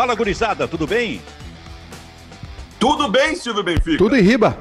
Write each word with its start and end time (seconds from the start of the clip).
Fala, 0.00 0.14
gurizada, 0.14 0.66
tudo 0.66 0.86
bem? 0.86 1.20
Tudo 2.78 3.06
bem, 3.06 3.36
Silvio 3.36 3.62
Benfica? 3.62 3.98
Tudo 3.98 4.16
em 4.16 4.22
riba. 4.22 4.56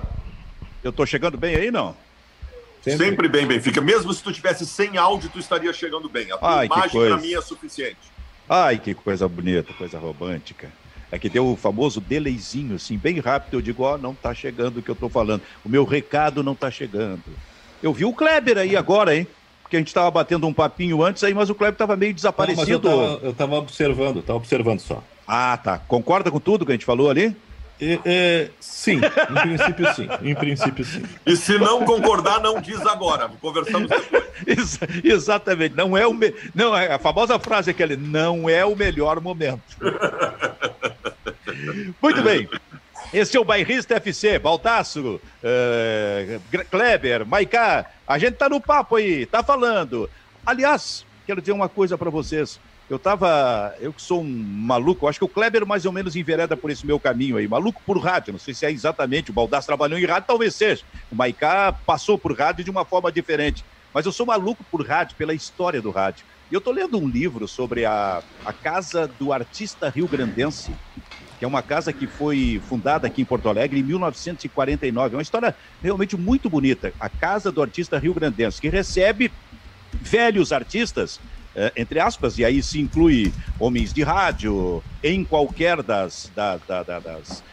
Eu 0.84 0.92
tô 0.92 1.06
chegando 1.06 1.38
bem 1.38 1.56
aí, 1.56 1.72
não? 1.72 1.96
Sempre, 2.82 3.06
Sempre 3.06 3.28
bem, 3.30 3.48
Benfica. 3.48 3.80
Mesmo 3.80 4.14
se 4.14 4.22
tu 4.22 4.34
tivesse 4.34 4.66
sem 4.66 4.98
áudio, 4.98 5.30
tu 5.30 5.40
estaria 5.40 5.72
chegando 5.72 6.10
bem. 6.10 6.30
A 6.30 6.38
tua 6.38 6.60
Ai, 6.60 6.66
imagem 6.66 7.08
para 7.08 7.18
mim 7.20 7.34
é 7.34 7.40
suficiente. 7.40 8.12
Ai, 8.50 8.80
que 8.80 8.94
coisa 8.94 9.30
bonita, 9.30 9.72
coisa 9.72 9.98
romântica. 9.98 10.70
É 11.10 11.18
que 11.18 11.30
deu 11.30 11.48
o 11.48 11.56
famoso 11.56 12.02
delayzinho, 12.02 12.76
assim, 12.76 12.98
bem 12.98 13.22
rápido. 13.22 13.54
Eu 13.54 13.62
digo, 13.62 13.84
ó, 13.84 13.96
oh, 13.96 13.98
não 13.98 14.14
tá 14.14 14.34
chegando 14.34 14.80
o 14.80 14.82
que 14.82 14.92
eu 14.92 14.96
tô 14.96 15.08
falando. 15.08 15.42
O 15.64 15.70
meu 15.70 15.86
recado 15.86 16.44
não 16.44 16.54
tá 16.54 16.70
chegando. 16.70 17.24
Eu 17.82 17.94
vi 17.94 18.04
o 18.04 18.12
Kleber 18.12 18.58
aí 18.58 18.76
agora, 18.76 19.16
hein? 19.16 19.26
Porque 19.62 19.78
a 19.78 19.80
gente 19.80 19.94
tava 19.94 20.12
batendo 20.12 20.46
um 20.46 20.54
papinho 20.54 21.02
antes 21.02 21.24
aí, 21.24 21.34
mas 21.34 21.50
o 21.50 21.56
Kleber 21.56 21.78
tava 21.78 21.96
meio 21.96 22.14
desaparecido. 22.14 22.90
Não, 22.90 23.04
eu, 23.04 23.08
tava, 23.14 23.26
eu 23.28 23.34
tava 23.34 23.56
observando, 23.56 24.22
tava 24.22 24.36
observando 24.36 24.82
só. 24.82 25.02
Ah, 25.32 25.60
tá. 25.64 25.78
Concorda 25.78 26.32
com 26.32 26.40
tudo 26.40 26.66
que 26.66 26.72
a 26.72 26.76
gente 26.76 26.86
falou 26.86 27.08
ali? 27.08 27.36
É, 27.80 28.00
é, 28.04 28.50
sim, 28.60 28.98
em 28.98 29.42
princípio 29.42 29.94
sim. 29.94 30.10
Em 30.24 30.36
princípio 30.36 30.84
sim. 30.84 31.04
E 31.24 31.38
se 31.38 31.56
não 31.60 31.86
concordar, 31.86 32.42
não 32.42 32.60
diz 32.60 32.84
agora. 32.86 33.30
Conversamos 33.40 33.88
depois. 33.88 34.24
Ex 34.48 34.80
exatamente. 35.04 35.76
Não 35.76 35.96
é 35.96 36.08
o 36.08 36.14
me... 36.14 36.34
não 36.56 36.76
é 36.76 36.92
a 36.92 36.98
famosa 36.98 37.38
frase 37.38 37.70
aquele 37.70 37.96
não 37.96 38.50
é 38.50 38.66
o 38.66 38.76
melhor 38.76 39.22
momento. 39.22 39.62
Muito 42.02 42.24
bem. 42.24 42.50
Esse 43.14 43.38
é 43.38 43.40
o 43.40 43.46
Bairrista 43.46 43.96
FC, 43.96 44.40
Baltaço, 44.40 45.22
uh, 45.44 46.42
Kleber, 46.70 47.26
Maiká, 47.26 47.86
a 48.08 48.20
gente 48.20 48.34
tá 48.34 48.50
no 48.50 48.60
papo 48.60 48.98
aí, 48.98 49.26
tá 49.26 49.42
falando. 49.42 50.10
Aliás, 50.46 51.06
quero 51.26 51.42
dizer 51.42 51.54
uma 51.54 51.70
coisa 51.70 51.98
para 51.98 52.10
vocês. 52.10 52.60
Eu 52.90 52.98
tava. 52.98 53.76
Eu 53.80 53.94
que 53.94 54.02
sou 54.02 54.22
um 54.22 54.28
maluco, 54.28 55.08
acho 55.08 55.20
que 55.20 55.26
o 55.26 55.30
Kleber 55.30 55.66
mais 55.66 55.86
ou 55.86 55.92
menos 55.92 56.16
envereda 56.16 56.58
por 56.58 56.72
esse 56.72 56.86
meu 56.86 57.00
caminho 57.00 57.38
aí. 57.38 57.48
Maluco 57.48 57.82
por 57.86 58.00
rádio, 58.00 58.34
não 58.34 58.40
sei 58.40 58.54
se 58.54 58.66
é 58.66 58.72
exatamente. 58.72 59.30
O 59.30 59.34
Baldasso 59.34 59.68
trabalhou 59.68 60.00
em 60.00 60.06
rádio, 60.06 60.28
talvez 60.28 60.56
seja. 60.56 60.84
O 61.12 61.16
Maiká 61.16 61.72
passou 61.86 62.18
por 62.18 62.36
rádio 62.36 62.64
de 62.64 62.72
uma 62.72 62.84
forma 62.84 63.12
diferente. 63.12 63.64
Mas 63.94 64.06
eu 64.06 64.12
sou 64.12 64.26
maluco 64.26 64.64
por 64.72 64.86
rádio, 64.86 65.16
pela 65.18 65.34
história 65.34 65.82
do 65.82 65.92
rádio. 65.92 66.26
E 66.50 66.54
eu 66.54 66.62
tô 66.62 66.72
lendo 66.72 66.98
um 66.98 67.08
livro 67.08 67.48
sobre 67.48 67.86
a, 67.86 68.24
a 68.44 68.54
Casa 68.54 69.08
do 69.08 69.32
Artista 69.32 69.90
Rio 69.90 70.08
Grandense, 70.08 70.74
que 71.38 71.46
é 71.46 71.48
uma 71.48 71.62
casa 71.62 71.94
que 71.94 72.08
foi 72.08 72.60
fundada 72.68 73.08
aqui 73.08 73.22
em 73.22 73.26
Porto 73.26 73.50
Alegre 73.50 73.80
em 73.80 73.84
1949. 73.84 75.14
É 75.14 75.18
uma 75.18 75.22
história 75.22 75.56
realmente 75.82 76.18
muito 76.18 76.50
bonita. 76.50 76.92
A 77.00 77.08
Casa 77.08 77.52
do 77.52 77.62
Artista 77.62 78.00
Rio 78.00 78.16
Grandense, 78.16 78.60
que 78.60 78.68
recebe 78.68 79.32
velhos 80.02 80.52
artistas 80.52 81.20
entre 81.76 82.00
aspas, 82.00 82.38
e 82.38 82.46
aí 82.46 82.62
se 82.62 82.80
inclui 82.80 83.34
homens 83.60 83.94
de 83.94 84.04
rádio 84.04 84.84
em 85.04 85.24
qualquer 85.24 85.82
das, 85.82 86.32
da, 86.36 86.58
da, 86.58 86.84
da, 86.84 87.00
das, 87.00 87.44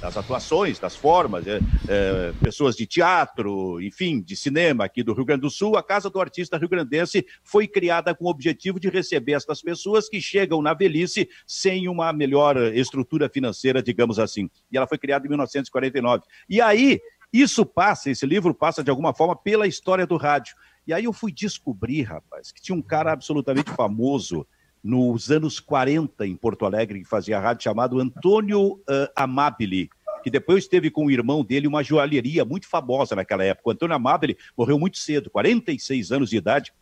das 0.00 0.16
atuações, 0.16 0.78
das 0.78 0.96
formas, 0.96 1.46
é, 1.46 1.60
é, 1.88 2.32
pessoas 2.40 2.76
de 2.76 2.86
teatro, 2.86 3.80
enfim, 3.80 4.20
de 4.20 4.36
cinema 4.36 4.84
aqui 4.84 5.02
do 5.02 5.12
Rio 5.12 5.24
Grande 5.24 5.42
do 5.42 5.50
Sul, 5.50 5.76
a 5.76 5.82
Casa 5.82 6.08
do 6.08 6.20
Artista 6.20 6.56
Rio 6.56 6.68
Grandense 6.68 7.26
foi 7.42 7.66
criada 7.66 8.14
com 8.14 8.26
o 8.26 8.30
objetivo 8.30 8.78
de 8.78 8.88
receber 8.88 9.32
estas 9.32 9.60
pessoas 9.60 10.08
que 10.08 10.20
chegam 10.20 10.62
na 10.62 10.72
velhice 10.72 11.28
sem 11.46 11.88
uma 11.88 12.12
melhor 12.12 12.56
estrutura 12.74 13.28
financeira, 13.28 13.82
digamos 13.82 14.18
assim. 14.18 14.48
E 14.70 14.76
ela 14.76 14.86
foi 14.86 14.98
criada 14.98 15.26
em 15.26 15.28
1949. 15.28 16.22
E 16.48 16.60
aí, 16.60 17.00
isso 17.32 17.64
passa, 17.64 18.10
esse 18.10 18.26
livro 18.26 18.52
passa 18.52 18.82
de 18.82 18.90
alguma 18.90 19.14
forma 19.14 19.36
pela 19.36 19.66
história 19.66 20.06
do 20.06 20.16
rádio. 20.16 20.54
E 20.90 20.92
aí 20.92 21.04
eu 21.04 21.12
fui 21.12 21.30
descobrir, 21.30 22.02
rapaz, 22.02 22.50
que 22.50 22.60
tinha 22.60 22.74
um 22.74 22.82
cara 22.82 23.12
absolutamente 23.12 23.70
famoso 23.70 24.44
nos 24.82 25.30
anos 25.30 25.60
40 25.60 26.26
em 26.26 26.34
Porto 26.34 26.66
Alegre 26.66 26.98
que 26.98 27.04
fazia 27.04 27.38
rádio 27.38 27.62
chamado 27.62 28.00
Antônio 28.00 28.72
uh, 28.72 29.08
Amabile, 29.14 29.88
que 30.24 30.28
depois 30.28 30.66
teve 30.66 30.90
com 30.90 31.06
o 31.06 31.10
irmão 31.12 31.44
dele 31.44 31.68
uma 31.68 31.84
joalheria 31.84 32.44
muito 32.44 32.66
famosa 32.66 33.14
naquela 33.14 33.44
época. 33.44 33.68
O 33.68 33.70
Antônio 33.70 33.94
Amabile 33.94 34.36
morreu 34.58 34.80
muito 34.80 34.98
cedo, 34.98 35.30
46 35.30 36.10
anos 36.10 36.30
de 36.30 36.38
idade, 36.38 36.72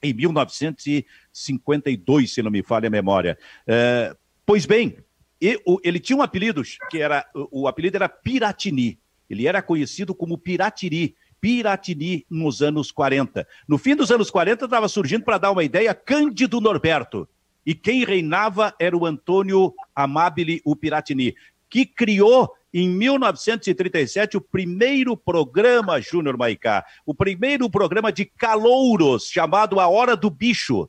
em 0.00 0.14
1952, 0.14 2.34
se 2.34 2.42
não 2.42 2.52
me 2.52 2.62
falha 2.62 2.86
a 2.86 2.90
memória. 2.90 3.36
Uh, 3.66 4.16
pois 4.46 4.64
bem, 4.64 4.96
ele 5.40 5.98
tinha 5.98 6.16
um 6.16 6.22
apelido 6.22 6.62
que 6.88 7.00
era 7.00 7.28
o 7.50 7.66
apelido 7.66 7.96
era 7.96 8.08
Piratini. 8.08 9.00
Ele 9.28 9.48
era 9.48 9.60
conhecido 9.60 10.14
como 10.14 10.38
Piratiri 10.38 11.16
Piratini 11.40 12.24
nos 12.30 12.62
anos 12.62 12.90
40. 12.90 13.46
No 13.68 13.78
fim 13.78 13.94
dos 13.94 14.10
anos 14.10 14.30
40 14.30 14.64
estava 14.64 14.88
surgindo, 14.88 15.24
para 15.24 15.38
dar 15.38 15.50
uma 15.50 15.64
ideia, 15.64 15.94
Cândido 15.94 16.60
Norberto. 16.60 17.28
E 17.64 17.74
quem 17.74 18.04
reinava 18.04 18.74
era 18.78 18.96
o 18.96 19.04
Antônio 19.04 19.74
Amabile 19.94 20.60
o 20.64 20.76
Piratini, 20.76 21.34
que 21.68 21.84
criou 21.84 22.52
em 22.72 22.88
1937 22.88 24.36
o 24.36 24.40
primeiro 24.40 25.16
programa 25.16 26.00
Júnior 26.00 26.36
Maicá, 26.36 26.84
o 27.04 27.14
primeiro 27.14 27.70
programa 27.70 28.12
de 28.12 28.24
calouros 28.24 29.28
chamado 29.28 29.80
A 29.80 29.88
Hora 29.88 30.14
do 30.16 30.30
Bicho, 30.30 30.88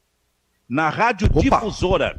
na 0.68 0.90
Rádio 0.90 1.28
Opa. 1.28 1.40
Difusora. 1.40 2.18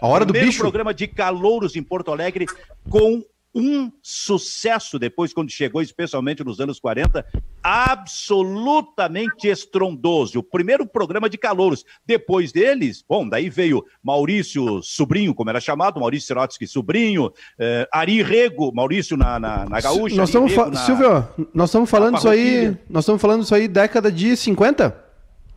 A 0.00 0.06
Hora 0.06 0.24
do 0.24 0.32
Bicho. 0.32 0.58
programa 0.58 0.92
de 0.92 1.06
calouros 1.06 1.76
em 1.76 1.82
Porto 1.82 2.10
Alegre 2.10 2.46
com 2.88 3.22
um 3.54 3.92
sucesso 4.02 4.98
depois, 4.98 5.32
quando 5.32 5.50
chegou, 5.50 5.82
especialmente 5.82 6.42
nos 6.42 6.60
anos 6.60 6.80
40, 6.80 7.24
absolutamente 7.62 9.48
estrondoso. 9.48 10.38
O 10.38 10.42
primeiro 10.42 10.86
programa 10.86 11.28
de 11.28 11.36
calouros. 11.36 11.84
Depois 12.06 12.52
deles, 12.52 13.04
bom, 13.06 13.28
daí 13.28 13.50
veio 13.50 13.84
Maurício 14.02 14.82
Sobrinho, 14.82 15.34
como 15.34 15.50
era 15.50 15.60
chamado, 15.60 16.00
Maurício 16.00 16.28
Sirotsky 16.28 16.66
Sobrinho, 16.66 17.30
eh, 17.58 17.86
Ari 17.92 18.22
Rego, 18.22 18.72
Maurício 18.74 19.16
na, 19.16 19.38
na, 19.38 19.64
na 19.66 19.80
Gaúcha. 19.80 20.16
Nós 20.16 20.28
estamos 20.28 20.54
na... 20.56 20.74
Silvio, 20.86 21.28
nós 21.52 21.68
estamos 21.68 21.90
falando 21.90 22.18
isso 22.18 22.28
aí. 22.28 22.76
Nós 22.88 23.04
estamos 23.04 23.20
falando 23.20 23.42
isso 23.42 23.54
aí 23.54 23.68
década 23.68 24.10
de 24.10 24.36
50? 24.36 25.02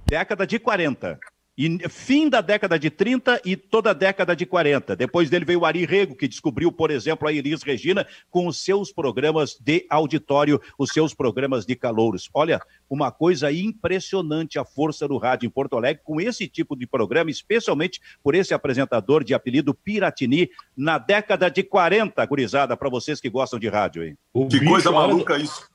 Década 0.07 0.45
de 0.45 0.59
40. 0.59 1.19
E 1.57 1.87
fim 1.87 2.27
da 2.27 2.41
década 2.41 2.77
de 2.77 2.89
30 2.89 3.41
e 3.45 3.55
toda 3.55 3.91
a 3.91 3.93
década 3.93 4.35
de 4.35 4.45
40. 4.45 4.93
Depois 4.95 5.29
dele 5.29 5.45
veio 5.45 5.61
o 5.61 5.65
Ari 5.65 5.85
Rego, 5.85 6.13
que 6.13 6.27
descobriu, 6.27 6.69
por 6.69 6.91
exemplo, 6.91 7.27
a 7.27 7.31
Iris 7.31 7.63
Regina 7.63 8.05
com 8.29 8.45
os 8.45 8.59
seus 8.59 8.91
programas 8.91 9.57
de 9.57 9.85
auditório, 9.89 10.61
os 10.77 10.89
seus 10.89 11.13
programas 11.13 11.65
de 11.65 11.73
calouros. 11.73 12.29
Olha, 12.33 12.59
uma 12.89 13.09
coisa 13.09 13.51
impressionante 13.53 14.59
a 14.59 14.65
força 14.65 15.07
do 15.07 15.17
rádio 15.17 15.47
em 15.47 15.49
Porto 15.49 15.77
Alegre 15.77 16.01
com 16.03 16.19
esse 16.19 16.45
tipo 16.45 16.75
de 16.75 16.85
programa, 16.85 17.31
especialmente 17.31 18.01
por 18.21 18.35
esse 18.35 18.53
apresentador 18.53 19.23
de 19.23 19.33
apelido 19.33 19.73
Piratini, 19.73 20.49
na 20.75 20.97
década 20.97 21.49
de 21.49 21.63
40, 21.63 22.25
gurizada, 22.25 22.75
para 22.75 22.89
vocês 22.89 23.21
que 23.21 23.29
gostam 23.29 23.57
de 23.57 23.69
rádio. 23.69 24.03
Hein? 24.03 24.17
que 24.49 24.65
coisa 24.65 24.91
maluca 24.91 25.37
isso. 25.37 25.69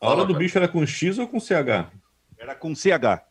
A 0.00 0.08
hora 0.08 0.24
do 0.24 0.34
bicho 0.34 0.56
era 0.56 0.68
com 0.68 0.86
X 0.86 1.18
ou 1.18 1.26
com 1.26 1.40
CH? 1.40 1.90
Era 2.38 2.54
com 2.54 2.74
CH. 2.74 3.24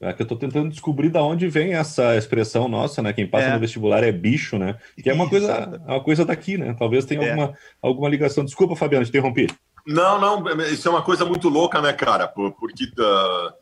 É 0.00 0.12
que 0.12 0.22
eu 0.22 0.24
estou 0.24 0.38
tentando 0.38 0.70
descobrir 0.70 1.10
da 1.10 1.22
onde 1.22 1.48
vem 1.48 1.74
essa 1.74 2.16
expressão 2.16 2.68
nossa, 2.68 3.02
né? 3.02 3.12
Quem 3.12 3.26
passa 3.26 3.46
é. 3.46 3.54
no 3.54 3.58
vestibular 3.58 4.04
é 4.04 4.12
bicho, 4.12 4.56
né? 4.56 4.78
Que 5.02 5.10
é 5.10 5.12
uma 5.12 5.28
coisa, 5.28 5.82
uma 5.84 6.00
coisa 6.00 6.24
daqui, 6.24 6.56
né? 6.56 6.74
Talvez 6.78 7.04
tenha 7.04 7.22
é. 7.22 7.30
alguma, 7.30 7.54
alguma 7.82 8.08
ligação. 8.08 8.44
Desculpa, 8.44 8.76
Fabiano, 8.76 9.04
te 9.04 9.08
interrompi. 9.08 9.48
Não, 9.84 10.20
não, 10.20 10.60
isso 10.66 10.86
é 10.86 10.90
uma 10.90 11.02
coisa 11.02 11.24
muito 11.24 11.48
louca, 11.48 11.80
né, 11.80 11.92
cara? 11.92 12.28
Porque 12.28 12.84
uh, 12.84 13.52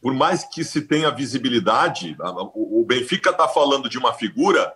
por 0.00 0.14
mais 0.14 0.44
que 0.44 0.64
se 0.64 0.82
tenha 0.82 1.10
visibilidade, 1.10 2.16
o 2.54 2.84
Benfica 2.86 3.30
está 3.30 3.46
falando 3.46 3.88
de 3.88 3.98
uma 3.98 4.14
figura 4.14 4.72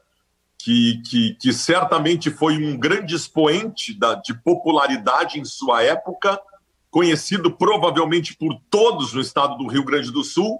que, 0.59 1.01
que, 1.09 1.35
que, 1.41 1.53
certamente 1.53 2.31
foi 2.31 2.57
um 2.57 2.77
grande 2.77 3.15
expoente 3.15 3.97
da, 3.99 4.15
de 4.15 4.35
popularidade 4.43 5.39
em 5.39 5.45
sua 5.45 5.83
época, 5.83 6.39
conhecido 6.91 7.51
provavelmente 7.51 8.37
por 8.37 8.59
todos 8.69 9.15
no 9.15 9.21
estado 9.21 9.57
do 9.57 9.69
Rio 9.69 9.85
Grande 9.85 10.11
do 10.11 10.25
Sul 10.25 10.59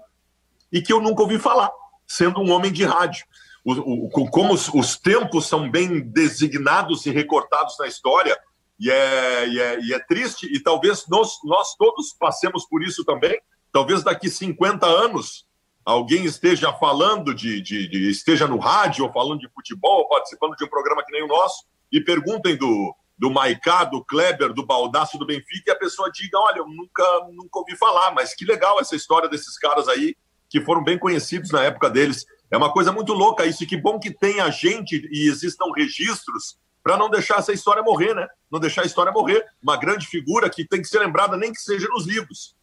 e 0.71 0.81
que 0.81 0.93
eu 0.93 1.01
nunca 1.01 1.21
ouvi 1.21 1.39
falar, 1.39 1.71
sendo 2.07 2.39
um 2.39 2.51
homem 2.51 2.71
de 2.71 2.83
rádio. 2.83 3.25
O, 3.63 4.05
o, 4.05 4.29
como 4.29 4.53
os, 4.53 4.69
os, 4.69 4.97
tempos 4.97 5.45
são 5.45 5.69
bem 5.69 5.99
designados 5.99 7.05
e 7.05 7.11
recortados 7.11 7.77
na 7.77 7.87
história, 7.87 8.37
e 8.79 8.89
é, 8.89 9.47
e 9.47 9.59
é, 9.59 9.79
e 9.81 9.93
é 9.93 9.99
triste, 9.99 10.47
e 10.51 10.59
talvez 10.59 11.05
nós, 11.07 11.33
nós 11.43 11.75
todos 11.75 12.13
passemos 12.13 12.65
por 12.65 12.81
isso 12.81 13.03
também. 13.03 13.39
Talvez 13.71 14.03
daqui 14.03 14.29
50 14.29 14.85
anos 14.85 15.45
alguém 15.85 16.23
esteja 16.23 16.71
falando 16.73 17.33
de, 17.33 17.61
de, 17.61 17.87
de, 17.89 18.09
esteja 18.09 18.47
no 18.47 18.57
rádio 18.57 19.05
ou 19.05 19.11
falando 19.11 19.39
de 19.39 19.49
futebol, 19.49 19.99
ou 19.99 20.07
participando 20.07 20.55
de 20.55 20.63
um 20.63 20.69
programa 20.69 21.03
que 21.03 21.11
nem 21.11 21.23
o 21.23 21.27
nosso, 21.27 21.65
e 21.91 21.99
perguntem 21.99 22.55
do, 22.55 22.95
do 23.17 23.29
Maicá, 23.29 23.83
do 23.83 24.03
Kleber, 24.05 24.53
do 24.53 24.65
Baldaço, 24.65 25.17
do 25.17 25.25
Benfica, 25.25 25.63
e 25.67 25.71
a 25.71 25.77
pessoa 25.77 26.09
diga: 26.09 26.39
Olha, 26.39 26.59
eu 26.59 26.67
nunca, 26.67 27.03
nunca 27.33 27.59
ouvi 27.59 27.75
falar, 27.75 28.11
mas 28.11 28.33
que 28.33 28.45
legal 28.45 28.79
essa 28.79 28.95
história 28.95 29.27
desses 29.27 29.57
caras 29.57 29.87
aí 29.89 30.15
que 30.49 30.61
foram 30.61 30.83
bem 30.83 30.97
conhecidos 30.97 31.51
na 31.51 31.63
época 31.63 31.89
deles. 31.89 32.25
É 32.51 32.57
uma 32.57 32.71
coisa 32.73 32.91
muito 32.91 33.13
louca 33.13 33.45
isso, 33.45 33.63
e 33.63 33.67
que 33.67 33.77
bom 33.77 33.99
que 33.99 34.11
tenha 34.11 34.49
gente 34.49 35.07
e 35.11 35.29
existam 35.29 35.65
registros 35.75 36.57
para 36.83 36.97
não 36.97 37.09
deixar 37.09 37.39
essa 37.39 37.53
história 37.53 37.83
morrer, 37.83 38.13
né? 38.15 38.27
Não 38.51 38.59
deixar 38.59 38.81
a 38.81 38.85
história 38.85 39.11
morrer. 39.11 39.45
Uma 39.61 39.77
grande 39.77 40.07
figura 40.07 40.49
que 40.49 40.65
tem 40.65 40.81
que 40.81 40.87
ser 40.87 40.99
lembrada, 40.99 41.37
nem 41.37 41.51
que 41.51 41.59
seja 41.59 41.87
nos 41.89 42.07
livros. 42.07 42.55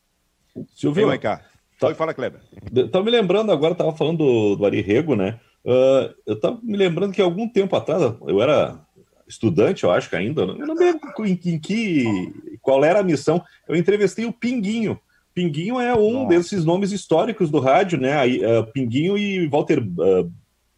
Silvio, 0.75 1.13
Ei, 1.13 1.19
cá. 1.19 1.45
Tá, 1.79 1.95
fala, 1.95 2.15
Kleber. 2.15 2.41
Tá 2.91 3.03
me 3.03 3.11
lembrando 3.11 3.53
agora, 3.53 3.73
estava 3.73 3.95
falando 3.95 4.19
do, 4.19 4.57
do 4.57 4.67
Ari 4.67 4.81
Rego, 4.81 5.15
né? 5.15 5.39
Uh, 5.65 6.15
eu 6.27 6.35
estava 6.35 6.59
me 6.63 6.77
lembrando 6.77 7.13
que 7.13 7.21
algum 7.21 7.49
tempo 7.49 7.77
atrás, 7.77 8.03
eu 8.27 8.41
era 8.41 8.81
estudante, 9.29 9.85
eu 9.85 9.91
acho 9.91 10.09
que 10.09 10.17
ainda, 10.17 10.43
eu 10.43 10.67
não 10.67 10.75
me 10.75 10.85
lembro 10.85 11.27
em, 11.27 11.33
em, 11.45 11.59
que, 11.59 12.33
qual 12.63 12.85
era 12.85 13.01
a 13.01 13.05
missão, 13.05 13.45
eu 13.69 13.77
entrevistei 13.77 14.25
o 14.25 14.33
Pinguinho. 14.33 14.99
Pinguinho 15.37 15.79
é 15.79 15.95
um 15.95 16.25
Nossa. 16.25 16.29
desses 16.29 16.65
nomes 16.65 16.93
históricos 16.93 17.51
do 17.51 17.61
rádio, 17.61 18.01
né? 18.01 18.17
Aí, 18.17 18.41
uh, 18.43 18.67
Pinguinho 18.73 19.19
e 19.19 19.47
Walter, 19.47 19.81
uh, 19.81 20.33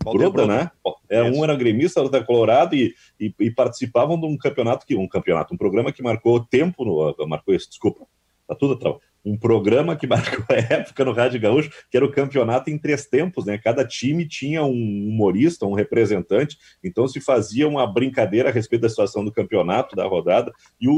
Walter 0.04 0.30
Broda, 0.30 0.46
né? 0.46 0.70
É, 1.08 1.22
um 1.22 1.44
era 1.44 1.54
gremista, 1.54 2.02
outro 2.02 2.16
era 2.16 2.26
colorado 2.26 2.74
e, 2.74 2.92
e, 3.20 3.32
e, 3.38 3.50
participavam 3.52 4.18
de 4.18 4.26
um 4.26 4.36
campeonato 4.36 4.84
que 4.84 4.96
um 4.96 5.06
campeonato, 5.06 5.54
um 5.54 5.56
programa 5.56 5.92
que 5.92 6.02
marcou 6.02 6.44
tempo 6.44 6.84
no, 6.84 7.28
marcou 7.28 7.54
isso, 7.54 7.68
desculpa, 7.68 8.04
tá 8.48 8.54
tudo 8.56 8.74
atrás 8.74 8.96
um 9.24 9.36
programa 9.36 9.94
que 9.94 10.06
marcou 10.08 10.44
a 10.48 10.58
época 10.58 11.04
no 11.04 11.12
Rádio 11.12 11.40
Gaúcho, 11.40 11.70
que 11.90 11.96
era 11.96 12.06
o 12.06 12.10
campeonato 12.10 12.70
em 12.70 12.78
três 12.78 13.06
tempos, 13.06 13.44
né? 13.44 13.58
Cada 13.58 13.84
time 13.84 14.26
tinha 14.26 14.62
um 14.64 15.08
humorista, 15.08 15.66
um 15.66 15.74
representante, 15.74 16.56
então 16.82 17.06
se 17.06 17.20
fazia 17.20 17.68
uma 17.68 17.86
brincadeira 17.86 18.48
a 18.48 18.52
respeito 18.52 18.82
da 18.82 18.88
situação 18.88 19.24
do 19.24 19.32
campeonato, 19.32 19.94
da 19.94 20.06
rodada, 20.06 20.52
e 20.80 20.88
o, 20.88 20.94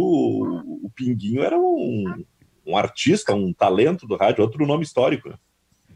o 0.84 0.90
Pinguinho 0.94 1.42
era 1.42 1.58
um, 1.58 2.24
um 2.70 2.76
artista, 2.76 3.34
um 3.34 3.52
talento 3.52 4.06
do 4.06 4.16
rádio, 4.16 4.42
outro 4.42 4.66
nome 4.66 4.84
histórico? 4.84 5.34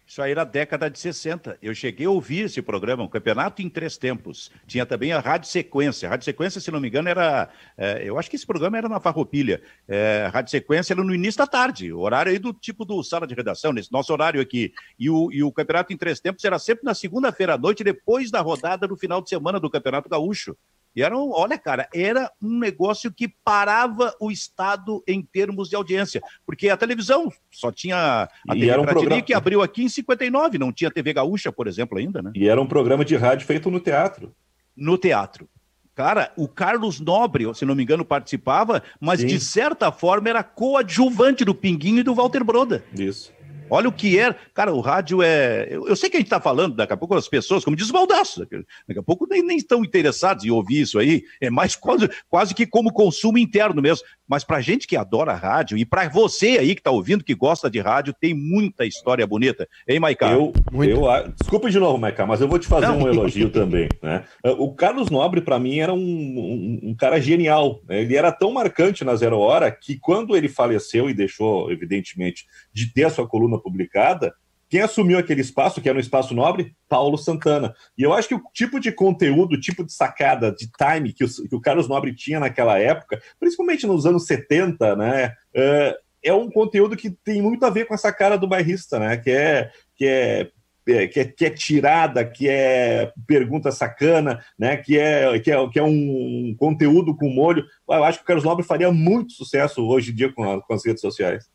Isso 0.07 0.21
aí 0.21 0.33
era 0.33 0.45
década 0.45 0.91
de 0.91 0.99
60. 0.99 1.57
Eu 1.63 1.75
cheguei 1.75 2.07
a 2.07 2.11
ouvir 2.11 2.45
esse 2.45 2.61
programa, 2.61 3.03
um 3.03 3.09
campeonato 3.09 3.63
em 3.63 3.71
três 3.71 3.97
tempos. 3.97 4.51
Tinha 4.67 4.85
também 4.85 5.13
a 5.13 5.19
Rádio 5.19 5.49
Sequência. 5.49 6.07
A 6.07 6.11
Rádio 6.11 6.27
Sequência, 6.27 6.61
se 6.61 6.71
não 6.71 6.79
me 6.79 6.89
engano, 6.89 7.09
era. 7.09 7.49
É, 7.77 8.03
eu 8.05 8.19
acho 8.19 8.29
que 8.29 8.37
esse 8.37 8.47
programa 8.47 8.77
era 8.77 8.89
na 8.89 9.01
Farroupilha. 9.01 9.63
É, 9.89 10.25
a 10.27 10.29
Rádio 10.29 10.51
Sequência 10.51 10.93
era 10.93 11.03
no 11.03 11.15
início 11.15 11.39
da 11.39 11.47
tarde, 11.47 11.91
horário 11.91 12.31
aí 12.31 12.39
do 12.39 12.53
tipo 12.53 12.85
do 12.85 13.03
sala 13.03 13.27
de 13.27 13.35
redação, 13.35 13.73
nesse 13.73 13.91
nosso 13.91 14.13
horário 14.13 14.41
aqui. 14.43 14.75
E 14.99 15.09
o, 15.09 15.33
e 15.33 15.43
o 15.43 15.51
campeonato 15.51 15.93
em 15.93 15.97
três 15.97 16.21
tempos 16.21 16.45
era 16.45 16.59
sempre 16.59 16.85
na 16.85 16.95
segunda-feira 16.95 17.55
à 17.55 17.59
noite, 17.59 17.83
depois 17.83 18.31
da 18.31 18.43
rodada 18.43 18.87
do 18.87 18.97
final 18.97 19.23
de 19.23 19.31
semana 19.31 19.59
do 19.59 19.71
Campeonato 19.71 20.09
Gaúcho. 20.09 20.55
E 20.95 21.03
era 21.03 21.17
um, 21.17 21.31
olha, 21.33 21.59
cara, 21.59 21.89
era 21.93 22.31
um 22.41 22.59
negócio 22.59 23.13
que 23.13 23.29
parava 23.45 24.15
o 24.21 24.31
Estado 24.31 25.03
em 25.09 25.21
termos 25.23 25.69
de 25.69 25.77
audiência, 25.77 26.23
porque 26.47 26.69
a 26.69 26.77
televisão 26.77 27.33
só 27.51 27.73
tinha 27.73 28.29
a 28.49 28.55
e 28.55 28.61
TV 28.61 28.71
era 28.71 28.81
um 28.81 28.87
programa... 28.87 29.23
que 29.23 29.35
abriu 29.35 29.61
aqui 29.61 29.83
em 29.83 29.89
59, 29.89 30.59
não 30.59 30.73
tinha 30.73 30.91
TV 30.91 31.13
Gaúcha, 31.13 31.51
por 31.51 31.67
exemplo, 31.67 31.99
ainda, 31.99 32.23
né? 32.23 32.31
E 32.35 32.49
era 32.49 32.61
um 32.61 32.67
programa 32.67 33.05
de 33.05 33.17
rádio 33.17 33.47
feito 33.47 33.71
no 33.71 33.81
teatro. 33.81 34.35
No 34.77 34.97
teatro. 34.97 35.49
Cara, 35.95 36.33
o 36.37 36.49
Carlos 36.49 36.99
Nobre, 36.99 37.53
se 37.55 37.65
não 37.65 37.75
me 37.75 37.83
engano, 37.85 38.05
participava, 38.05 38.83
mas 39.01 39.21
Sim. 39.21 39.27
de 39.27 39.39
certa 39.39 39.93
forma 39.93 40.29
era 40.29 40.43
coadjuvante 40.43 41.45
do 41.45 41.55
Pinguinho 41.55 42.01
e 42.01 42.03
do 42.03 42.15
Walter 42.15 42.43
Broda. 42.43 42.85
Isso. 42.99 43.33
Olha 43.71 43.89
o 43.89 43.93
que 43.93 44.19
é. 44.19 44.35
Cara, 44.53 44.73
o 44.73 44.81
rádio 44.81 45.23
é. 45.23 45.69
Eu, 45.71 45.89
eu 45.89 45.97
sei 45.97 46.11
que 46.11 46.17
a 46.17 46.21
gente 46.21 46.27
está 46.27 46.41
falando, 46.41 46.77
daqui 46.77 46.93
a 46.93 46.97
pouco 46.97 47.15
as 47.15 47.29
pessoas, 47.29 47.65
como 47.65 47.77
diz 47.77 47.91
o 47.91 47.93
Baldaço, 47.93 48.41
daqui 48.41 48.99
a 48.99 49.03
pouco 49.03 49.27
nem, 49.29 49.43
nem 49.43 49.57
estão 49.57 49.85
interessados 49.85 50.45
em 50.45 50.51
ouvir 50.51 50.83
isso 50.83 50.99
aí. 50.99 51.25
É 51.41 51.51
mais 51.51 51.75
quase, 51.75 52.09
quase 52.29 52.55
que 52.55 52.67
como 52.67 52.93
consumo 52.93 53.39
interno 53.39 53.81
mesmo. 53.81 54.05
Mas 54.27 54.43
para 54.43 54.61
gente 54.61 54.87
que 54.87 54.97
adora 54.97 55.35
rádio 55.35 55.77
e 55.77 55.85
para 55.85 56.09
você 56.09 56.59
aí 56.59 56.75
que 56.75 56.81
está 56.81 56.91
ouvindo, 56.91 57.25
que 57.25 57.35
gosta 57.35 57.71
de 57.71 57.81
rádio, 57.81 58.15
tem 58.19 58.35
muita 58.35 58.87
história 58.87 59.27
bonita. 59.27 59.69
Hein, 59.87 60.01
Maicá? 60.01 60.31
Eu, 60.31 60.53
eu, 60.73 61.03
desculpa 61.39 61.71
de 61.71 61.79
novo, 61.79 61.99
Maicá, 61.99 62.27
mas 62.27 62.41
eu 62.41 62.49
vou 62.49 62.59
te 62.59 62.67
fazer 62.67 62.89
Não. 62.89 63.01
um 63.01 63.09
elogio 63.09 63.51
também. 63.51 63.89
Né? 64.03 64.25
O 64.59 64.75
Carlos 64.75 65.11
Nobre, 65.11 65.41
para 65.41 65.59
mim, 65.59 65.79
era 65.79 65.93
um, 65.93 65.99
um, 65.99 66.81
um 66.91 66.95
cara 66.95 67.21
genial. 67.21 67.81
Né? 67.87 68.01
Ele 68.01 68.17
era 68.17 68.33
tão 68.33 68.51
marcante 68.51 69.05
na 69.05 69.15
Zero 69.15 69.39
Hora 69.39 69.71
que 69.71 69.99
quando 69.99 70.37
ele 70.37 70.49
faleceu 70.49 71.11
e 71.11 71.15
deixou, 71.15 71.71
evidentemente, 71.71 72.47
de 72.73 72.93
ter 72.93 73.05
a 73.05 73.11
sua 73.11 73.29
coluna 73.29 73.59
publicada, 73.59 74.35
quem 74.69 74.81
assumiu 74.81 75.19
aquele 75.19 75.41
espaço, 75.41 75.81
que 75.81 75.89
era 75.89 75.97
um 75.97 76.01
espaço 76.01 76.35
nobre? 76.35 76.75
Paulo 76.89 77.17
Santana. 77.17 77.75
E 77.97 78.03
eu 78.03 78.13
acho 78.13 78.29
que 78.29 78.35
o 78.35 78.43
tipo 78.53 78.81
de 78.81 78.91
conteúdo, 78.91 79.55
o 79.55 79.61
tipo 79.61 79.85
de 79.85 79.93
sacada, 79.93 80.53
de 80.53 80.69
time 80.69 81.13
que 81.13 81.25
o, 81.25 81.29
que 81.29 81.55
o 81.55 81.61
Carlos 81.61 81.89
Nobre 81.89 82.15
tinha 82.15 82.41
naquela 82.41 82.79
época, 82.79 83.21
principalmente 83.39 83.87
nos 83.87 84.07
anos 84.07 84.27
70, 84.27 84.97
né? 84.97 85.33
É, 85.55 85.99
é 86.25 86.33
um 86.33 86.51
conteúdo 86.51 86.97
que 86.97 87.11
tem 87.11 87.43
muito 87.43 87.65
a 87.65 87.71
ver 87.71 87.87
com 87.87 87.95
essa 87.95 88.13
cara 88.13 88.37
do 88.37 88.49
bairrista, 88.49 88.99
né? 88.99 89.17
Que 89.17 89.31
é, 89.31 89.71
que 89.97 90.07
é 90.07 90.51
é, 90.87 91.07
que 91.07 91.21
é, 91.21 91.25
que 91.25 91.47
é, 91.47 91.51
tirada, 91.51 92.25
que 92.25 92.47
é 92.49 93.11
pergunta 93.27 93.73
sacana, 93.73 94.45
né? 94.59 94.77
que, 94.77 94.99
é, 94.99 95.39
que, 95.39 95.51
é, 95.51 95.69
que 95.71 95.79
é 95.79 95.83
um 95.83 96.55
conteúdo 96.59 97.17
com 97.17 97.31
molho. 97.31 97.65
Eu 97.89 98.05
acho 98.05 98.19
que 98.19 98.25
o 98.25 98.27
Carlos 98.27 98.45
Nobre 98.45 98.65
faria 98.65 98.93
muito 98.93 99.33
sucesso 99.33 99.83
hoje 99.83 100.11
em 100.13 100.15
dia 100.15 100.31
com, 100.31 100.45
a, 100.45 100.61
com 100.61 100.75
as 100.75 100.85
redes 100.85 101.01
sociais. 101.01 101.49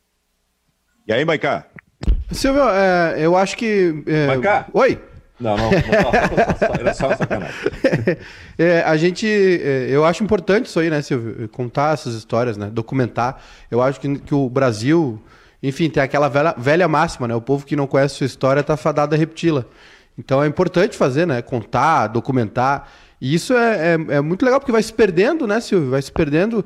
E 1.06 1.12
aí, 1.12 1.24
Maicá? 1.24 1.68
Silvio, 2.32 2.62
é, 2.68 3.16
eu 3.18 3.36
acho 3.36 3.56
que. 3.56 4.02
É... 4.06 4.26
Maicá? 4.26 4.66
Oi? 4.72 4.98
Não, 5.40 5.56
não, 5.56 5.70
não, 5.70 6.74
era 6.78 6.92
só 6.92 7.16
sacanagem. 7.16 7.54
é, 8.58 8.82
a 8.82 8.94
gente, 8.98 9.26
é, 9.26 9.86
eu 9.88 10.04
acho 10.04 10.22
importante 10.22 10.66
isso 10.66 10.78
aí, 10.78 10.90
né, 10.90 11.00
Silvio? 11.00 11.48
Contar 11.48 11.94
essas 11.94 12.14
histórias, 12.14 12.58
né? 12.58 12.66
Documentar. 12.70 13.40
Eu 13.70 13.80
acho 13.80 13.98
que, 13.98 14.18
que 14.18 14.34
o 14.34 14.50
Brasil, 14.50 15.18
enfim, 15.62 15.88
tem 15.88 16.02
aquela 16.02 16.28
velha, 16.28 16.54
velha 16.58 16.86
máxima, 16.86 17.26
né? 17.26 17.34
O 17.34 17.40
povo 17.40 17.64
que 17.64 17.74
não 17.74 17.86
conhece 17.86 18.16
sua 18.16 18.26
história 18.26 18.60
está 18.60 18.76
fadado 18.76 19.14
a 19.14 19.18
repeti-la. 19.18 19.64
Então 20.18 20.44
é 20.44 20.46
importante 20.46 20.94
fazer, 20.94 21.26
né? 21.26 21.40
Contar, 21.40 22.08
documentar. 22.08 22.90
E 23.18 23.34
isso 23.34 23.54
é, 23.54 23.94
é, 23.94 24.16
é, 24.16 24.20
muito 24.20 24.44
legal 24.44 24.60
porque 24.60 24.72
vai 24.72 24.82
se 24.82 24.92
perdendo, 24.92 25.46
né, 25.46 25.58
Silvio? 25.60 25.90
Vai 25.90 26.02
se 26.02 26.12
perdendo. 26.12 26.62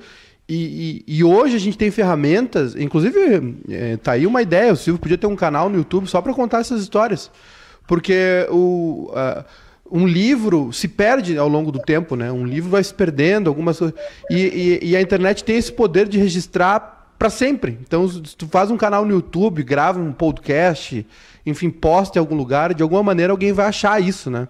E, 0.48 1.02
e, 1.06 1.18
e, 1.18 1.24
hoje 1.24 1.56
a 1.56 1.58
gente 1.58 1.78
tem 1.78 1.90
ferramentas, 1.90 2.76
inclusive 2.76 3.56
é, 3.70 3.96
tá 3.96 4.12
aí 4.12 4.26
uma 4.26 4.42
ideia, 4.42 4.74
o 4.74 4.76
Silvio 4.76 5.00
podia 5.00 5.16
ter 5.16 5.26
um 5.26 5.36
canal 5.36 5.70
no 5.70 5.76
YouTube 5.76 6.06
só 6.06 6.20
para 6.20 6.34
contar 6.34 6.60
essas 6.60 6.82
histórias. 6.82 7.30
Porque 7.86 8.46
o, 8.50 9.10
uh, 9.10 9.44
um 9.90 10.06
livro 10.06 10.72
se 10.72 10.88
perde 10.88 11.38
ao 11.38 11.48
longo 11.48 11.72
do 11.72 11.78
tempo, 11.78 12.14
né? 12.14 12.30
Um 12.30 12.44
livro 12.44 12.70
vai 12.70 12.84
se 12.84 12.92
perdendo, 12.92 13.48
algumas 13.48 13.80
e, 13.80 13.92
e, 14.30 14.78
e 14.82 14.96
a 14.96 15.00
internet 15.00 15.44
tem 15.44 15.56
esse 15.56 15.72
poder 15.72 16.08
de 16.08 16.18
registrar 16.18 17.14
para 17.18 17.30
sempre. 17.30 17.78
Então, 17.80 18.06
se 18.08 18.36
tu 18.36 18.46
faz 18.48 18.70
um 18.70 18.76
canal 18.76 19.04
no 19.04 19.12
YouTube, 19.12 19.62
grava 19.62 20.00
um 20.00 20.12
podcast, 20.12 21.06
enfim, 21.46 21.70
posta 21.70 22.18
em 22.18 22.20
algum 22.20 22.34
lugar, 22.34 22.74
de 22.74 22.82
alguma 22.82 23.02
maneira 23.02 23.32
alguém 23.32 23.52
vai 23.52 23.66
achar 23.66 24.02
isso, 24.02 24.30
né? 24.30 24.48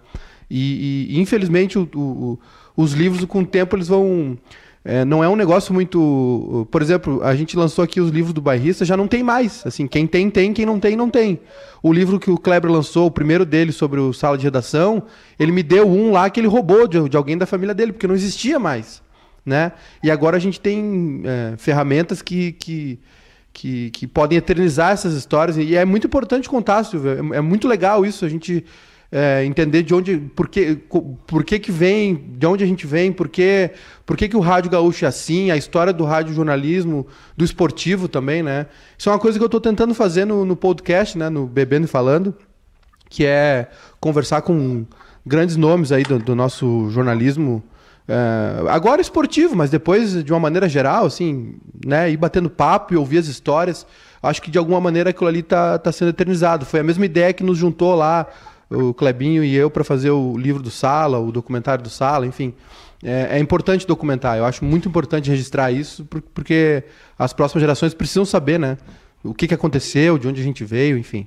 E, 0.50 1.18
infelizmente 1.18 1.78
o, 1.78 1.88
o, 1.94 2.38
os 2.76 2.92
livros 2.92 3.24
com 3.24 3.40
o 3.40 3.46
tempo 3.46 3.74
eles 3.76 3.88
vão 3.88 4.38
é, 4.84 5.02
não 5.02 5.24
é 5.24 5.28
um 5.28 5.34
negócio 5.34 5.72
muito. 5.72 6.68
Por 6.70 6.82
exemplo, 6.82 7.22
a 7.22 7.34
gente 7.34 7.56
lançou 7.56 7.82
aqui 7.82 8.02
os 8.02 8.10
livros 8.10 8.34
do 8.34 8.42
bairrista, 8.42 8.84
já 8.84 8.94
não 8.94 9.08
tem 9.08 9.22
mais. 9.22 9.66
Assim, 9.66 9.86
quem 9.86 10.06
tem, 10.06 10.28
tem, 10.28 10.52
quem 10.52 10.66
não 10.66 10.78
tem, 10.78 10.94
não 10.94 11.08
tem. 11.08 11.40
O 11.82 11.90
livro 11.90 12.20
que 12.20 12.30
o 12.30 12.36
Kleber 12.36 12.70
lançou, 12.70 13.06
o 13.06 13.10
primeiro 13.10 13.46
dele 13.46 13.72
sobre 13.72 13.98
o 13.98 14.12
sala 14.12 14.36
de 14.36 14.44
redação, 14.44 15.04
ele 15.38 15.52
me 15.52 15.62
deu 15.62 15.88
um 15.88 16.12
lá 16.12 16.28
que 16.28 16.38
ele 16.38 16.46
roubou 16.46 16.86
de, 16.86 17.08
de 17.08 17.16
alguém 17.16 17.38
da 17.38 17.46
família 17.46 17.74
dele, 17.74 17.92
porque 17.92 18.06
não 18.06 18.14
existia 18.14 18.58
mais. 18.58 19.02
Né? 19.44 19.72
E 20.02 20.10
agora 20.10 20.36
a 20.36 20.40
gente 20.40 20.60
tem 20.60 21.22
é, 21.24 21.54
ferramentas 21.56 22.20
que, 22.20 22.52
que, 22.52 23.00
que, 23.54 23.90
que, 23.90 24.06
podem 24.06 24.36
eternizar 24.36 24.92
essas 24.92 25.14
histórias. 25.14 25.56
E 25.56 25.74
é 25.74 25.84
muito 25.86 26.06
importante 26.06 26.46
contar, 26.46 26.84
Silvio. 26.84 27.32
É, 27.32 27.38
é 27.38 27.40
muito 27.40 27.66
legal 27.66 28.04
isso. 28.04 28.22
A 28.26 28.28
gente 28.28 28.62
é, 29.10 29.44
entender 29.44 29.82
de 29.82 29.94
onde, 29.94 30.16
por 30.16 30.48
que, 30.48 30.76
por 31.26 31.44
que 31.44 31.58
que 31.58 31.70
vem, 31.70 32.14
de 32.36 32.46
onde 32.46 32.64
a 32.64 32.66
gente 32.66 32.86
vem, 32.86 33.12
por 33.12 33.28
que, 33.28 33.70
por 34.04 34.16
que 34.16 34.28
que 34.28 34.36
o 34.36 34.40
rádio 34.40 34.70
gaúcho 34.70 35.04
é 35.04 35.08
assim, 35.08 35.50
a 35.50 35.56
história 35.56 35.92
do 35.92 36.04
rádio 36.04 36.34
jornalismo, 36.34 37.06
do 37.36 37.44
esportivo 37.44 38.08
também, 38.08 38.42
né? 38.42 38.66
Isso 38.98 39.08
é 39.08 39.12
uma 39.12 39.18
coisa 39.18 39.38
que 39.38 39.42
eu 39.42 39.46
estou 39.46 39.60
tentando 39.60 39.94
fazer 39.94 40.24
no, 40.24 40.44
no 40.44 40.56
podcast, 40.56 41.16
né, 41.16 41.28
no 41.28 41.46
Bebendo 41.46 41.84
e 41.84 41.88
Falando, 41.88 42.34
que 43.08 43.24
é 43.24 43.68
conversar 44.00 44.42
com 44.42 44.84
grandes 45.24 45.56
nomes 45.56 45.92
aí 45.92 46.02
do, 46.02 46.18
do 46.18 46.34
nosso 46.34 46.90
jornalismo, 46.90 47.62
é, 48.06 48.68
agora 48.68 49.00
esportivo, 49.00 49.56
mas 49.56 49.70
depois 49.70 50.22
de 50.22 50.32
uma 50.32 50.40
maneira 50.40 50.68
geral, 50.68 51.06
assim, 51.06 51.54
né, 51.86 52.10
ir 52.10 52.16
batendo 52.16 52.50
papo 52.50 52.92
e 52.92 52.96
ouvir 52.96 53.18
as 53.18 53.26
histórias, 53.26 53.86
acho 54.22 54.42
que 54.42 54.50
de 54.50 54.58
alguma 54.58 54.80
maneira 54.80 55.10
aquilo 55.10 55.28
ali 55.28 55.40
está 55.40 55.78
tá 55.78 55.90
sendo 55.90 56.08
eternizado. 56.08 56.66
Foi 56.66 56.80
a 56.80 56.84
mesma 56.84 57.06
ideia 57.06 57.32
que 57.32 57.42
nos 57.42 57.56
juntou 57.56 57.94
lá 57.94 58.26
o 58.70 58.94
Clebinho 58.94 59.44
e 59.44 59.54
eu 59.54 59.70
para 59.70 59.84
fazer 59.84 60.10
o 60.10 60.36
livro 60.36 60.62
do 60.62 60.70
Sala, 60.70 61.18
o 61.18 61.30
documentário 61.30 61.82
do 61.82 61.90
Sala, 61.90 62.26
enfim. 62.26 62.54
É, 63.02 63.36
é, 63.36 63.38
importante 63.38 63.86
documentar. 63.86 64.38
Eu 64.38 64.44
acho 64.44 64.64
muito 64.64 64.88
importante 64.88 65.28
registrar 65.30 65.70
isso, 65.70 66.04
porque 66.32 66.84
as 67.18 67.32
próximas 67.32 67.60
gerações 67.60 67.92
precisam 67.92 68.24
saber, 68.24 68.58
né? 68.58 68.78
O 69.22 69.34
que, 69.34 69.46
que 69.46 69.54
aconteceu, 69.54 70.18
de 70.18 70.26
onde 70.26 70.40
a 70.40 70.44
gente 70.44 70.64
veio, 70.64 70.96
enfim. 70.96 71.26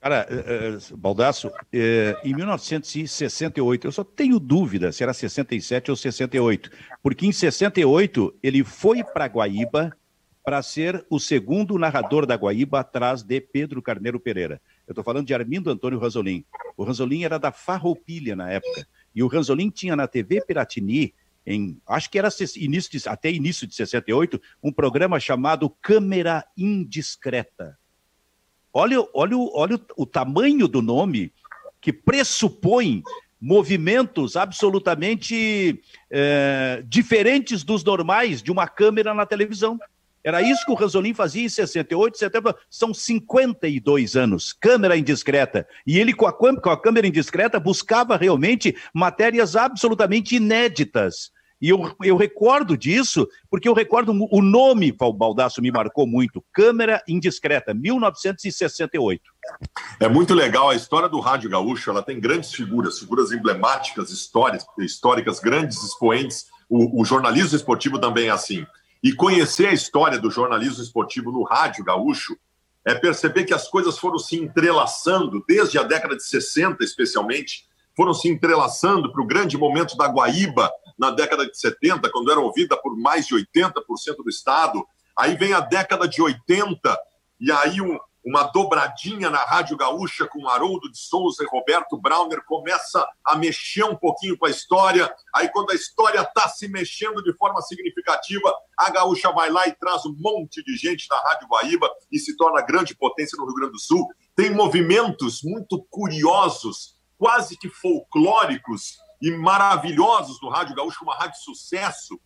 Cara, 0.00 0.26
é, 0.28 0.34
é, 0.34 0.96
Baldasso, 0.96 1.48
é, 1.72 2.16
em 2.24 2.34
1968, 2.34 3.86
eu 3.86 3.92
só 3.92 4.02
tenho 4.02 4.40
dúvida 4.40 4.90
se 4.90 5.02
era 5.02 5.14
67 5.14 5.92
ou 5.92 5.96
68, 5.96 6.70
porque 7.00 7.24
em 7.24 7.30
68 7.30 8.34
ele 8.42 8.64
foi 8.64 9.04
para 9.04 9.26
Guaíba 9.26 9.96
para 10.44 10.60
ser 10.60 11.06
o 11.08 11.20
segundo 11.20 11.78
narrador 11.78 12.26
da 12.26 12.34
Guaíba 12.34 12.80
atrás 12.80 13.22
de 13.22 13.40
Pedro 13.40 13.80
Carneiro 13.80 14.18
Pereira. 14.18 14.60
Eu 14.92 15.00
estou 15.00 15.04
falando 15.04 15.26
de 15.26 15.32
Armindo 15.32 15.70
Antônio 15.70 15.98
Ranzolin. 15.98 16.44
O 16.76 16.84
Ranzolin 16.84 17.24
era 17.24 17.38
da 17.38 17.50
Farroupilha 17.50 18.36
na 18.36 18.50
época. 18.50 18.86
E 19.14 19.22
o 19.22 19.26
Ranzolin 19.26 19.70
tinha 19.70 19.96
na 19.96 20.06
TV 20.06 20.44
Piratini, 20.44 21.14
em, 21.46 21.80
acho 21.88 22.10
que 22.10 22.18
era 22.18 22.28
início 22.56 22.90
de, 22.90 23.08
até 23.08 23.30
início 23.30 23.66
de 23.66 23.74
68, 23.74 24.38
um 24.62 24.70
programa 24.70 25.18
chamado 25.18 25.70
Câmera 25.70 26.44
Indiscreta. 26.56 27.78
Olha, 28.70 28.98
olha, 29.14 29.36
olha 29.54 29.76
o, 29.76 30.02
o 30.02 30.06
tamanho 30.06 30.68
do 30.68 30.82
nome 30.82 31.32
que 31.80 31.92
pressupõe 31.92 33.02
movimentos 33.40 34.36
absolutamente 34.36 35.82
é, 36.10 36.84
diferentes 36.86 37.64
dos 37.64 37.82
normais 37.82 38.42
de 38.42 38.52
uma 38.52 38.68
câmera 38.68 39.14
na 39.14 39.24
televisão. 39.24 39.80
Era 40.24 40.40
isso 40.40 40.64
que 40.64 40.70
o 40.70 40.74
Ranzolin 40.74 41.14
fazia 41.14 41.44
em 41.44 41.48
68, 41.48 42.16
70, 42.16 42.56
são 42.70 42.94
52 42.94 44.16
anos, 44.16 44.52
câmera 44.52 44.96
indiscreta. 44.96 45.66
E 45.86 45.98
ele, 45.98 46.12
com 46.12 46.26
a, 46.26 46.32
com 46.32 46.70
a 46.70 46.80
câmera 46.80 47.06
indiscreta, 47.06 47.58
buscava 47.58 48.16
realmente 48.16 48.76
matérias 48.94 49.56
absolutamente 49.56 50.36
inéditas. 50.36 51.32
E 51.62 51.68
eu, 51.68 51.94
eu 52.02 52.16
recordo 52.16 52.76
disso, 52.76 53.28
porque 53.48 53.68
eu 53.68 53.72
recordo 53.72 54.12
o 54.12 54.42
nome, 54.42 54.92
o 55.00 55.12
Baldasso 55.12 55.62
me 55.62 55.70
marcou 55.70 56.08
muito, 56.08 56.44
Câmera 56.52 57.00
Indiscreta, 57.06 57.72
1968. 57.72 59.22
É 60.00 60.08
muito 60.08 60.34
legal 60.34 60.70
a 60.70 60.74
história 60.74 61.08
do 61.08 61.20
Rádio 61.20 61.48
Gaúcho, 61.48 61.88
ela 61.88 62.02
tem 62.02 62.18
grandes 62.18 62.52
figuras, 62.52 62.98
figuras 62.98 63.30
emblemáticas, 63.30 64.10
histórias, 64.10 64.66
históricas, 64.76 65.38
grandes 65.38 65.80
expoentes. 65.84 66.46
O, 66.68 67.00
o 67.00 67.04
jornalismo 67.04 67.54
esportivo 67.54 67.96
também 67.96 68.26
é 68.26 68.30
assim. 68.30 68.66
E 69.02 69.12
conhecer 69.12 69.66
a 69.68 69.72
história 69.72 70.18
do 70.18 70.30
jornalismo 70.30 70.82
esportivo 70.82 71.32
no 71.32 71.42
Rádio 71.42 71.84
Gaúcho 71.84 72.36
é 72.84 72.94
perceber 72.94 73.44
que 73.44 73.54
as 73.54 73.68
coisas 73.68 73.98
foram 73.98 74.18
se 74.18 74.36
entrelaçando, 74.36 75.44
desde 75.46 75.78
a 75.78 75.82
década 75.82 76.16
de 76.16 76.24
60 76.24 76.84
especialmente, 76.84 77.66
foram 77.96 78.14
se 78.14 78.28
entrelaçando 78.28 79.12
para 79.12 79.22
o 79.22 79.26
grande 79.26 79.56
momento 79.56 79.96
da 79.96 80.06
Guaíba, 80.06 80.70
na 80.98 81.10
década 81.10 81.46
de 81.46 81.58
70, 81.58 82.10
quando 82.10 82.30
era 82.30 82.40
ouvida 82.40 82.76
por 82.76 82.96
mais 82.96 83.26
de 83.26 83.34
80% 83.34 83.82
do 84.22 84.28
Estado. 84.28 84.84
Aí 85.18 85.36
vem 85.36 85.52
a 85.52 85.60
década 85.60 86.08
de 86.08 86.22
80, 86.22 86.98
e 87.40 87.50
aí 87.50 87.80
um, 87.80 87.98
uma 88.24 88.44
dobradinha 88.44 89.28
na 89.28 89.44
Rádio 89.44 89.76
Gaúcha 89.76 90.26
com 90.26 90.48
Haroldo 90.48 90.90
de 90.90 90.98
Souza 90.98 91.42
e 91.42 91.46
Roberto 91.46 91.96
Brauner 91.96 92.42
começa 92.44 93.04
a 93.24 93.36
mexer 93.36 93.84
um 93.84 93.96
pouquinho 93.96 94.38
com 94.38 94.46
a 94.46 94.50
história. 94.50 95.12
Aí, 95.34 95.48
quando 95.48 95.72
a 95.72 95.74
história 95.74 96.20
está 96.20 96.48
se 96.48 96.68
mexendo 96.68 97.22
de 97.22 97.36
forma 97.36 97.60
significativa, 97.62 98.54
a 98.78 98.90
Gaúcha 98.90 99.32
vai 99.32 99.50
lá 99.50 99.66
e 99.66 99.74
traz 99.74 100.06
um 100.06 100.14
monte 100.18 100.62
de 100.62 100.76
gente 100.76 101.08
da 101.08 101.20
Rádio 101.20 101.48
Guaíba 101.48 101.90
e 102.10 102.18
se 102.18 102.36
torna 102.36 102.62
grande 102.62 102.94
potência 102.94 103.36
no 103.36 103.46
Rio 103.46 103.54
Grande 103.54 103.72
do 103.72 103.80
Sul. 103.80 104.06
Tem 104.36 104.50
movimentos 104.50 105.42
muito 105.42 105.82
curiosos, 105.90 106.94
quase 107.18 107.56
que 107.56 107.68
folclóricos, 107.68 108.98
e 109.22 109.30
maravilhosos 109.30 110.40
do 110.40 110.48
Rádio 110.48 110.74
Gaúcho, 110.74 111.04
uma 111.04 111.14
rádio 111.14 111.40
sucesso 111.40 112.20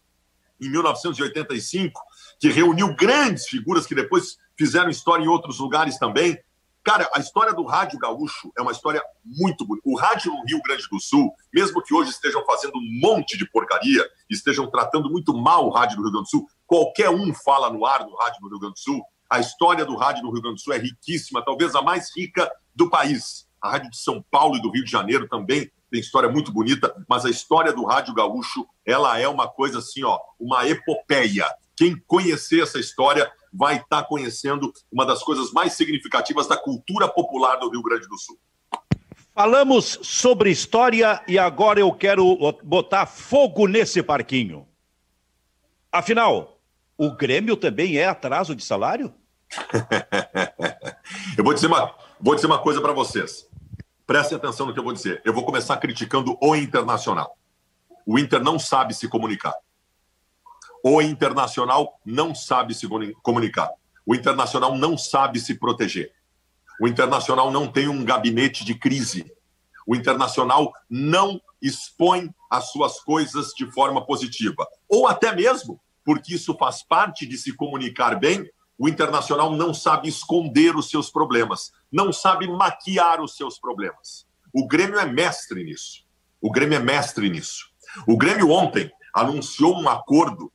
em 0.59 0.71
1985, 0.71 2.01
que 2.41 2.49
reuniu 2.49 2.95
grandes 2.97 3.47
figuras 3.47 3.87
que 3.87 3.95
depois 3.95 4.39
fizeram 4.57 4.91
história 4.91 5.25
em 5.25 5.29
outros 5.29 5.59
lugares 5.59 5.99
também. 5.99 6.39
Cara, 6.83 7.11
a 7.15 7.19
história 7.19 7.53
do 7.53 7.65
Rádio 7.65 7.99
Gaúcho 7.99 8.53
é 8.57 8.63
uma 8.63 8.71
história 8.71 9.03
muito 9.25 9.67
bonita. 9.67 9.89
O 9.89 9.97
rádio 9.97 10.33
no 10.33 10.45
Rio 10.47 10.63
Grande 10.63 10.87
do 10.89 11.01
Sul, 11.01 11.33
mesmo 11.53 11.83
que 11.83 11.93
hoje 11.93 12.11
estejam 12.11 12.45
fazendo 12.45 12.77
um 12.77 13.01
monte 13.01 13.37
de 13.37 13.45
porcaria, 13.51 14.09
estejam 14.31 14.71
tratando 14.71 15.11
muito 15.11 15.37
mal 15.37 15.67
o 15.67 15.71
rádio 15.71 15.97
do 15.97 16.03
Rio 16.03 16.13
Grande 16.13 16.27
do 16.27 16.31
Sul, 16.31 16.47
qualquer 16.65 17.11
um 17.11 17.35
fala 17.35 17.71
no 17.71 17.85
ar 17.85 18.05
do 18.05 18.15
rádio 18.15 18.41
do 18.41 18.49
Rio 18.49 18.61
Grande 18.61 18.75
do 18.75 18.81
Sul. 18.81 19.03
A 19.29 19.41
história 19.41 19.85
do 19.85 19.97
rádio 19.97 20.23
no 20.23 20.31
Rio 20.31 20.41
Grande 20.41 20.57
do 20.57 20.61
Sul 20.61 20.75
é 20.75 20.79
riquíssima, 20.79 21.45
talvez 21.45 21.75
a 21.75 21.83
mais 21.83 22.17
rica 22.17 22.49
do 22.73 22.89
país. 22.89 23.49
A 23.61 23.71
rádio 23.71 23.91
de 23.91 23.99
São 23.99 24.25
Paulo 24.31 24.57
e 24.57 24.63
do 24.63 24.71
Rio 24.71 24.85
de 24.85 24.91
Janeiro 24.91 25.27
também 25.29 25.69
tem 25.91 26.01
história 26.01 26.29
muito 26.29 26.53
bonita, 26.53 26.95
mas 27.09 27.25
a 27.25 27.31
história 27.31 27.73
do 27.73 27.85
rádio 27.85 28.15
gaúcho, 28.15 28.67
ela 28.85 29.19
é 29.19 29.27
uma 29.27 29.49
coisa 29.49 29.79
assim, 29.79 30.05
ó, 30.05 30.19
uma 30.39 30.69
epopeia. 30.69 31.47
Quem 31.77 31.97
conhecer 32.07 32.63
essa 32.63 32.79
história 32.79 33.31
vai 33.57 33.77
estar 33.77 34.03
tá 34.03 34.05
conhecendo 34.05 34.73
uma 34.93 35.07
das 35.07 35.23
coisas 35.23 35.51
mais 35.53 35.73
significativas 35.73 36.47
da 36.47 36.57
cultura 36.57 37.09
popular 37.09 37.57
do 37.57 37.71
Rio 37.71 37.83
Grande 37.83 38.07
do 38.07 38.19
Sul. 38.19 38.39
Falamos 39.35 39.99
sobre 40.03 40.51
história 40.51 41.23
e 41.27 41.39
agora 41.39 41.81
eu 41.81 41.93
quero 41.93 42.37
botar 42.63 43.07
fogo 43.07 43.67
nesse 43.67 44.03
parquinho. 44.03 44.67
Afinal, 45.93 46.59
o 46.97 47.11
Grêmio 47.11 47.57
também 47.57 47.99
é 47.99 48.07
atraso 48.07 48.55
de 48.55 48.65
salário? 48.65 49.13
eu 51.37 51.45
vou 51.45 51.55
dizer 51.55 51.67
uma, 51.67 51.95
vou 52.21 52.35
dizer 52.35 52.47
uma 52.47 52.59
coisa 52.59 52.81
para 52.81 52.93
vocês. 52.93 53.47
Prestem 54.07 54.37
atenção 54.37 54.67
no 54.67 54.73
que 54.73 54.79
eu 54.79 54.85
vou 54.85 54.93
dizer. 54.93 55.21
Eu 55.25 55.35
vou 55.35 55.45
começar 55.45 55.77
criticando 55.79 56.39
o 56.41 56.55
Internacional. 56.55 57.37
O 58.07 58.19
Inter 58.19 58.43
não 58.43 58.59
sabe 58.59 58.95
se 58.95 59.09
comunicar. 59.09 59.55
O 60.89 61.03
Internacional 61.03 62.01
não 62.07 62.33
sabe 62.33 62.73
se 62.73 62.87
comunicar. 63.21 63.73
O 64.07 64.15
Internacional 64.15 64.79
não 64.79 64.97
sabe 64.97 65.41
se 65.41 65.57
proteger. 65.59 66.13
O 66.81 66.87
Internacional 66.87 67.51
não 67.51 67.67
tem 67.67 67.89
um 67.89 68.05
gabinete 68.05 68.65
de 68.65 68.73
crise. 68.73 69.29
O 69.85 69.97
Internacional 69.97 70.73
não 70.89 71.41
expõe 71.61 72.33
as 72.49 72.71
suas 72.71 73.01
coisas 73.01 73.49
de 73.49 73.69
forma 73.73 74.07
positiva. 74.07 74.65
Ou 74.89 75.09
até 75.09 75.35
mesmo, 75.35 75.81
porque 76.05 76.37
isso 76.37 76.57
faz 76.57 76.85
parte 76.85 77.27
de 77.27 77.37
se 77.37 77.53
comunicar 77.53 78.15
bem, 78.21 78.49
o 78.79 78.89
Internacional 78.89 79.51
não 79.57 79.75
sabe 79.75 80.09
esconder 80.09 80.77
os 80.77 80.89
seus 80.89 81.11
problemas, 81.11 81.73
não 81.91 82.13
sabe 82.13 82.47
maquiar 82.47 83.21
os 83.21 83.37
seus 83.37 83.59
problemas. 83.59 84.25
O 84.53 84.69
Grêmio 84.69 85.01
é 85.01 85.05
mestre 85.05 85.65
nisso. 85.65 86.07
O 86.41 86.49
Grêmio 86.49 86.77
é 86.77 86.81
mestre 86.81 87.29
nisso. 87.29 87.73
O 88.07 88.17
Grêmio 88.17 88.51
ontem 88.51 88.89
anunciou 89.13 89.77
um 89.77 89.89
acordo 89.89 90.53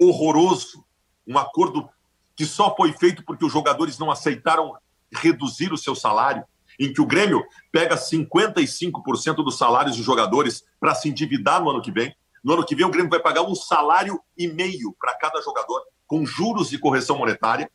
horroroso, 0.00 0.84
um 1.26 1.36
acordo 1.38 1.88
que 2.34 2.46
só 2.46 2.74
foi 2.74 2.92
feito 2.92 3.24
porque 3.24 3.44
os 3.44 3.52
jogadores 3.52 3.98
não 3.98 4.10
aceitaram 4.10 4.76
reduzir 5.12 5.72
o 5.72 5.78
seu 5.78 5.94
salário, 5.94 6.44
em 6.78 6.92
que 6.92 7.00
o 7.00 7.06
Grêmio 7.06 7.44
pega 7.70 7.96
55% 7.96 9.36
dos 9.36 9.58
salários 9.58 9.96
dos 9.96 10.06
jogadores 10.06 10.64
para 10.78 10.94
se 10.94 11.08
endividar 11.08 11.62
no 11.62 11.70
ano 11.70 11.82
que 11.82 11.92
vem. 11.92 12.14
No 12.42 12.54
ano 12.54 12.64
que 12.64 12.74
vem, 12.74 12.86
o 12.86 12.90
Grêmio 12.90 13.10
vai 13.10 13.20
pagar 13.20 13.42
um 13.42 13.54
salário 13.54 14.20
e 14.36 14.48
meio 14.48 14.94
para 14.98 15.14
cada 15.18 15.42
jogador 15.42 15.82
com 16.06 16.26
juros 16.26 16.72
e 16.72 16.78
correção 16.78 17.16
monetária, 17.16 17.70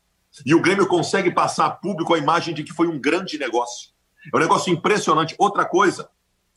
e 0.46 0.54
o 0.54 0.62
Grêmio 0.62 0.88
consegue 0.88 1.32
passar 1.32 1.68
a 1.68 1.72
público 1.72 2.14
a 2.14 2.18
imagem 2.18 2.54
de 2.54 2.66
que 2.66 2.74
foi 2.74 2.86
um 2.86 3.00
grande 3.00 3.38
negócio. 3.38 3.92
É 4.34 4.36
um 4.36 4.42
negócio 4.42 4.74
impressionante. 4.74 5.34
Outra 5.38 5.64
coisa, 5.64 6.10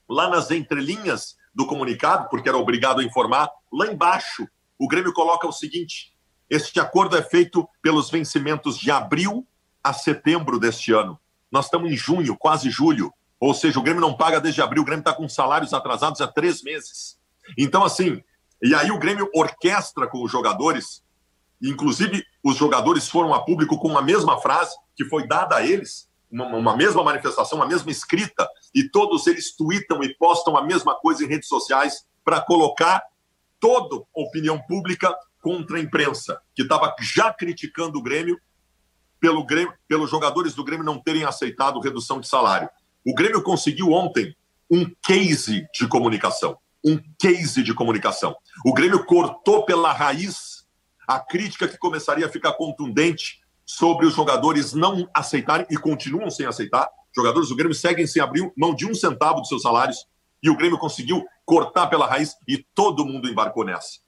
lá 0.09 0.29
nas 0.29 0.51
entrelinhas 0.51 1.37
do 1.55 1.67
comunicado, 1.67 2.29
porque 2.31 2.49
era 2.49 2.59
obrigado 2.59 2.99
a 2.99 3.05
informar, 3.05 3.49
lá 3.73 3.87
embaixo, 3.87 4.49
o 4.79 4.87
Grêmio 4.87 5.13
coloca 5.13 5.47
o 5.47 5.53
seguinte: 5.53 6.15
este 6.49 6.79
acordo 6.81 7.17
é 7.17 7.23
feito 7.23 7.69
pelos 7.83 8.11
vencimentos 8.11 8.79
de 8.79 8.91
abril 8.91 9.47
a 9.83 9.93
setembro 9.93 10.59
deste 10.59 10.93
ano. 10.93 11.19
Nós 11.51 11.67
estamos 11.67 11.91
em 11.91 11.97
junho, 11.97 12.37
quase 12.37 12.71
julho. 12.71 13.13
Ou 13.41 13.55
seja, 13.55 13.79
o 13.79 13.83
Grêmio 13.83 14.01
não 14.01 14.17
paga 14.17 14.41
desde 14.41 14.61
abril, 14.61 14.83
o 14.83 14.85
Grêmio 14.85 15.03
está 15.03 15.13
com 15.13 15.29
salários 15.29 15.73
atrasados 15.73 16.21
há 16.21 16.27
três 16.27 16.63
meses. 16.63 17.19
Então, 17.57 17.85
assim, 17.85 18.23
e 18.61 18.75
aí 18.75 18.91
o 18.91 18.99
Grêmio 18.99 19.31
orquestra 19.33 20.09
com 20.09 20.25
os 20.25 20.31
jogadores 20.31 21.03
Inclusive, 21.63 22.25
os 22.43 22.57
jogadores 22.57 23.09
foram 23.09 23.35
a 23.35 23.45
público 23.45 23.79
com 23.79 23.97
a 23.97 24.03
mesma 24.03 24.41
frase 24.41 24.77
que 24.97 25.05
foi 25.05 25.27
dada 25.27 25.57
a 25.57 25.67
eles, 25.67 26.09
uma, 26.31 26.47
uma 26.47 26.77
mesma 26.77 27.03
manifestação, 27.03 27.63
a 27.63 27.67
mesma 27.67 27.91
escrita, 27.91 28.49
e 28.75 28.89
todos 28.89 29.27
eles 29.27 29.55
tweetam 29.57 30.03
e 30.03 30.15
postam 30.15 30.57
a 30.57 30.65
mesma 30.65 30.95
coisa 30.95 31.25
em 31.25 31.29
redes 31.29 31.49
sociais 31.49 32.07
para 32.25 32.41
colocar 32.41 33.03
toda 33.61 34.05
opinião 34.15 34.61
pública 34.63 35.15
contra 35.41 35.79
a 35.79 35.81
imprensa, 35.81 36.41
que 36.55 36.63
estava 36.63 36.95
já 37.01 37.33
criticando 37.33 37.99
o 37.99 38.03
Grêmio 38.03 38.39
pelo 39.21 39.45
Grêmio, 39.45 39.73
pelos 39.87 40.11
jogadores 40.11 40.55
do 40.55 40.65
Grêmio 40.65 40.85
não 40.85 40.99
terem 40.99 41.25
aceitado 41.25 41.81
redução 41.81 42.21
de 42.21 42.29
salário. 42.29 42.69
O 43.07 43.15
Grêmio 43.15 43.43
conseguiu 43.43 43.93
ontem 43.93 44.35
um 44.71 44.91
case 45.03 45.67
de 45.75 45.89
comunicação, 45.89 46.57
um 46.85 47.01
case 47.19 47.63
de 47.63 47.75
comunicação. 47.75 48.37
O 48.65 48.73
Grêmio 48.73 49.05
cortou 49.05 49.65
pela 49.65 49.93
raiz 49.93 50.67
a 51.07 51.19
crítica 51.19 51.67
que 51.67 51.79
começaria 51.79 52.27
a 52.27 52.31
ficar 52.31 52.53
contundente 52.53 53.41
sobre 53.65 54.07
os 54.07 54.15
jogadores 54.15 54.73
não 54.73 55.09
aceitarem 55.15 55.67
e 55.71 55.77
continuam 55.77 56.31
sem 56.31 56.47
aceitar. 56.47 56.89
Jogadores 57.15 57.49
do 57.49 57.57
Grêmio 57.57 57.75
seguem 57.75 58.07
sem 58.07 58.21
abrir 58.21 58.53
mão 58.57 58.75
de 58.75 58.87
um 58.87 58.95
centavo 58.95 59.41
dos 59.41 59.49
seus 59.49 59.63
salários 59.63 60.07
e 60.43 60.51
o 60.51 60.57
Grêmio 60.57 60.79
conseguiu 60.79 61.25
cortar 61.45 61.87
pela 61.87 62.07
raiz 62.07 62.35
e 62.47 62.59
todo 62.75 63.05
mundo 63.05 63.29
embarcou 63.29 63.65
nessa. 63.65 64.01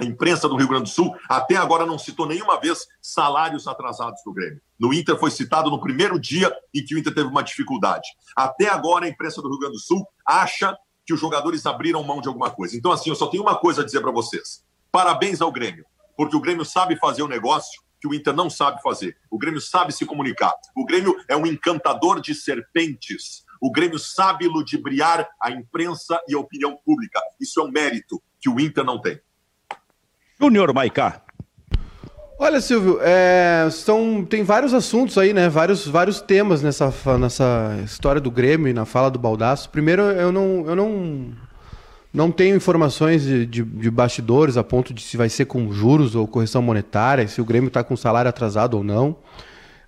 A 0.00 0.04
imprensa 0.04 0.48
do 0.48 0.56
Rio 0.56 0.68
Grande 0.68 0.84
do 0.84 0.88
Sul 0.90 1.14
até 1.28 1.56
agora 1.56 1.84
não 1.84 1.98
citou 1.98 2.26
nenhuma 2.26 2.60
vez 2.60 2.86
salários 3.02 3.66
atrasados 3.66 4.20
do 4.24 4.32
Grêmio. 4.32 4.60
No 4.78 4.94
Inter 4.94 5.18
foi 5.18 5.30
citado 5.30 5.70
no 5.70 5.80
primeiro 5.80 6.20
dia 6.20 6.54
em 6.72 6.84
que 6.84 6.94
o 6.94 6.98
Inter 6.98 7.12
teve 7.12 7.28
uma 7.28 7.42
dificuldade. 7.42 8.08
Até 8.36 8.68
agora 8.68 9.06
a 9.06 9.08
imprensa 9.08 9.42
do 9.42 9.48
Rio 9.48 9.58
Grande 9.58 9.74
do 9.74 9.80
Sul 9.80 10.06
acha 10.24 10.76
que 11.04 11.12
os 11.12 11.18
jogadores 11.18 11.66
abriram 11.66 12.02
mão 12.04 12.20
de 12.20 12.28
alguma 12.28 12.50
coisa. 12.50 12.76
Então, 12.76 12.92
assim, 12.92 13.10
eu 13.10 13.16
só 13.16 13.26
tenho 13.26 13.42
uma 13.42 13.56
coisa 13.56 13.82
a 13.82 13.84
dizer 13.84 14.00
para 14.00 14.12
vocês. 14.12 14.64
Parabéns 14.92 15.40
ao 15.40 15.50
Grêmio 15.50 15.84
porque 16.18 16.34
o 16.34 16.40
Grêmio 16.40 16.64
sabe 16.64 16.96
fazer 16.96 17.22
o 17.22 17.28
negócio 17.28 17.80
que 18.00 18.08
o 18.08 18.12
Inter 18.12 18.34
não 18.34 18.50
sabe 18.50 18.82
fazer. 18.82 19.16
O 19.30 19.38
Grêmio 19.38 19.60
sabe 19.60 19.92
se 19.92 20.04
comunicar. 20.04 20.52
O 20.76 20.84
Grêmio 20.84 21.14
é 21.28 21.36
um 21.36 21.46
encantador 21.46 22.20
de 22.20 22.34
serpentes. 22.34 23.44
O 23.60 23.70
Grêmio 23.70 23.98
sabe 23.98 24.46
ludibriar 24.46 25.28
a 25.42 25.50
imprensa 25.50 26.20
e 26.28 26.34
a 26.34 26.38
opinião 26.38 26.76
pública. 26.84 27.20
Isso 27.40 27.60
é 27.60 27.64
um 27.64 27.70
mérito 27.70 28.22
que 28.40 28.48
o 28.48 28.60
Inter 28.60 28.84
não 28.84 29.00
tem. 29.00 29.20
Júnior 30.40 30.72
Maicá. 30.72 31.22
Olha, 32.40 32.60
Silvio, 32.60 33.00
é, 33.02 33.68
são, 33.68 34.24
tem 34.24 34.44
vários 34.44 34.72
assuntos 34.72 35.18
aí, 35.18 35.32
né? 35.32 35.48
Vários, 35.48 35.88
vários 35.88 36.20
temas 36.20 36.62
nessa, 36.62 36.94
nessa 37.18 37.76
história 37.84 38.20
do 38.20 38.30
Grêmio 38.30 38.68
e 38.68 38.72
na 38.72 38.84
fala 38.84 39.10
do 39.10 39.18
Baldaço. 39.18 39.68
Primeiro, 39.70 40.02
eu 40.02 40.30
não, 40.30 40.64
eu 40.64 40.76
não, 40.76 41.32
não 42.14 42.30
tenho 42.30 42.54
informações 42.54 43.24
de, 43.24 43.44
de, 43.44 43.64
de 43.64 43.90
bastidores 43.90 44.56
a 44.56 44.62
ponto 44.62 44.94
de 44.94 45.02
se 45.02 45.16
vai 45.16 45.28
ser 45.28 45.46
com 45.46 45.72
juros 45.72 46.14
ou 46.14 46.28
correção 46.28 46.62
monetária, 46.62 47.26
se 47.26 47.40
o 47.40 47.44
Grêmio 47.44 47.66
está 47.66 47.82
com 47.82 47.96
salário 47.96 48.28
atrasado 48.28 48.74
ou 48.74 48.84
não. 48.84 49.16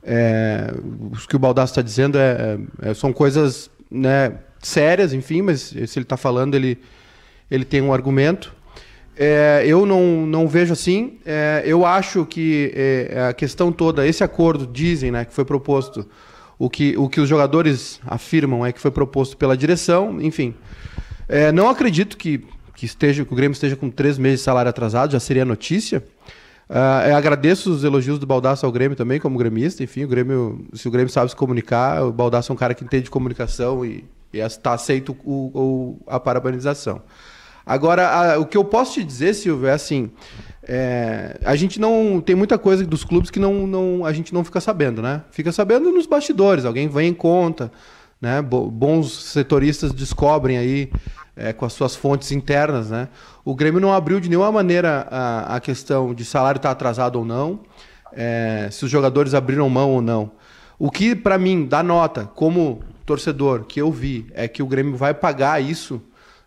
É, 0.02 0.72
o 1.12 1.16
que 1.26 1.36
o 1.36 1.38
Baldaço 1.38 1.72
está 1.72 1.82
dizendo 1.82 2.18
é, 2.18 2.58
é, 2.82 2.94
são 2.94 3.12
coisas 3.12 3.70
né, 3.90 4.34
sérias, 4.62 5.12
enfim, 5.12 5.42
mas 5.42 5.60
se 5.60 5.76
ele 5.78 6.04
está 6.04 6.16
falando, 6.16 6.54
ele, 6.54 6.78
ele 7.50 7.64
tem 7.64 7.82
um 7.82 7.92
argumento. 7.92 8.54
É, 9.16 9.62
eu 9.66 9.84
não, 9.84 10.26
não 10.26 10.48
vejo 10.48 10.72
assim. 10.72 11.18
É, 11.26 11.62
eu 11.66 11.84
acho 11.84 12.24
que 12.24 12.72
é, 12.74 13.28
a 13.28 13.32
questão 13.34 13.70
toda, 13.70 14.06
esse 14.06 14.24
acordo, 14.24 14.66
dizem 14.66 15.10
né, 15.10 15.24
que 15.24 15.34
foi 15.34 15.44
proposto, 15.44 16.08
o 16.58 16.70
que, 16.70 16.96
o 16.96 17.08
que 17.08 17.20
os 17.20 17.28
jogadores 17.28 18.00
afirmam 18.06 18.64
é 18.64 18.72
que 18.72 18.80
foi 18.80 18.90
proposto 18.90 19.36
pela 19.36 19.56
direção, 19.56 20.20
enfim. 20.20 20.54
É, 21.28 21.52
não 21.52 21.68
acredito 21.68 22.16
que, 22.16 22.44
que, 22.74 22.86
esteja, 22.86 23.24
que 23.24 23.32
o 23.32 23.36
Grêmio 23.36 23.52
esteja 23.52 23.76
com 23.76 23.90
três 23.90 24.18
meses 24.18 24.40
de 24.40 24.44
salário 24.44 24.68
atrasado, 24.68 25.12
já 25.12 25.20
seria 25.20 25.44
notícia. 25.44 26.02
Uh, 26.70 27.16
agradeço 27.16 27.72
os 27.72 27.82
elogios 27.82 28.16
do 28.20 28.26
Baldaço 28.26 28.64
ao 28.64 28.70
Grêmio 28.70 28.96
também, 28.96 29.18
como 29.18 29.36
gremista. 29.36 29.82
Enfim, 29.82 30.04
o 30.04 30.08
Grêmio, 30.08 30.64
se 30.72 30.86
o 30.86 30.90
Grêmio 30.90 31.12
sabe 31.12 31.28
se 31.28 31.34
comunicar, 31.34 32.04
o 32.04 32.12
Baldaço 32.12 32.52
é 32.52 32.54
um 32.54 32.56
cara 32.56 32.74
que 32.74 32.84
entende 32.84 33.10
comunicação 33.10 33.84
e 33.84 34.04
está 34.32 34.72
aceito 34.72 35.16
o, 35.24 35.50
o, 35.52 35.98
a 36.06 36.20
parabenização. 36.20 37.02
Agora, 37.66 38.08
a, 38.08 38.38
o 38.38 38.46
que 38.46 38.56
eu 38.56 38.64
posso 38.64 38.94
te 38.94 39.04
dizer, 39.04 39.34
Silvio, 39.34 39.66
é 39.66 39.72
assim: 39.72 40.12
é, 40.62 41.40
a 41.44 41.56
gente 41.56 41.80
não. 41.80 42.20
Tem 42.24 42.36
muita 42.36 42.56
coisa 42.56 42.86
dos 42.86 43.02
clubes 43.02 43.30
que 43.30 43.40
não, 43.40 43.66
não, 43.66 44.04
a 44.04 44.12
gente 44.12 44.32
não 44.32 44.44
fica 44.44 44.60
sabendo, 44.60 45.02
né? 45.02 45.22
Fica 45.32 45.50
sabendo 45.50 45.90
nos 45.90 46.06
bastidores, 46.06 46.64
alguém 46.64 46.88
vem 46.88 47.08
em 47.08 47.14
conta, 47.14 47.72
né? 48.20 48.40
Bons 48.40 49.24
setoristas 49.24 49.92
descobrem 49.92 50.56
aí 50.56 50.90
é, 51.36 51.52
com 51.52 51.64
as 51.64 51.72
suas 51.72 51.96
fontes 51.96 52.32
internas, 52.32 52.90
né? 52.90 53.08
O 53.44 53.54
Grêmio 53.54 53.80
não 53.80 53.92
abriu 53.92 54.20
de 54.20 54.28
nenhuma 54.28 54.52
maneira 54.52 55.06
a, 55.10 55.56
a 55.56 55.60
questão 55.60 56.14
de 56.14 56.24
salário 56.24 56.58
estar 56.58 56.68
tá 56.68 56.72
atrasado 56.72 57.16
ou 57.16 57.24
não, 57.24 57.60
é, 58.12 58.68
se 58.70 58.84
os 58.84 58.90
jogadores 58.90 59.34
abriram 59.34 59.68
mão 59.68 59.90
ou 59.90 60.02
não. 60.02 60.32
O 60.78 60.90
que, 60.90 61.14
para 61.14 61.36
mim, 61.38 61.66
dá 61.66 61.82
nota, 61.82 62.24
como 62.34 62.82
torcedor, 63.04 63.64
que 63.64 63.80
eu 63.80 63.90
vi, 63.90 64.26
é 64.32 64.48
que 64.48 64.62
o 64.62 64.66
Grêmio 64.66 64.96
vai 64.96 65.12
pagar 65.12 65.62
isso 65.62 66.00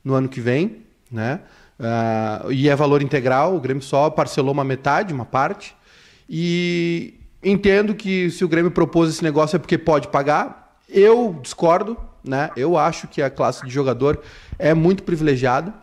no 0.04 0.14
ano 0.14 0.28
que 0.28 0.42
vem, 0.42 0.84
né? 1.12 1.42
Uh, 1.80 2.52
e 2.52 2.70
é 2.70 2.76
valor 2.76 3.02
integral, 3.02 3.56
o 3.56 3.60
Grêmio 3.60 3.84
só 3.84 4.10
parcelou 4.10 4.54
uma 4.54 4.64
metade, 4.64 5.14
uma 5.14 5.26
parte. 5.26 5.76
E 6.30 7.16
entendo 7.44 7.94
que 7.94 8.30
se 8.30 8.46
o 8.46 8.48
Grêmio 8.48 8.72
propôs 8.72 9.10
esse 9.10 9.24
negócio 9.24 9.56
é 9.56 9.60
porque 9.60 9.78
pode 9.78 10.08
pagar. 10.08 10.78
Eu 10.90 11.38
discordo, 11.42 11.98
né? 12.24 12.50
Eu 12.56 12.78
acho 12.78 13.08
que 13.08 13.22
a 13.22 13.30
classe 13.30 13.66
de 13.66 13.72
jogador 13.72 14.22
é 14.58 14.74
muito 14.74 15.04
privilegiada 15.04 15.74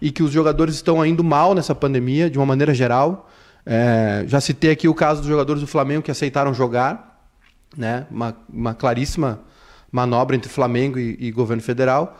e 0.00 0.10
que 0.10 0.22
os 0.22 0.30
jogadores 0.30 0.74
estão 0.74 1.04
indo 1.04 1.22
mal 1.22 1.54
nessa 1.54 1.74
pandemia, 1.74 2.28
de 2.28 2.38
uma 2.38 2.46
maneira 2.46 2.74
geral. 2.74 3.30
É, 3.64 4.24
já 4.26 4.40
citei 4.40 4.70
aqui 4.72 4.88
o 4.88 4.94
caso 4.94 5.20
dos 5.20 5.28
jogadores 5.28 5.60
do 5.60 5.66
Flamengo 5.66 6.02
que 6.02 6.10
aceitaram 6.10 6.52
jogar, 6.52 7.26
né? 7.76 8.06
Uma, 8.10 8.36
uma 8.52 8.74
claríssima 8.74 9.40
manobra 9.90 10.34
entre 10.34 10.48
Flamengo 10.48 10.98
e, 10.98 11.16
e 11.20 11.30
governo 11.30 11.62
federal. 11.62 12.18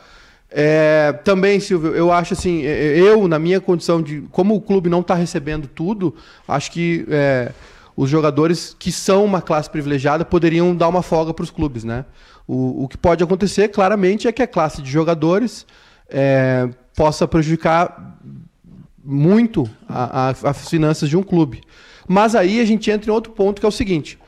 É, 0.55 1.13
também, 1.25 1.59
Silvio, 1.59 1.95
eu 1.95 2.13
acho 2.13 2.35
assim, 2.35 2.61
eu, 2.61 3.27
na 3.27 3.39
minha 3.39 3.61
condição 3.61 4.03
de. 4.03 4.21
Como 4.31 4.55
o 4.55 4.61
clube 4.61 4.91
não 4.91 5.01
está 5.01 5.15
recebendo 5.15 5.67
tudo, 5.67 6.15
acho 6.47 6.71
que 6.71 7.07
é, 7.09 7.53
os 7.97 8.11
jogadores 8.11 8.77
que 8.79 8.93
são 8.93 9.25
uma 9.25 9.41
classe 9.41 9.71
privilegiada 9.71 10.25
poderiam 10.25 10.77
dar 10.77 10.89
uma 10.89 11.03
folga 11.03 11.33
para 11.33 11.43
os 11.43 11.51
clubes, 11.51 11.85
né? 11.85 12.05
O, 12.47 12.85
o 12.85 12.89
que 12.89 12.97
pode 12.97 13.23
acontecer, 13.23 13.69
claramente, 13.69 14.27
é 14.27 14.33
que 14.33 14.43
a 14.43 14.47
classe 14.47 14.83
de 14.83 14.91
jogadores 14.91 15.67
é, 16.09 16.69
possa 16.97 17.27
prejudicar 17.27 18.19
muito 19.05 19.69
as 19.89 20.69
finanças 20.69 21.09
de 21.09 21.17
um 21.17 21.23
clube. 21.23 21.63
Mas 22.07 22.35
aí 22.35 22.61
a 22.61 22.65
gente 22.65 22.91
entra 22.91 23.11
em 23.11 23.15
outro 23.15 23.33
ponto 23.33 23.61
que 23.61 23.67
é 23.67 23.69
o 23.69 23.73
seguinte: 23.73 24.19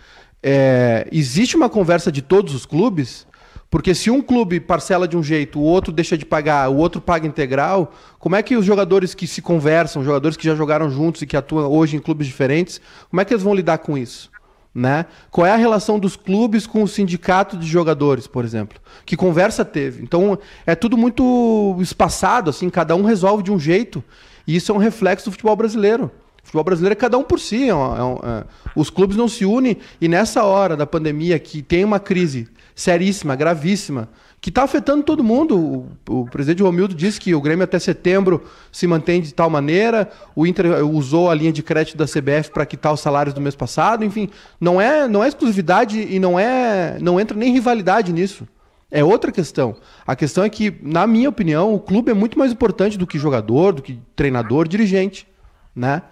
é, 0.42 1.06
existe 1.12 1.56
uma 1.56 1.68
conversa 1.68 2.10
de 2.10 2.22
todos 2.22 2.54
os 2.54 2.66
clubes 2.66 3.26
porque 3.74 3.92
se 3.92 4.08
um 4.08 4.22
clube 4.22 4.60
parcela 4.60 5.08
de 5.08 5.16
um 5.16 5.22
jeito, 5.22 5.58
o 5.58 5.62
outro 5.62 5.92
deixa 5.92 6.16
de 6.16 6.24
pagar, 6.24 6.70
o 6.70 6.76
outro 6.76 7.00
paga 7.00 7.26
integral, 7.26 7.92
como 8.20 8.36
é 8.36 8.40
que 8.40 8.56
os 8.56 8.64
jogadores 8.64 9.16
que 9.16 9.26
se 9.26 9.42
conversam, 9.42 10.04
jogadores 10.04 10.36
que 10.36 10.44
já 10.44 10.54
jogaram 10.54 10.88
juntos 10.88 11.22
e 11.22 11.26
que 11.26 11.36
atuam 11.36 11.68
hoje 11.68 11.96
em 11.96 11.98
clubes 11.98 12.28
diferentes, 12.28 12.80
como 13.10 13.20
é 13.20 13.24
que 13.24 13.34
eles 13.34 13.42
vão 13.42 13.52
lidar 13.52 13.78
com 13.78 13.98
isso? 13.98 14.30
Né? 14.74 15.06
Qual 15.30 15.46
é 15.46 15.52
a 15.52 15.56
relação 15.56 16.00
dos 16.00 16.16
clubes 16.16 16.66
com 16.66 16.82
o 16.82 16.88
sindicato 16.88 17.56
de 17.56 17.64
jogadores, 17.64 18.26
por 18.26 18.44
exemplo? 18.44 18.80
Que 19.06 19.16
conversa 19.16 19.64
teve? 19.64 20.02
Então 20.02 20.37
é 20.66 20.74
tudo 20.74 20.96
muito 20.96 21.76
espaçado, 21.80 22.50
assim, 22.50 22.68
cada 22.68 22.96
um 22.96 23.04
resolve 23.04 23.44
de 23.44 23.52
um 23.52 23.58
jeito, 23.58 24.02
e 24.46 24.56
isso 24.56 24.72
é 24.72 24.74
um 24.74 24.78
reflexo 24.78 25.26
do 25.26 25.30
futebol 25.30 25.54
brasileiro. 25.54 26.10
O 26.42 26.46
futebol 26.46 26.64
brasileiro 26.64 26.92
é 26.92 26.96
cada 26.96 27.16
um 27.16 27.22
por 27.22 27.40
si. 27.40 27.68
É 27.68 27.74
um, 27.74 28.16
é, 28.16 28.44
os 28.76 28.90
clubes 28.90 29.16
não 29.16 29.28
se 29.28 29.44
unem 29.44 29.78
e 30.00 30.08
nessa 30.08 30.44
hora 30.44 30.76
da 30.76 30.87
pandemia 30.87 31.38
que 31.38 31.62
tem 31.62 31.84
uma 31.84 31.98
crise 31.98 32.48
seríssima, 32.74 33.34
gravíssima, 33.34 34.08
que 34.44 34.50
está 34.50 34.62
afetando 34.62 35.02
todo 35.02 35.24
mundo. 35.24 35.88
O, 36.07 36.20
o, 36.20 36.24
presidente 36.26 36.62
Romildo 36.62 36.94
disse 36.94 37.18
que 37.18 37.35
o 37.35 37.40
Grêmio 37.40 37.64
até 37.64 37.78
setembro 37.78 38.44
se 38.70 38.87
mantém 38.87 39.22
de 39.22 39.33
tal 39.33 39.48
maneira, 39.48 40.11
o 40.37 40.46
Inter 40.46 40.87
usou 40.87 41.30
a 41.30 41.35
linha 41.35 41.50
de 41.50 41.62
crédito 41.62 41.96
da 41.96 42.04
CBF 42.04 42.50
para 42.52 42.66
quitar 42.66 42.92
os 42.92 43.00
salários 43.00 43.35
do 43.35 43.40
mês 43.40 43.54
passado, 43.54 44.04
enfim, 44.04 44.28
não 44.61 44.78
é, 44.78 45.09
não 45.09 45.24
é 45.24 45.28
exclusividade 45.28 45.98
e 45.98 46.18
não 46.20 46.38
é, 46.38 46.98
não 47.00 47.18
entra 47.18 47.35
nem 47.35 47.54
rivalidade 47.54 48.12
nisso. 48.12 48.46
É 48.90 49.02
outra 49.02 49.33
questão. 49.33 49.76
A 50.07 50.14
questão 50.14 50.44
é 50.44 50.50
que, 50.50 50.76
na 50.83 51.07
minha 51.07 51.30
opinião, 51.30 51.72
o 51.72 51.80
clube 51.80 52.11
é 52.11 52.14
muito 52.14 52.38
mais 52.38 52.52
importante 52.52 52.98
do 52.98 53.07
que 53.07 53.18
jogador, 53.18 53.72
do 53.72 53.80
que 53.80 53.98
treinador, 54.14 54.68
dirigente, 54.68 55.26
né? 55.74 56.02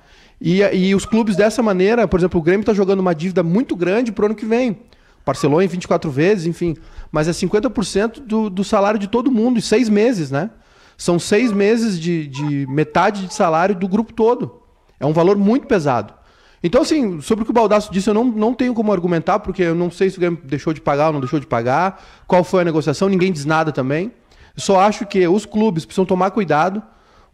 E, 0.41 0.63
e 0.63 0.95
os 0.95 1.05
clubes 1.05 1.37
dessa 1.37 1.63
maneira, 1.63 2.09
por 2.09 2.19
exemplo, 2.19 2.41
o 2.41 2.43
Grêmio 2.43 2.63
está 2.63 2.73
jogando 2.73 3.01
uma 3.01 3.15
dívida 3.15 3.43
muito 3.43 3.77
grande 3.77 4.11
para 4.11 4.23
o 4.23 4.27
ano 4.27 4.35
que 4.35 4.47
vem 4.47 4.79
parcelou 5.25 5.63
em 5.63 5.67
24 5.67 6.11
vezes, 6.11 6.47
enfim. 6.47 6.77
Mas 7.13 7.29
é 7.29 7.31
50% 7.31 8.21
do, 8.21 8.49
do 8.49 8.65
salário 8.65 8.99
de 8.99 9.07
todo 9.07 9.31
mundo, 9.31 9.59
em 9.59 9.61
seis 9.61 9.89
meses, 9.91 10.31
né? 10.31 10.51
São 10.97 11.19
seis 11.19 11.53
meses 11.53 12.01
de, 12.01 12.27
de 12.27 12.67
metade 12.67 13.27
de 13.27 13.35
salário 13.35 13.75
do 13.75 13.87
grupo 13.87 14.13
todo. 14.13 14.63
É 14.99 15.05
um 15.05 15.13
valor 15.13 15.37
muito 15.37 15.67
pesado. 15.67 16.15
Então, 16.63 16.81
assim, 16.81 17.21
sobre 17.21 17.43
o 17.43 17.45
que 17.45 17.51
o 17.51 17.55
Baldasso 17.55 17.93
disse, 17.93 18.09
eu 18.09 18.15
não, 18.15 18.25
não 18.25 18.55
tenho 18.55 18.73
como 18.73 18.93
argumentar, 18.93 19.41
porque 19.41 19.63
eu 19.63 19.75
não 19.75 19.91
sei 19.91 20.09
se 20.09 20.17
o 20.17 20.21
Grêmio 20.21 20.41
deixou 20.45 20.73
de 20.73 20.81
pagar 20.81 21.09
ou 21.09 21.13
não 21.13 21.21
deixou 21.21 21.41
de 21.41 21.47
pagar, 21.47 22.03
qual 22.27 22.43
foi 22.43 22.63
a 22.63 22.65
negociação, 22.65 23.09
ninguém 23.09 23.33
diz 23.33 23.45
nada 23.45 23.73
também. 23.73 24.13
Eu 24.57 24.63
só 24.63 24.81
acho 24.81 25.05
que 25.05 25.27
os 25.27 25.45
clubes 25.45 25.85
precisam 25.85 26.05
tomar 26.05 26.31
cuidado, 26.31 26.83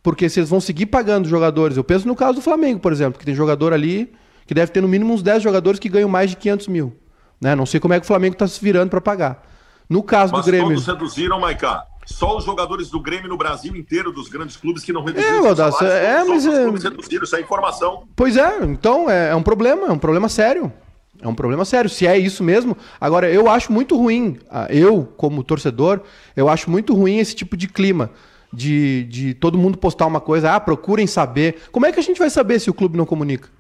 porque 0.02 0.28
se 0.28 0.40
eles 0.40 0.48
vão 0.48 0.60
seguir 0.60 0.86
pagando 0.86 1.28
jogadores, 1.28 1.76
eu 1.76 1.84
penso 1.84 2.08
no 2.08 2.16
caso 2.16 2.36
do 2.36 2.40
Flamengo, 2.40 2.80
por 2.80 2.90
exemplo, 2.90 3.18
que 3.18 3.26
tem 3.26 3.34
jogador 3.34 3.72
ali 3.72 4.12
que 4.46 4.54
deve 4.54 4.72
ter 4.72 4.80
no 4.80 4.88
mínimo 4.88 5.12
uns 5.12 5.22
10 5.22 5.42
jogadores 5.42 5.78
que 5.78 5.90
ganham 5.90 6.08
mais 6.08 6.30
de 6.30 6.36
500 6.36 6.68
mil. 6.68 6.96
Né? 7.38 7.54
Não 7.54 7.66
sei 7.66 7.78
como 7.78 7.92
é 7.92 8.00
que 8.00 8.04
o 8.04 8.06
Flamengo 8.06 8.32
está 8.32 8.48
se 8.48 8.58
virando 8.58 8.88
para 8.88 9.00
pagar. 9.00 9.46
No 9.88 10.02
caso 10.02 10.32
Mas 10.32 10.44
do 10.44 10.50
Grêmio. 10.50 10.68
Todos 10.68 10.86
reduziram, 10.86 11.40
Maicá. 11.40 11.84
Só 12.04 12.36
os 12.36 12.44
jogadores 12.44 12.88
do 12.90 13.00
Grêmio 13.00 13.28
no 13.28 13.36
Brasil 13.36 13.76
inteiro, 13.76 14.10
dos 14.10 14.28
grandes 14.28 14.56
clubes, 14.56 14.82
que 14.82 14.92
não 14.92 15.04
reduziram. 15.04 15.38
É, 15.38 15.42
Valdaço, 15.42 15.84
é, 15.84 16.24
mas. 16.24 16.46
Os 16.46 16.54
é... 16.54 16.62
clubes 16.62 16.84
reduziram, 16.84 17.24
isso 17.24 17.36
é 17.36 17.40
informação. 17.40 18.04
Pois 18.16 18.36
é, 18.36 18.64
então 18.64 19.10
é, 19.10 19.30
é 19.30 19.36
um 19.36 19.42
problema, 19.42 19.86
é 19.86 19.92
um 19.92 19.98
problema 19.98 20.28
sério. 20.28 20.72
É 21.20 21.26
um 21.26 21.34
problema 21.34 21.64
sério, 21.64 21.90
se 21.90 22.06
é 22.06 22.16
isso 22.16 22.44
mesmo. 22.44 22.76
Agora, 23.00 23.28
eu 23.30 23.48
acho 23.50 23.72
muito 23.72 23.96
ruim, 23.96 24.38
ah, 24.50 24.68
eu, 24.70 25.04
como 25.16 25.42
torcedor, 25.42 26.00
eu 26.36 26.48
acho 26.48 26.70
muito 26.70 26.94
ruim 26.94 27.18
esse 27.18 27.34
tipo 27.34 27.56
de 27.56 27.68
clima. 27.68 28.10
De, 28.50 29.04
de 29.04 29.34
todo 29.34 29.58
mundo 29.58 29.76
postar 29.76 30.06
uma 30.06 30.20
coisa, 30.20 30.54
ah, 30.54 30.60
procurem 30.60 31.06
saber. 31.06 31.68
Como 31.70 31.84
é 31.84 31.92
que 31.92 32.00
a 32.00 32.02
gente 32.02 32.18
vai 32.18 32.30
saber 32.30 32.58
se 32.58 32.70
o 32.70 32.74
clube 32.74 32.96
não 32.96 33.04
comunica? 33.04 33.50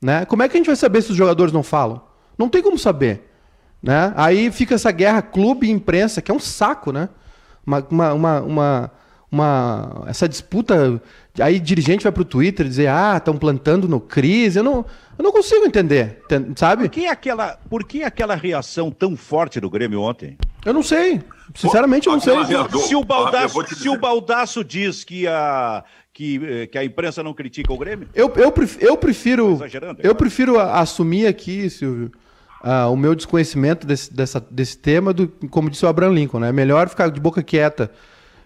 Né? 0.00 0.24
Como 0.26 0.44
é 0.44 0.48
que 0.48 0.56
a 0.56 0.58
gente 0.58 0.68
vai 0.68 0.76
saber 0.76 1.02
se 1.02 1.10
os 1.10 1.16
jogadores 1.16 1.52
não 1.52 1.64
falam? 1.64 2.00
Não 2.36 2.48
tem 2.48 2.62
como 2.62 2.78
saber. 2.78 3.27
Né? 3.82 4.12
Aí 4.16 4.50
fica 4.50 4.74
essa 4.74 4.90
guerra 4.90 5.22
clube 5.22 5.66
e 5.66 5.70
imprensa, 5.70 6.20
que 6.20 6.30
é 6.30 6.34
um 6.34 6.40
saco, 6.40 6.92
né? 6.92 7.08
Uma, 7.64 7.86
uma, 7.90 8.12
uma, 8.12 8.40
uma, 8.40 8.90
uma 9.30 10.04
essa 10.06 10.28
disputa. 10.28 11.00
Aí 11.40 11.60
dirigente 11.60 12.02
vai 12.02 12.10
para 12.10 12.22
o 12.22 12.24
Twitter 12.24 12.66
dizer, 12.66 12.88
ah, 12.88 13.16
estão 13.16 13.36
plantando 13.36 13.86
no 13.86 14.00
crise. 14.00 14.58
Eu 14.58 14.64
não, 14.64 14.84
eu 15.16 15.22
não 15.22 15.30
consigo 15.30 15.64
entender, 15.64 16.22
sabe? 16.56 16.84
Por 16.84 16.90
que, 16.90 17.06
aquela, 17.06 17.58
por 17.68 17.84
que 17.84 18.02
aquela 18.02 18.34
reação 18.34 18.90
tão 18.90 19.16
forte 19.16 19.60
do 19.60 19.70
Grêmio 19.70 20.00
ontem? 20.00 20.36
Eu 20.64 20.72
não 20.72 20.82
sei. 20.82 21.20
Sinceramente, 21.54 22.08
eu 22.08 22.14
não 22.14 22.20
sei. 22.20 22.34
Se 22.86 22.94
o 22.96 23.04
Baldaço, 23.04 23.74
se 23.76 23.88
o 23.88 23.98
Baldaço 23.98 24.64
diz 24.64 25.04
que 25.04 25.26
a, 25.26 25.84
que, 26.12 26.40
eh, 26.42 26.66
que 26.66 26.76
a 26.76 26.84
imprensa 26.84 27.22
não 27.22 27.32
critica 27.32 27.72
o 27.72 27.78
Grêmio? 27.78 28.08
Eu, 28.12 28.32
eu, 28.34 28.52
eu 28.80 28.96
prefiro. 28.96 29.58
Eu 30.02 30.14
prefiro 30.14 30.58
assumir 30.58 31.26
aqui, 31.26 31.70
Silvio, 31.70 32.10
uh, 32.62 32.92
o 32.92 32.96
meu 32.96 33.14
desconhecimento 33.14 33.86
desse, 33.86 34.12
dessa, 34.12 34.40
desse 34.50 34.78
tema, 34.78 35.12
do, 35.12 35.28
como 35.50 35.70
disse 35.70 35.84
o 35.84 35.88
Abraham 35.88 36.12
Lincoln. 36.12 36.40
Né? 36.40 36.48
É 36.48 36.52
melhor 36.52 36.88
ficar 36.88 37.10
de 37.10 37.20
boca 37.20 37.42
quieta 37.42 37.90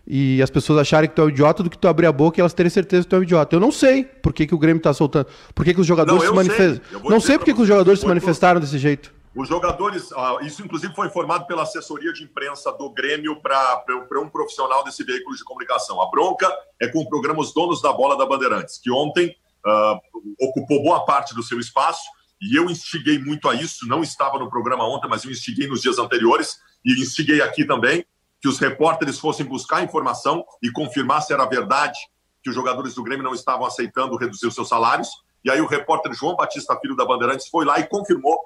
e 0.06 0.42
as 0.42 0.50
pessoas 0.50 0.78
acharem 0.80 1.08
que 1.08 1.14
tu 1.14 1.22
é 1.22 1.24
um 1.26 1.28
idiota 1.28 1.62
do 1.62 1.70
que 1.70 1.78
tu 1.78 1.86
abrir 1.86 2.06
a 2.06 2.12
boca 2.12 2.38
e 2.38 2.40
elas 2.40 2.52
terem 2.52 2.70
certeza 2.70 3.04
que 3.04 3.10
tu 3.10 3.16
é 3.16 3.18
um 3.20 3.22
idiota. 3.22 3.54
Eu 3.54 3.60
não 3.60 3.70
sei 3.70 4.04
por 4.04 4.32
que, 4.32 4.46
que 4.46 4.54
o 4.54 4.58
Grêmio 4.58 4.82
tá 4.82 4.92
soltando. 4.92 5.26
Por 5.54 5.64
que, 5.64 5.74
que 5.74 5.80
os 5.80 5.86
jogadores 5.86 6.24
Não, 6.24 6.44
se. 6.44 6.82
Eu 6.92 7.10
Não 7.10 7.20
sei 7.20 7.38
por 7.38 7.44
que, 7.44 7.54
que 7.54 7.62
os 7.62 7.68
jogadores 7.68 8.00
se 8.00 8.06
manifestaram 8.06 8.60
desse 8.60 8.78
jeito. 8.78 9.14
Os 9.34 9.48
jogadores, 9.48 10.12
ah, 10.12 10.38
isso 10.42 10.62
inclusive 10.62 10.94
foi 10.94 11.06
informado 11.06 11.46
pela 11.46 11.62
assessoria 11.62 12.12
de 12.12 12.22
imprensa 12.22 12.70
do 12.72 12.90
Grêmio 12.90 13.40
para 13.40 14.20
um 14.20 14.28
profissional 14.28 14.84
desse 14.84 15.02
veículo 15.04 15.34
de 15.34 15.42
comunicação. 15.42 16.02
A 16.02 16.10
bronca 16.10 16.52
é 16.78 16.86
com 16.88 16.98
o 16.98 17.08
programa 17.08 17.40
Os 17.40 17.54
Donos 17.54 17.80
da 17.80 17.92
Bola 17.92 18.18
da 18.18 18.26
Bandeirantes, 18.26 18.78
que 18.78 18.90
ontem 18.90 19.34
ah, 19.64 19.98
ocupou 20.40 20.82
boa 20.82 21.04
parte 21.06 21.34
do 21.34 21.42
seu 21.42 21.58
espaço 21.58 22.02
e 22.42 22.56
eu 22.56 22.68
instiguei 22.68 23.20
muito 23.20 23.48
a 23.48 23.54
isso. 23.54 23.86
Não 23.86 24.02
estava 24.02 24.36
no 24.38 24.50
programa 24.50 24.84
ontem, 24.84 25.08
mas 25.08 25.24
eu 25.24 25.30
instiguei 25.30 25.68
nos 25.68 25.80
dias 25.80 25.98
anteriores 25.98 26.58
e 26.84 27.00
instiguei 27.00 27.40
aqui 27.40 27.64
também 27.64 28.04
que 28.40 28.48
os 28.48 28.58
repórteres 28.58 29.20
fossem 29.20 29.46
buscar 29.46 29.84
informação 29.84 30.44
e 30.60 30.70
confirmar 30.72 31.22
se 31.22 31.32
era 31.32 31.46
verdade 31.46 31.96
que 32.42 32.50
os 32.50 32.54
jogadores 32.56 32.94
do 32.94 33.02
Grêmio 33.04 33.22
não 33.22 33.34
estavam 33.34 33.64
aceitando 33.64 34.16
reduzir 34.16 34.48
os 34.48 34.54
seus 34.54 34.68
salários. 34.68 35.08
E 35.44 35.50
aí 35.50 35.60
o 35.60 35.66
repórter 35.66 36.12
João 36.12 36.34
Batista 36.34 36.76
Filho 36.80 36.96
da 36.96 37.06
Bandeirantes 37.06 37.46
foi 37.46 37.64
lá 37.64 37.78
e 37.78 37.86
confirmou 37.86 38.36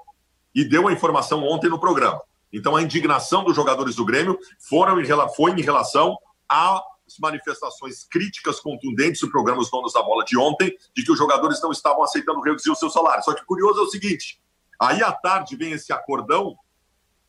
e 0.53 0.63
deu 0.63 0.87
a 0.87 0.93
informação 0.93 1.43
ontem 1.43 1.67
no 1.67 1.79
programa. 1.79 2.21
Então, 2.53 2.75
a 2.75 2.81
indignação 2.81 3.43
dos 3.43 3.55
jogadores 3.55 3.95
do 3.95 4.05
Grêmio 4.05 4.37
foram 4.69 5.01
em, 5.01 5.05
foi 5.35 5.51
em 5.51 5.61
relação 5.61 6.15
às 6.47 6.81
manifestações 7.19 8.05
críticas 8.09 8.59
contundentes 8.59 9.21
do 9.21 9.29
programa 9.29 9.61
Os 9.61 9.69
Donos 9.71 9.93
da 9.93 10.01
Bola 10.03 10.25
de 10.25 10.37
ontem, 10.37 10.75
de 10.95 11.03
que 11.03 11.11
os 11.11 11.17
jogadores 11.17 11.61
não 11.61 11.71
estavam 11.71 12.03
aceitando 12.03 12.41
reduzir 12.41 12.69
o 12.71 12.75
seu 12.75 12.89
salário. 12.89 13.23
Só 13.23 13.33
que 13.33 13.45
curioso 13.45 13.79
é 13.79 13.83
o 13.83 13.89
seguinte: 13.89 14.39
aí 14.81 15.01
à 15.01 15.11
tarde 15.11 15.55
vem 15.55 15.71
esse 15.71 15.93
acordão 15.93 16.55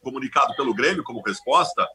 comunicado 0.03 0.55
pelo 0.57 0.75
Grêmio 0.75 1.03
como 1.05 1.23
resposta, 1.23 1.87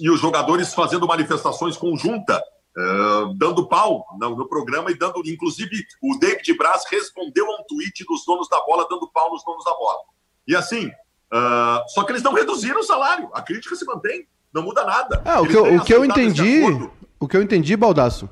e 0.00 0.10
os 0.10 0.20
jogadores 0.20 0.74
fazendo 0.74 1.06
manifestações 1.06 1.76
conjunta, 1.76 2.42
eh, 2.76 3.32
dando 3.36 3.68
pau 3.68 4.04
no, 4.18 4.36
no 4.36 4.48
programa 4.48 4.90
e 4.90 4.94
dando, 4.98 5.22
inclusive, 5.24 5.84
o 6.02 6.18
David 6.18 6.52
Braz 6.56 6.82
respondeu 6.90 7.46
a 7.46 7.60
um 7.60 7.64
tweet 7.64 8.04
dos 8.04 8.24
donos 8.24 8.48
da 8.48 8.60
bola, 8.64 8.86
dando 8.90 9.08
pau 9.10 9.30
nos 9.32 9.44
donos 9.44 9.64
da 9.64 9.72
bola. 9.74 9.98
E 10.46 10.56
assim, 10.56 10.90
ah, 11.32 11.84
só 11.88 12.02
que 12.02 12.10
eles 12.12 12.22
não 12.22 12.32
reduziram 12.32 12.80
o 12.80 12.84
salário, 12.84 13.30
a 13.32 13.40
crítica 13.40 13.76
se 13.76 13.84
mantém, 13.84 14.26
não 14.52 14.62
muda 14.62 14.84
nada. 14.84 15.22
Ah, 15.24 15.40
o 15.40 15.46
que, 15.46 15.56
eu- 15.56 15.76
o 15.76 15.84
que 15.84 15.94
eu 15.94 16.04
entendi, 16.04 16.58
acordo. 16.64 16.92
O 17.20 17.26
que 17.28 17.36
eu 17.36 17.42
entendi, 17.42 17.76
Baldaço, 17.76 18.28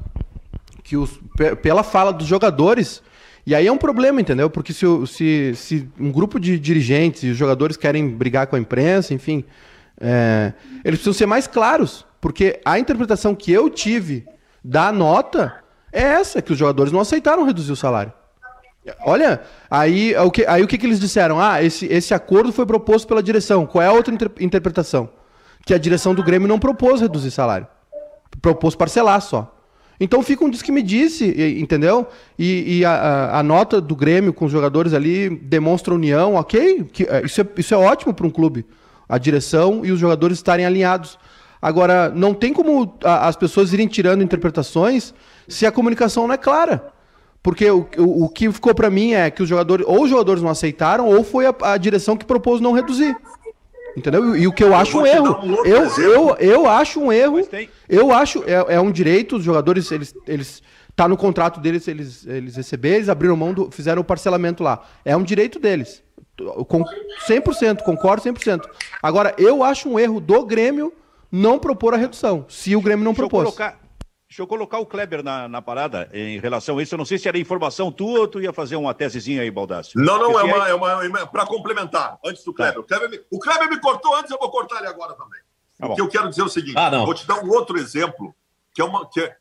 que 0.82 0.96
os, 0.96 1.18
pe- 1.36 1.56
pela 1.56 1.82
fala 1.82 2.12
dos 2.12 2.26
jogadores, 2.26 3.02
e 3.46 3.54
aí 3.54 3.66
é 3.66 3.72
um 3.72 3.76
problema, 3.78 4.20
entendeu? 4.20 4.48
Porque 4.48 4.72
se, 4.72 4.86
se, 5.06 5.52
se 5.54 5.88
um 5.98 6.10
grupo 6.12 6.38
de 6.38 6.58
dirigentes 6.58 7.22
e 7.24 7.30
os 7.30 7.36
jogadores 7.36 7.76
querem 7.76 8.08
brigar 8.08 8.46
com 8.46 8.56
a 8.56 8.58
imprensa, 8.58 9.12
enfim, 9.14 9.44
é, 10.00 10.52
eles 10.84 10.98
precisam 10.98 11.12
ser 11.12 11.26
mais 11.26 11.46
claros, 11.46 12.06
porque 12.20 12.60
a 12.64 12.78
interpretação 12.78 13.34
que 13.34 13.52
eu 13.52 13.68
tive 13.70 14.24
da 14.62 14.92
nota 14.92 15.54
é 15.92 16.02
essa, 16.02 16.42
que 16.42 16.52
os 16.52 16.58
jogadores 16.58 16.92
não 16.92 17.00
aceitaram 17.00 17.44
reduzir 17.44 17.72
o 17.72 17.76
salário. 17.76 18.12
Olha, 19.04 19.40
aí 19.68 20.14
o 20.16 20.30
que, 20.30 20.46
aí, 20.46 20.62
o 20.62 20.66
que, 20.68 20.78
que 20.78 20.86
eles 20.86 21.00
disseram? 21.00 21.40
Ah, 21.40 21.60
esse, 21.60 21.86
esse 21.86 22.14
acordo 22.14 22.52
foi 22.52 22.64
proposto 22.64 23.08
pela 23.08 23.20
direção. 23.20 23.66
Qual 23.66 23.82
é 23.82 23.88
a 23.88 23.92
outra 23.92 24.14
inter- 24.14 24.30
interpretação? 24.38 25.08
Que 25.64 25.74
a 25.74 25.78
direção 25.78 26.14
do 26.14 26.22
Grêmio 26.22 26.46
não 26.46 26.58
propôs 26.58 27.00
reduzir 27.00 27.32
salário. 27.32 27.66
Propôs 28.40 28.74
parcelar 28.74 29.20
só. 29.20 29.52
Então 29.98 30.22
fica 30.22 30.44
um 30.44 30.50
diz 30.50 30.60
que 30.60 30.70
me 30.70 30.82
disse, 30.82 31.24
entendeu? 31.58 32.06
E, 32.38 32.78
e 32.78 32.84
a, 32.84 33.38
a- 33.38 33.42
nota 33.42 33.80
do 33.80 33.96
Grêmio 33.96 34.32
com 34.32 34.44
os 34.44 34.52
jogadores 34.52 34.92
ali 34.92 35.30
demonstra 35.30 35.94
união, 35.94 36.34
ok? 36.34 36.84
Que, 36.92 37.04
é, 37.04 37.24
isso, 37.24 37.40
é, 37.40 37.46
isso 37.56 37.72
é 37.74 37.78
ótimo 37.78 38.12
para 38.12 38.26
um 38.26 38.30
clube. 38.30 38.66
A 39.08 39.16
direção 39.16 39.84
e 39.84 39.90
os 39.90 39.98
jogadores 39.98 40.36
estarem 40.36 40.66
alinhados. 40.66 41.18
Agora, 41.62 42.10
não 42.14 42.34
tem 42.34 42.52
como 42.52 42.94
a- 43.02 43.26
as 43.26 43.36
pessoas 43.36 43.72
irem 43.72 43.86
tirando 43.88 44.22
interpretações 44.22 45.14
se 45.48 45.64
a 45.64 45.72
comunicação 45.72 46.26
não 46.26 46.34
é 46.34 46.38
clara. 46.38 46.92
Porque 47.42 47.70
o, 47.70 47.88
o, 47.96 48.24
o 48.24 48.28
que 48.28 48.50
ficou 48.52 48.74
pra 48.74 48.90
mim 48.90 49.12
é 49.12 49.30
que 49.30 49.42
os 49.42 49.48
jogadores, 49.48 49.86
ou 49.88 50.02
os 50.02 50.10
jogadores 50.10 50.42
não 50.42 50.50
aceitaram, 50.50 51.08
ou 51.08 51.24
foi 51.24 51.46
a, 51.46 51.54
a 51.62 51.76
direção 51.78 52.16
que 52.18 52.26
propôs 52.26 52.60
não 52.60 52.72
reduzir. 52.72 53.16
Entendeu? 53.96 54.36
E, 54.36 54.42
e 54.42 54.46
o 54.46 54.52
que 54.52 54.62
eu 54.62 54.74
acho 54.74 54.92
vou 54.92 55.02
um 55.02 55.06
erro. 55.06 55.38
um 55.42 55.64
eu, 55.64 55.84
eu, 55.98 56.36
eu 56.38 56.68
acho 56.68 57.00
um 57.00 57.12
erro. 57.12 57.44
Tem- 57.46 57.68
Eu 57.88 58.12
acho, 58.12 58.44
é, 58.46 58.74
é 58.74 58.80
um 58.80 58.90
direito, 58.90 59.36
os 59.36 59.44
jogadores, 59.44 59.90
eles, 59.90 60.14
eles. 60.26 60.62
Tá 60.94 61.06
no 61.06 61.16
contrato 61.16 61.60
deles, 61.60 61.86
eles, 61.88 62.26
eles 62.26 62.56
receberem, 62.56 62.96
eles 62.96 63.08
abriram 63.08 63.36
mão, 63.36 63.52
do, 63.52 63.70
fizeram 63.70 64.00
o 64.00 64.04
parcelamento 64.04 64.62
lá. 64.62 64.82
É 65.04 65.14
um 65.16 65.22
direito 65.22 65.58
deles. 65.58 66.02
Com 66.68 66.82
100%, 67.28 67.82
concordo 67.82 68.22
100%. 68.22 68.62
Agora, 69.02 69.34
eu 69.38 69.62
acho 69.62 69.88
um 69.88 69.98
erro 69.98 70.20
do 70.20 70.44
Grêmio 70.44 70.92
não 71.30 71.58
propor 71.58 71.92
a 71.92 71.96
redução, 71.96 72.44
se 72.48 72.74
o 72.76 72.80
Grêmio 72.80 73.04
não 73.04 73.12
Deixa 73.12 73.24
eu 73.24 73.28
propôs. 73.28 73.54
colocar, 73.54 73.78
deixa 74.36 74.42
eu 74.42 74.46
colocar 74.46 74.78
o 74.78 74.84
Kleber 74.84 75.22
na, 75.24 75.48
na 75.48 75.62
parada 75.62 76.10
em 76.12 76.38
relação 76.38 76.76
a 76.76 76.82
isso. 76.82 76.94
Eu 76.94 76.98
não 76.98 77.06
sei 77.06 77.16
se 77.16 77.26
era 77.26 77.38
informação 77.38 77.90
tua 77.90 78.20
ou 78.20 78.28
tu 78.28 78.38
ia 78.38 78.52
fazer 78.52 78.76
uma 78.76 78.92
tesezinha 78.92 79.40
aí, 79.40 79.50
Baldassio. 79.50 79.98
Não, 79.98 80.18
não, 80.18 80.38
é 80.38 80.42
Porque 80.42 80.54
uma, 80.54 80.68
é 80.68 80.74
uma, 80.74 81.04
é 81.04 81.08
uma 81.08 81.26
para 81.26 81.46
complementar, 81.46 82.18
antes 82.22 82.44
do 82.44 82.52
Kleber. 82.52 82.80
O 82.80 82.84
Kleber, 82.84 83.08
me, 83.08 83.20
o 83.30 83.38
Kleber 83.38 83.70
me 83.70 83.80
cortou 83.80 84.14
antes, 84.14 84.30
eu 84.30 84.38
vou 84.38 84.50
cortar 84.50 84.80
ele 84.80 84.88
agora 84.88 85.14
também. 85.14 85.40
Tá 85.78 85.94
que 85.94 86.00
eu 86.00 86.08
quero 86.08 86.28
dizer 86.28 86.42
é 86.42 86.44
o 86.44 86.50
seguinte: 86.50 86.76
Ah, 86.76 86.90
não. 86.90 87.06
vou 87.06 87.14
te 87.14 87.26
dar 87.26 87.42
um 87.42 87.48
outro 87.48 87.78
exemplo, 87.78 88.34
que 88.74 88.82
é 88.82 88.84
uma 88.84 89.08
que 89.08 89.20
é 89.20 89.34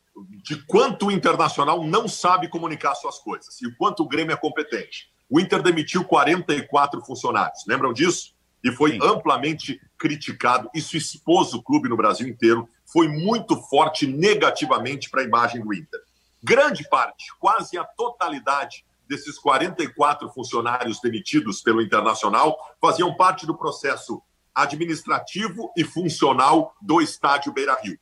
de 0.43 0.65
quanto 0.65 1.07
o 1.07 1.11
Internacional 1.11 1.83
não 1.83 2.07
sabe 2.07 2.47
comunicar 2.47 2.95
suas 2.95 3.19
coisas 3.19 3.61
e 3.61 3.67
o 3.67 3.75
quanto 3.75 4.01
o 4.01 4.07
Grêmio 4.07 4.31
é 4.33 4.37
competente. 4.37 5.09
O 5.29 5.41
Inter 5.41 5.61
demitiu 5.61 6.05
44 6.05 7.01
funcionários, 7.01 7.65
lembram 7.67 7.91
disso? 7.91 8.33
E 8.63 8.71
foi 8.71 8.91
Sim. 8.91 8.99
amplamente 9.03 9.81
criticado. 9.97 10.69
Isso 10.73 10.95
expôs 10.95 11.53
o 11.53 11.61
clube 11.61 11.89
no 11.89 11.97
Brasil 11.97 12.27
inteiro. 12.27 12.69
Foi 12.95 13.09
muito 13.09 13.61
forte 13.63 14.07
negativamente 14.07 15.09
para 15.09 15.19
a 15.19 15.25
imagem 15.25 15.61
do 15.61 15.73
Inter. 15.73 15.99
Grande 16.41 16.87
parte, 16.87 17.25
quase 17.37 17.77
a 17.77 17.83
totalidade 17.83 18.85
desses 19.05 19.37
44 19.37 20.29
funcionários 20.29 21.01
demitidos 21.01 21.61
pelo 21.61 21.81
Internacional 21.81 22.57
faziam 22.79 23.13
parte 23.13 23.45
do 23.45 23.57
processo 23.57 24.23
administrativo 24.55 25.73
e 25.75 25.83
funcional 25.83 26.73
do 26.81 27.01
estádio 27.01 27.51
Beira 27.51 27.77
Rio. 27.81 27.99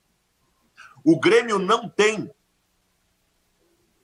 O 1.03 1.19
Grêmio 1.19 1.57
não 1.57 1.89
tem 1.89 2.29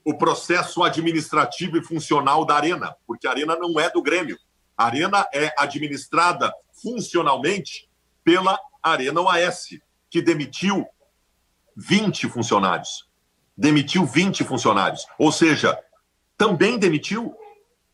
o 0.03 0.17
processo 0.17 0.81
administrativo 0.81 1.77
e 1.77 1.83
funcional 1.83 2.43
da 2.43 2.55
Arena, 2.55 2.95
porque 3.05 3.27
a 3.27 3.29
Arena 3.29 3.55
não 3.55 3.79
é 3.79 3.91
do 3.91 4.01
Grêmio. 4.01 4.39
A 4.75 4.85
Arena 4.85 5.27
é 5.31 5.53
administrada 5.55 6.51
funcionalmente 6.81 7.87
pela 8.23 8.59
Arena 8.81 9.21
OAS, 9.21 9.67
que 10.09 10.21
demitiu 10.21 10.85
20 11.75 12.27
funcionários. 12.29 13.07
Demitiu 13.57 14.05
20 14.05 14.43
funcionários. 14.43 15.05
Ou 15.17 15.31
seja, 15.31 15.77
também 16.37 16.77
demitiu. 16.77 17.35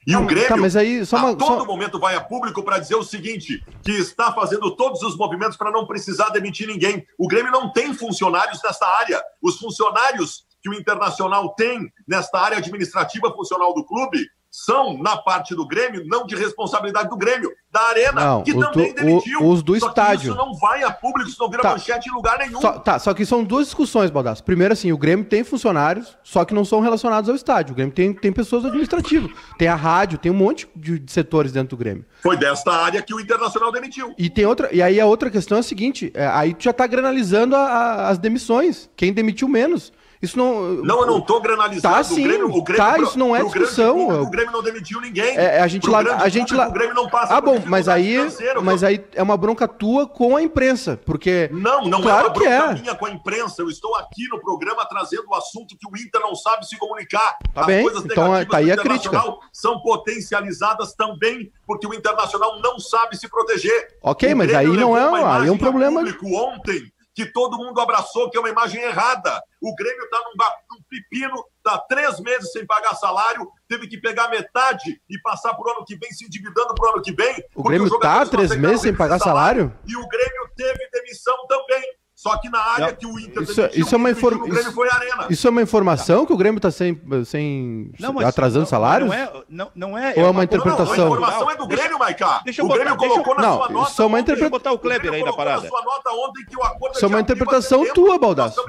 E 0.08 0.12
Tá, 0.12 0.20
o 0.20 0.26
Grêmio, 0.28 0.50
tá, 0.50 0.58
mas 0.58 0.76
aí, 0.76 1.04
só 1.04 1.18
a 1.18 1.20
uma- 1.24 1.36
todo 1.36 1.60
só- 1.62 1.66
momento, 1.66 2.00
vai 2.00 2.16
a 2.16 2.22
público 2.22 2.62
para 2.64 2.78
dizer 2.78 2.96
o 2.96 3.04
seguinte: 3.04 3.64
que 3.84 3.92
está 3.92 4.32
fazendo 4.32 4.76
todos 4.76 5.02
os 5.02 5.18
movimentos 5.18 5.58
para 5.58 5.72
não 5.72 5.88
precisar 5.88 6.30
demitir 6.30 6.68
ninguém. 6.68 7.04
O 7.18 7.28
Grêmio 7.28 7.52
não 7.52 7.72
tem 7.72 7.92
funcionários 7.94 8.62
nessa 8.64 8.86
área. 8.86 9.20
Os 9.42 9.58
funcionários 9.58 10.46
que 10.62 10.70
o 10.70 10.74
Internacional 10.76 11.54
tem 11.56 11.92
nesta 12.08 12.40
área 12.40 12.58
administrativa 12.60 13.32
funcional 13.34 13.74
do 13.74 13.84
clube 13.84 14.20
são, 14.64 14.98
na 14.98 15.18
parte 15.18 15.54
do 15.54 15.68
Grêmio, 15.68 16.04
não 16.08 16.26
de 16.26 16.36
responsabilidade 16.36 17.10
do 17.10 17.18
Grêmio, 17.18 17.52
da 17.72 17.82
Arena, 17.90 18.26
Não, 18.26 18.44
que 18.44 18.54
também 18.54 18.94
do- 18.94 18.96
demitiu. 19.04 19.42
o- 19.42 19.50
os 19.52 19.62
do 19.62 19.78
Só 19.78 19.90
estádio. 19.90 20.30
isso 20.32 20.36
não 20.38 20.54
vai 20.54 20.82
a 20.84 20.92
público, 20.92 21.30
isso 21.30 21.38
não 21.42 21.50
vira 21.50 21.62
Tá. 21.62 21.72
manchete 21.72 22.08
em 22.10 22.14
lugar 22.14 22.38
nenhum. 22.40 22.62
Só, 22.62 22.72
tá, 22.80 22.98
só 22.98 23.14
que 23.14 23.26
são 23.26 23.44
duas 23.44 23.66
discussões, 23.66 24.10
Baldasso. 24.10 24.44
Primeiro, 24.44 24.72
assim, 24.72 24.92
o 24.94 24.98
Grêmio 24.98 25.26
tem 25.26 25.44
funcionários, 25.44 26.18
só 26.24 26.46
que 26.46 26.54
não 26.54 26.64
são 26.64 26.80
relacionados 26.80 27.30
ao 27.30 27.36
estádio. 27.36 27.74
O 27.74 27.76
Grêmio 27.76 27.94
tem, 27.94 28.14
tem 28.14 28.32
pessoas 28.32 28.64
administrativas. 28.64 29.30
Tem 29.58 29.68
a 29.68 29.76
rádio, 29.76 30.18
tem 30.18 30.32
um 30.32 30.36
monte 30.36 30.68
de, 30.76 31.00
de 31.00 31.12
setores 31.12 31.52
dentro 31.52 31.76
do 31.76 31.78
Grêmio. 31.78 32.06
Foi 32.24 32.38
desta 32.38 32.72
área 32.72 33.02
que 33.02 33.14
o 33.14 33.20
Internacional 33.20 33.72
demitiu. 33.74 34.14
E 34.18 34.30
tem 34.30 34.46
outra. 34.46 34.70
E 34.74 34.82
aí 34.82 35.00
a 35.02 35.06
outra 35.06 35.30
questão 35.30 35.58
é 35.58 35.60
a 35.60 35.64
seguinte: 35.64 36.12
é, 36.14 36.26
aí 36.28 36.54
tu 36.54 36.64
já 36.64 36.72
tá 36.74 36.88
granalizando 36.88 37.56
a- 37.58 37.60
a- 37.60 38.10
as 38.10 38.18
demissões. 38.18 38.90
Quem 38.96 39.12
demitiu 39.12 39.48
menos. 39.50 39.92
Isso 40.26 40.38
não. 40.38 40.62
Não, 40.84 41.02
eu 41.02 41.06
não 41.08 41.18
estou 41.20 41.40
granalizando. 41.40 41.94
Tá, 41.96 42.02
o 42.02 42.04
sim. 42.04 42.24
Grêmio, 42.24 42.48
o 42.48 42.64
Grêmio, 42.64 42.84
Tá, 42.84 42.94
pro- 42.96 43.04
isso 43.04 43.18
não 43.20 43.36
é 43.36 43.44
discussão. 43.44 43.98
público, 43.98 44.24
O 44.24 44.30
Grêmio 44.30 44.52
não 44.52 44.64
demitiu 44.64 45.00
ninguém. 45.00 45.38
É, 45.38 45.62
a 45.62 45.68
gente 45.68 45.90
lá, 45.90 46.00
a 46.00 46.28
gente 46.30 46.50
público, 46.50 46.56
lá. 46.58 46.68
O 46.68 46.72
Grêmio 46.72 46.96
não 46.96 47.10
passa 47.10 47.36
Ah, 47.36 47.40
bom, 47.42 47.62
mas 47.66 47.88
aí, 47.88 48.18
mas 48.62 48.84
aí 48.84 49.06
é 49.14 49.22
uma 49.24 49.38
bronca 49.38 49.68
tua 49.68 50.08
com 50.08 50.36
a 50.36 50.42
imprensa, 50.42 51.00
porque 51.06 51.50
Não, 51.54 51.86
não 51.86 52.02
Claro 52.02 52.28
é 52.28 52.30
uma 52.30 52.34
bronca 52.34 52.50
é. 52.50 52.74
minha 52.74 52.96
com 52.96 53.06
a 53.06 53.12
imprensa. 53.12 53.62
Eu 53.62 53.70
estou 53.70 53.96
aqui 53.96 54.28
no 54.30 54.40
programa 54.42 54.86
trazendo 54.86 55.26
o 55.30 55.36
assunto 55.36 55.76
que 55.80 55.88
o 55.88 55.96
Inter 55.98 56.20
não 56.22 56.36
sabe 56.36 56.66
se 56.68 56.78
comunicar. 56.78 57.38
Tá 57.54 57.64
bem, 57.64 57.86
então, 57.86 58.34
negativas 58.34 58.48
tá 58.50 58.58
aí 58.58 58.72
a 58.72 58.78
crítica. 58.78 59.24
São 59.54 59.80
potencializadas 59.82 60.94
também 60.96 61.52
porque 61.68 61.88
o 61.88 61.94
Internacional 61.94 62.60
não 62.62 62.80
sabe 62.80 63.18
se 63.18 63.30
proteger. 63.30 63.88
Ok, 64.02 64.34
O 64.34 64.38
mas 64.38 64.48
Grêmio 64.48 64.72
aí 64.72 64.78
não 64.78 64.98
é- 64.98 65.08
uma 65.08 65.40
aí 65.42 65.48
é 65.48 65.52
um 65.52 65.58
problema- 65.58 66.00
público 66.02 66.26
ontem 66.36 66.92
que 67.16 67.26
todo 67.26 67.58
mundo 67.58 67.80
abraçou, 67.80 68.30
que 68.30 68.38
é 68.38 68.40
uma 68.42 68.50
imagem 68.50 68.82
errada. 68.82 69.42
O 69.62 69.74
Grêmio 69.74 70.04
está 70.04 70.20
num, 70.20 70.76
num 70.76 70.84
pepino, 70.90 71.46
está 71.58 71.78
três 71.88 72.20
meses 72.20 72.52
sem 72.52 72.66
pagar 72.66 72.94
salário, 72.96 73.50
teve 73.70 73.88
que 73.88 73.98
pegar 73.98 74.28
metade 74.28 75.02
e 75.10 75.18
passar 75.22 75.54
para 75.54 75.66
o 75.66 75.78
ano 75.78 75.86
que 75.86 75.96
vem, 75.96 76.12
se 76.12 76.26
endividando 76.26 76.76
para 76.76 76.90
o 76.90 76.94
ano 76.94 77.02
que 77.02 77.14
vem. 77.14 77.42
o 77.56 77.64
Grêmio 77.64 78.00
tá 78.00 78.20
não 78.20 78.30
três 78.30 78.56
meses 78.58 78.82
sem 78.82 78.94
pagar 78.94 79.18
salário? 79.20 79.74
E 79.88 79.96
o 79.96 80.08
Grêmio 80.10 80.50
teve 80.58 80.90
demissão 80.92 81.36
também. 81.48 81.84
Só 82.26 82.38
que 82.38 82.50
na 82.50 82.58
área 82.60 82.88
não, 82.88 82.96
que 82.96 83.06
o 83.06 83.20
Inter 83.20 83.44
isso, 83.44 83.70
isso 83.76 83.94
é 83.94 83.98
uma 84.00 84.10
inform... 84.10 84.42
o 84.42 84.48
Grêmio 84.48 84.72
foi 84.72 84.90
arena. 84.90 85.28
Isso 85.30 85.46
é 85.46 85.50
uma 85.52 85.62
informação 85.62 86.22
tá. 86.22 86.26
que 86.26 86.34
o 86.34 86.38
Grêmio 86.38 86.58
está 86.58 86.72
sem, 86.72 87.00
sem 87.24 87.92
não, 88.00 88.14
mas, 88.14 88.26
atrasando 88.26 88.62
não, 88.62 88.66
salários? 88.66 89.08
Não 89.08 89.16
é, 89.16 89.32
não, 89.48 89.72
não 89.76 89.96
é. 89.96 90.14
Ou 90.18 90.22
é 90.22 90.24
uma, 90.24 90.32
uma 90.32 90.44
interpretação? 90.44 90.96
Não, 90.96 91.04
a 91.04 91.18
informação 91.18 91.52
é 91.52 91.56
do 91.56 91.68
Grêmio, 91.68 92.00
Maiká. 92.00 92.42
Deixa 92.44 92.64
eu 92.64 92.66
o 92.66 92.70
Grêmio 92.70 92.96
botar, 92.96 93.08
colocou 93.10 93.34
eu... 93.36 93.40
na 93.40 93.54
sua 93.54 93.70
nota. 93.70 93.92
Isso 93.92 94.02
é 94.02 94.06
uma 94.08 94.20
interpretação. 94.20 94.50
botar 94.50 94.72
o 94.72 94.80
Kleber 94.80 95.14
aí 95.14 95.24
na 95.24 95.34
parada. 95.34 95.62
Na 95.62 95.70
sua 95.70 95.84
nota 95.84 96.10
ontem 96.14 96.46
que 96.50 96.58
o 96.58 96.64
acordo 96.64 96.96
Isso 96.96 97.06
é 97.06 97.08
uma 97.08 97.20
interpretação 97.20 97.94
tua, 97.94 98.18
Baldasso. 98.18 98.66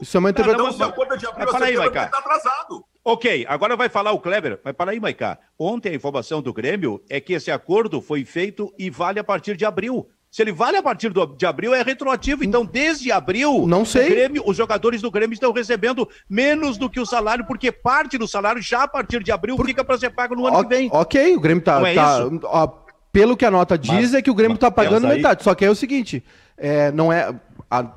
Isso 0.00 0.16
é 0.16 0.20
uma 0.20 0.30
interpretação. 0.30 0.78
Não, 0.78 0.86
o 0.86 0.90
acordo 0.90 1.18
de 1.18 1.26
abril 1.26 1.48
está 1.48 2.18
atrasado. 2.18 2.84
Ok, 3.04 3.44
agora 3.48 3.76
vai 3.76 3.88
falar 3.88 4.12
o 4.12 4.20
Kleber. 4.20 4.60
Mas 4.64 4.76
para 4.76 4.92
aí, 4.92 5.00
Maiká. 5.00 5.40
Ontem 5.58 5.88
a 5.88 5.94
informação 5.96 6.40
do 6.40 6.52
Grêmio 6.52 7.02
é 7.10 7.20
que 7.20 7.32
esse 7.32 7.50
acordo 7.50 8.00
foi 8.00 8.24
feito 8.24 8.72
e 8.78 8.88
vale 8.88 9.18
a 9.18 9.24
partir 9.24 9.56
de 9.56 9.64
abril. 9.64 10.08
Se 10.32 10.40
ele 10.40 10.50
vale 10.50 10.78
a 10.78 10.82
partir 10.82 11.10
do, 11.10 11.26
de 11.26 11.44
abril, 11.44 11.74
é 11.74 11.82
retroativo. 11.82 12.42
Então, 12.42 12.64
desde 12.64 13.12
abril, 13.12 13.66
não 13.66 13.84
sei. 13.84 14.08
Grêmio, 14.08 14.42
os 14.46 14.56
jogadores 14.56 15.02
do 15.02 15.10
Grêmio 15.10 15.34
estão 15.34 15.52
recebendo 15.52 16.08
menos 16.26 16.78
do 16.78 16.88
que 16.88 16.98
o 16.98 17.04
salário, 17.04 17.44
porque 17.44 17.70
parte 17.70 18.16
do 18.16 18.26
salário 18.26 18.62
já 18.62 18.84
a 18.84 18.88
partir 18.88 19.22
de 19.22 19.30
abril 19.30 19.56
Por... 19.56 19.66
fica 19.66 19.84
para 19.84 19.98
ser 19.98 20.08
pago 20.08 20.34
no 20.34 20.46
ano 20.46 20.56
o... 20.56 20.62
que 20.62 20.74
vem. 20.74 20.88
Ok, 20.90 21.36
o 21.36 21.40
Grêmio 21.40 21.62
tá. 21.62 21.86
É 21.86 21.94
tá 21.94 22.26
ó, 22.44 22.66
pelo 23.12 23.36
que 23.36 23.44
a 23.44 23.50
nota 23.50 23.76
diz, 23.76 23.92
mas, 23.92 24.14
é 24.14 24.22
que 24.22 24.30
o 24.30 24.34
Grêmio 24.34 24.54
está 24.54 24.70
pagando 24.70 25.06
metade. 25.06 25.44
Só 25.44 25.54
que 25.54 25.66
é 25.66 25.70
o 25.70 25.74
seguinte: 25.74 26.24
é, 26.56 26.90
não 26.92 27.12
é 27.12 27.38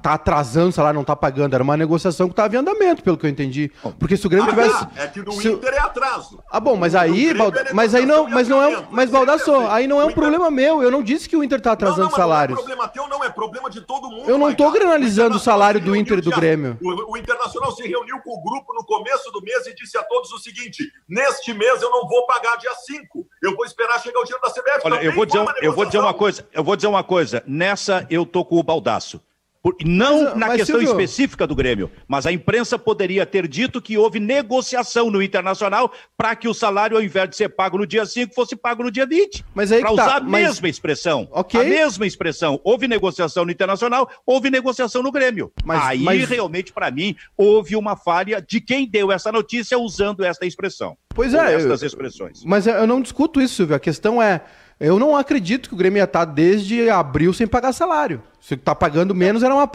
tá 0.01 0.13
atrasando 0.13 0.69
o 0.69 0.71
salário, 0.71 0.97
não 0.97 1.03
tá 1.03 1.15
pagando. 1.15 1.53
Era 1.53 1.63
uma 1.63 1.75
negociação 1.75 2.27
que 2.27 2.33
estava 2.33 2.55
em 2.55 2.59
andamento, 2.59 3.03
pelo 3.03 3.17
que 3.17 3.25
eu 3.25 3.29
entendi. 3.29 3.71
Porque 3.99 4.15
se 4.15 4.25
o 4.25 4.29
Grêmio 4.29 4.49
ah, 4.49 4.53
tivesse. 4.53 4.87
É 4.95 5.07
que 5.07 5.21
do 5.21 5.31
se... 5.33 5.49
Inter 5.49 5.73
é 5.73 5.79
atraso. 5.79 6.39
Ah, 6.49 6.59
bom, 6.59 6.75
mas 6.75 6.95
aí. 6.95 7.33
Bald... 7.33 7.57
É 7.57 7.73
mas 7.73 7.93
aí 7.93 8.05
não, 8.05 8.29
mas 8.29 8.47
não 8.47 8.61
é 8.61 8.77
um. 8.77 8.85
Mas 8.91 9.09
Baldasso, 9.09 9.53
aí 9.67 9.87
não 9.87 9.99
é 9.99 10.05
um 10.05 10.09
Inter... 10.09 10.15
problema 10.15 10.49
meu. 10.49 10.81
Eu 10.81 10.89
não 10.89 11.03
disse 11.03 11.27
que 11.27 11.35
o 11.35 11.43
Inter 11.43 11.59
tá 11.59 11.73
atrasando 11.73 12.03
não, 12.03 12.09
não, 12.09 12.15
salários. 12.15 12.57
Não 12.57 12.63
é 12.63 12.65
problema 12.65 12.87
teu, 12.87 13.07
não, 13.07 13.23
é 13.23 13.29
problema 13.29 13.69
de 13.69 13.81
todo 13.81 14.09
mundo. 14.09 14.29
Eu 14.29 14.37
não 14.37 14.53
tô 14.53 14.71
granalizando 14.71 15.37
o 15.37 15.39
salário 15.39 15.81
do 15.81 15.95
Inter 15.95 16.19
e 16.19 16.21
do 16.21 16.31
Grêmio. 16.31 16.77
O, 16.81 17.13
o 17.13 17.17
Internacional 17.17 17.71
se 17.71 17.87
reuniu 17.87 18.19
com 18.19 18.31
o 18.31 18.41
grupo 18.41 18.73
no 18.73 18.85
começo 18.85 19.31
do 19.31 19.41
mês 19.41 19.67
e 19.67 19.75
disse 19.75 19.97
a 19.97 20.03
todos 20.03 20.31
o 20.31 20.37
seguinte: 20.37 20.83
neste 21.09 21.53
mês 21.53 21.81
eu 21.81 21.89
não 21.89 22.07
vou 22.07 22.25
pagar 22.25 22.57
dia 22.57 22.73
5. 22.73 23.27
Eu 23.41 23.55
vou 23.55 23.65
esperar 23.65 23.99
chegar 23.99 24.19
o 24.19 24.23
dia 24.23 24.37
da 24.39 24.49
CBF. 24.49 24.81
Olha, 24.83 25.03
eu 25.03 25.13
vou, 25.13 25.25
dizer, 25.25 25.45
eu 25.61 25.73
vou 25.73 25.85
dizer 25.85 25.99
uma 25.99 26.13
coisa, 26.13 26.47
eu 26.53 26.63
vou 26.63 26.75
dizer 26.75 26.87
uma 26.87 27.03
coisa. 27.03 27.43
Nessa 27.45 28.05
eu 28.09 28.25
tô 28.25 28.45
com 28.45 28.57
o 28.57 28.63
Baldaço. 28.63 29.19
Por, 29.65 29.75
não 29.83 30.25
mas, 30.25 30.37
na 30.37 30.47
mas, 30.47 30.57
questão 30.57 30.79
Silvio... 30.79 30.91
específica 30.91 31.47
do 31.47 31.55
Grêmio, 31.55 31.89
mas 32.07 32.27
a 32.27 32.31
imprensa 32.31 32.77
poderia 32.77 33.25
ter 33.25 33.47
dito 33.47 33.81
que 33.81 33.97
houve 33.97 34.19
negociação 34.19 35.09
no 35.09 35.23
Internacional 35.23 35.91
para 36.15 36.35
que 36.35 36.47
o 36.47 36.53
salário, 36.53 36.95
ao 36.95 37.01
invés 37.01 37.27
de 37.31 37.35
ser 37.35 37.49
pago 37.49 37.79
no 37.79 37.87
dia 37.87 38.05
5, 38.05 38.31
fosse 38.35 38.55
pago 38.55 38.83
no 38.83 38.91
dia 38.91 39.07
20. 39.07 39.43
Mas 39.55 39.71
aí 39.71 39.81
Para 39.81 39.95
tá, 39.95 40.03
usar 40.03 40.17
a 40.17 40.21
mas... 40.21 40.43
mesma 40.43 40.69
expressão. 40.69 41.27
Okay. 41.31 41.59
A 41.59 41.63
mesma 41.63 42.05
expressão. 42.05 42.61
Houve 42.63 42.87
negociação 42.87 43.43
no 43.43 43.51
Internacional, 43.51 44.07
houve 44.23 44.51
negociação 44.51 45.01
no 45.01 45.11
Grêmio. 45.11 45.51
Mas, 45.63 45.83
aí, 45.83 46.03
mas... 46.03 46.29
realmente, 46.29 46.71
para 46.71 46.91
mim, 46.91 47.15
houve 47.35 47.75
uma 47.75 47.95
falha 47.97 48.39
de 48.47 48.61
quem 48.61 48.87
deu 48.87 49.11
essa 49.11 49.31
notícia 49.31 49.79
usando 49.79 50.23
esta 50.23 50.45
expressão. 50.45 50.95
Pois 51.09 51.33
é. 51.33 51.55
Estas 51.55 51.81
eu... 51.81 51.87
expressões. 51.87 52.43
Mas 52.45 52.67
eu 52.67 52.85
não 52.85 53.01
discuto 53.01 53.41
isso, 53.41 53.55
Silvio. 53.55 53.75
A 53.75 53.79
questão 53.79 54.21
é. 54.21 54.41
Eu 54.79 54.99
não 54.99 55.15
acredito 55.15 55.69
que 55.69 55.75
o 55.75 55.77
Grêmio 55.77 55.99
ia 55.99 56.03
estar 56.03 56.25
desde 56.25 56.89
abril 56.89 57.33
sem 57.33 57.47
pagar 57.47 57.73
salário. 57.73 58.21
Se 58.41 58.55
está 58.55 58.75
pagando 58.75 59.15
menos, 59.15 59.43
era 59.43 59.53
uma. 59.53 59.67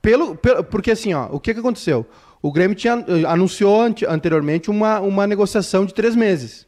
Pelo, 0.00 0.36
pelo, 0.36 0.64
porque 0.64 0.92
assim, 0.92 1.12
ó, 1.12 1.28
o 1.30 1.38
que, 1.40 1.52
que 1.52 1.60
aconteceu? 1.60 2.06
O 2.40 2.52
Grêmio 2.52 2.76
tinha, 2.76 3.04
eh, 3.08 3.26
anunciou 3.26 3.82
anteriormente 4.08 4.70
uma, 4.70 5.00
uma 5.00 5.26
negociação 5.26 5.84
de 5.84 5.92
três 5.92 6.14
meses. 6.14 6.66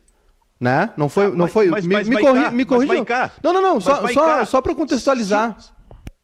Né? 0.60 0.90
Não 0.96 1.08
foi. 1.08 1.26
Ah, 1.26 1.30
não 1.30 1.48
foi 1.48 1.68
mas, 1.68 1.86
me, 1.86 1.94
mas 1.94 2.08
me, 2.08 2.20
corri, 2.20 2.50
me 2.50 2.64
corrija. 2.64 3.32
Não, 3.42 3.52
não, 3.52 3.62
não. 3.62 3.80
Só, 3.80 4.06
só, 4.08 4.44
só 4.44 4.60
para 4.60 4.74
contextualizar. 4.74 5.56
Sim. 5.58 5.70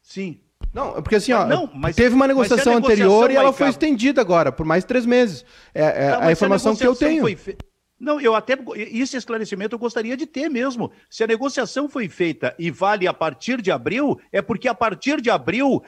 Sim. 0.03 0.41
Não, 0.77 0.93
porque 1.03 1.17
assim, 1.17 1.33
ó, 1.33 1.47
não, 1.47 1.71
mas, 1.75 1.97
teve 1.97 2.15
uma 2.15 2.27
negociação, 2.27 2.75
negociação 2.75 3.07
anterior 3.07 3.31
e 3.31 3.37
ela 3.37 3.51
foi 3.51 3.71
estendida 3.71 4.21
agora, 4.21 4.53
por 4.53 4.67
mais 4.67 4.85
três 4.85 5.07
meses. 5.07 5.43
É, 5.75 6.09
é 6.09 6.11
não, 6.11 6.21
a 6.21 6.33
informação 6.33 6.73
a 6.73 6.77
que 6.77 6.87
eu 6.87 6.95
tenho. 6.95 7.27
Fe... 7.35 7.57
Não, 7.99 8.21
eu 8.21 8.35
até. 8.35 8.59
Esse 8.75 9.17
esclarecimento 9.17 9.75
eu 9.75 9.79
gostaria 9.79 10.17
de 10.17 10.27
ter 10.27 10.49
mesmo. 10.49 10.91
Se 11.09 11.25
a 11.25 11.27
negociação 11.27 11.89
foi 11.89 12.09
feita 12.09 12.55
e 12.59 12.71
vale 12.71 13.07
a 13.07 13.15
partir 13.15 13.63
de 13.63 13.71
abril, 13.71 14.21
é 14.31 14.43
porque 14.43 14.69
a 14.69 14.75
partir 14.75 15.21
de 15.21 15.31
abril 15.31 15.83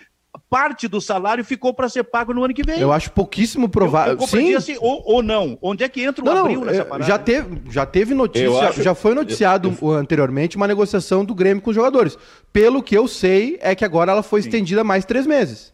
parte 0.49 0.88
do 0.88 1.01
salário 1.01 1.44
ficou 1.44 1.75
para 1.75 1.88
ser 1.88 2.05
pago 2.05 2.33
no 2.33 2.44
ano 2.44 2.55
que 2.55 2.62
vem. 2.62 2.81
Eu 2.81 2.92
acho 2.92 3.11
pouquíssimo 3.12 3.68
provável. 3.68 4.14
Eu, 4.14 4.21
eu 4.21 4.27
Sim. 4.27 4.55
Assim, 4.55 4.77
ou, 4.81 5.03
ou, 5.05 5.23
não. 5.23 5.59
Onde 5.61 5.85
é 5.85 5.88
que 5.88 6.03
entra 6.03 6.23
o 6.23 6.27
não, 6.27 6.38
abril 6.38 6.64
nessa 6.64 6.83
é, 6.83 6.85
parada? 6.85 7.09
Já 7.09 7.18
teve, 7.18 7.61
já 7.71 7.87
teve 7.87 8.14
notícia, 8.14 8.68
acho... 8.68 8.83
já 8.83 8.94
foi 8.94 9.14
noticiado 9.14 9.77
eu... 9.81 9.90
anteriormente 9.90 10.57
uma 10.57 10.66
negociação 10.66 11.25
do 11.25 11.35
Grêmio 11.35 11.62
com 11.62 11.71
os 11.71 11.77
jogadores. 11.77 12.16
Pelo 12.53 12.83
que 12.83 12.97
eu 12.97 13.07
sei, 13.09 13.59
é 13.61 13.75
que 13.75 13.85
agora 13.85 14.12
ela 14.12 14.23
foi 14.23 14.42
Sim. 14.42 14.49
estendida 14.49 14.85
mais 14.85 15.05
três 15.05 15.27
meses. 15.27 15.73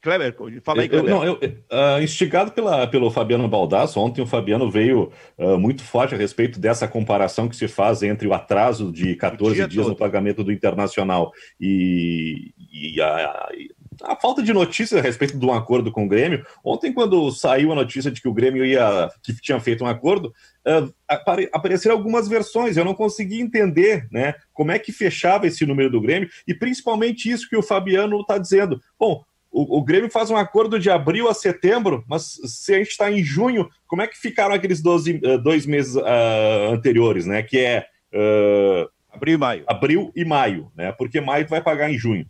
Kleber, 0.00 0.34
fala 0.62 0.82
aí, 0.82 0.88
Kleber. 0.88 1.10
Eu, 1.10 1.16
não, 1.16 1.24
eu, 1.24 1.34
uh, 1.34 2.02
instigado 2.02 2.52
pela, 2.52 2.86
pelo 2.86 3.10
Fabiano 3.10 3.48
Baldasso, 3.48 3.98
ontem 3.98 4.22
o 4.22 4.26
Fabiano 4.26 4.70
veio 4.70 5.10
uh, 5.36 5.58
muito 5.58 5.82
forte 5.82 6.14
a 6.14 6.18
respeito 6.18 6.60
dessa 6.60 6.86
comparação 6.86 7.48
que 7.48 7.56
se 7.56 7.66
faz 7.66 8.02
entre 8.02 8.28
o 8.28 8.32
atraso 8.32 8.92
de 8.92 9.16
14 9.16 9.54
dias 9.66 9.74
todo. 9.74 9.88
no 9.88 9.96
pagamento 9.96 10.44
do 10.44 10.52
Internacional 10.52 11.32
e, 11.60 12.52
e 12.72 13.00
a, 13.00 13.48
a 14.04 14.16
falta 14.16 14.42
de 14.42 14.52
notícia 14.52 14.98
a 14.98 15.02
respeito 15.02 15.36
de 15.36 15.44
um 15.44 15.52
acordo 15.52 15.90
com 15.90 16.04
o 16.04 16.08
Grêmio. 16.08 16.46
Ontem, 16.64 16.92
quando 16.92 17.30
saiu 17.32 17.72
a 17.72 17.74
notícia 17.74 18.10
de 18.10 18.20
que 18.20 18.28
o 18.28 18.34
Grêmio 18.34 18.64
ia, 18.64 19.10
que 19.22 19.34
tinha 19.40 19.58
feito 19.58 19.82
um 19.82 19.88
acordo, 19.88 20.32
uh, 20.66 20.94
apare, 21.08 21.48
apareceram 21.52 21.96
algumas 21.96 22.28
versões. 22.28 22.76
Eu 22.76 22.84
não 22.84 22.94
consegui 22.94 23.40
entender, 23.40 24.06
né, 24.12 24.34
como 24.52 24.70
é 24.70 24.78
que 24.78 24.92
fechava 24.92 25.46
esse 25.46 25.66
número 25.66 25.90
do 25.90 26.00
Grêmio 26.00 26.28
e 26.46 26.54
principalmente 26.54 27.30
isso 27.30 27.48
que 27.48 27.56
o 27.56 27.62
Fabiano 27.62 28.20
está 28.20 28.38
dizendo. 28.38 28.80
Bom, 28.98 29.24
o, 29.50 29.78
o, 29.78 29.82
Grêmio 29.82 30.10
faz 30.10 30.30
um 30.30 30.36
acordo 30.36 30.78
de 30.78 30.90
abril 30.90 31.28
a 31.28 31.34
setembro, 31.34 32.04
mas 32.06 32.38
se 32.44 32.74
a 32.74 32.78
gente 32.78 32.90
está 32.90 33.10
em 33.10 33.22
junho, 33.24 33.68
como 33.86 34.02
é 34.02 34.06
que 34.06 34.18
ficaram 34.18 34.54
aqueles 34.54 34.82
12, 34.82 35.20
uh, 35.24 35.38
dois 35.38 35.64
meses 35.64 35.94
uh, 35.94 36.72
anteriores, 36.72 37.24
né? 37.24 37.42
Que 37.42 37.58
é 37.58 37.86
uh, 38.12 38.88
abril 39.10 39.34
e 39.34 39.38
maio. 39.38 39.64
Abril 39.66 40.12
e 40.14 40.24
maio, 40.24 40.70
né? 40.76 40.92
Porque 40.92 41.20
maio 41.20 41.46
vai 41.48 41.62
pagar 41.62 41.90
em 41.90 41.98
junho. 41.98 42.26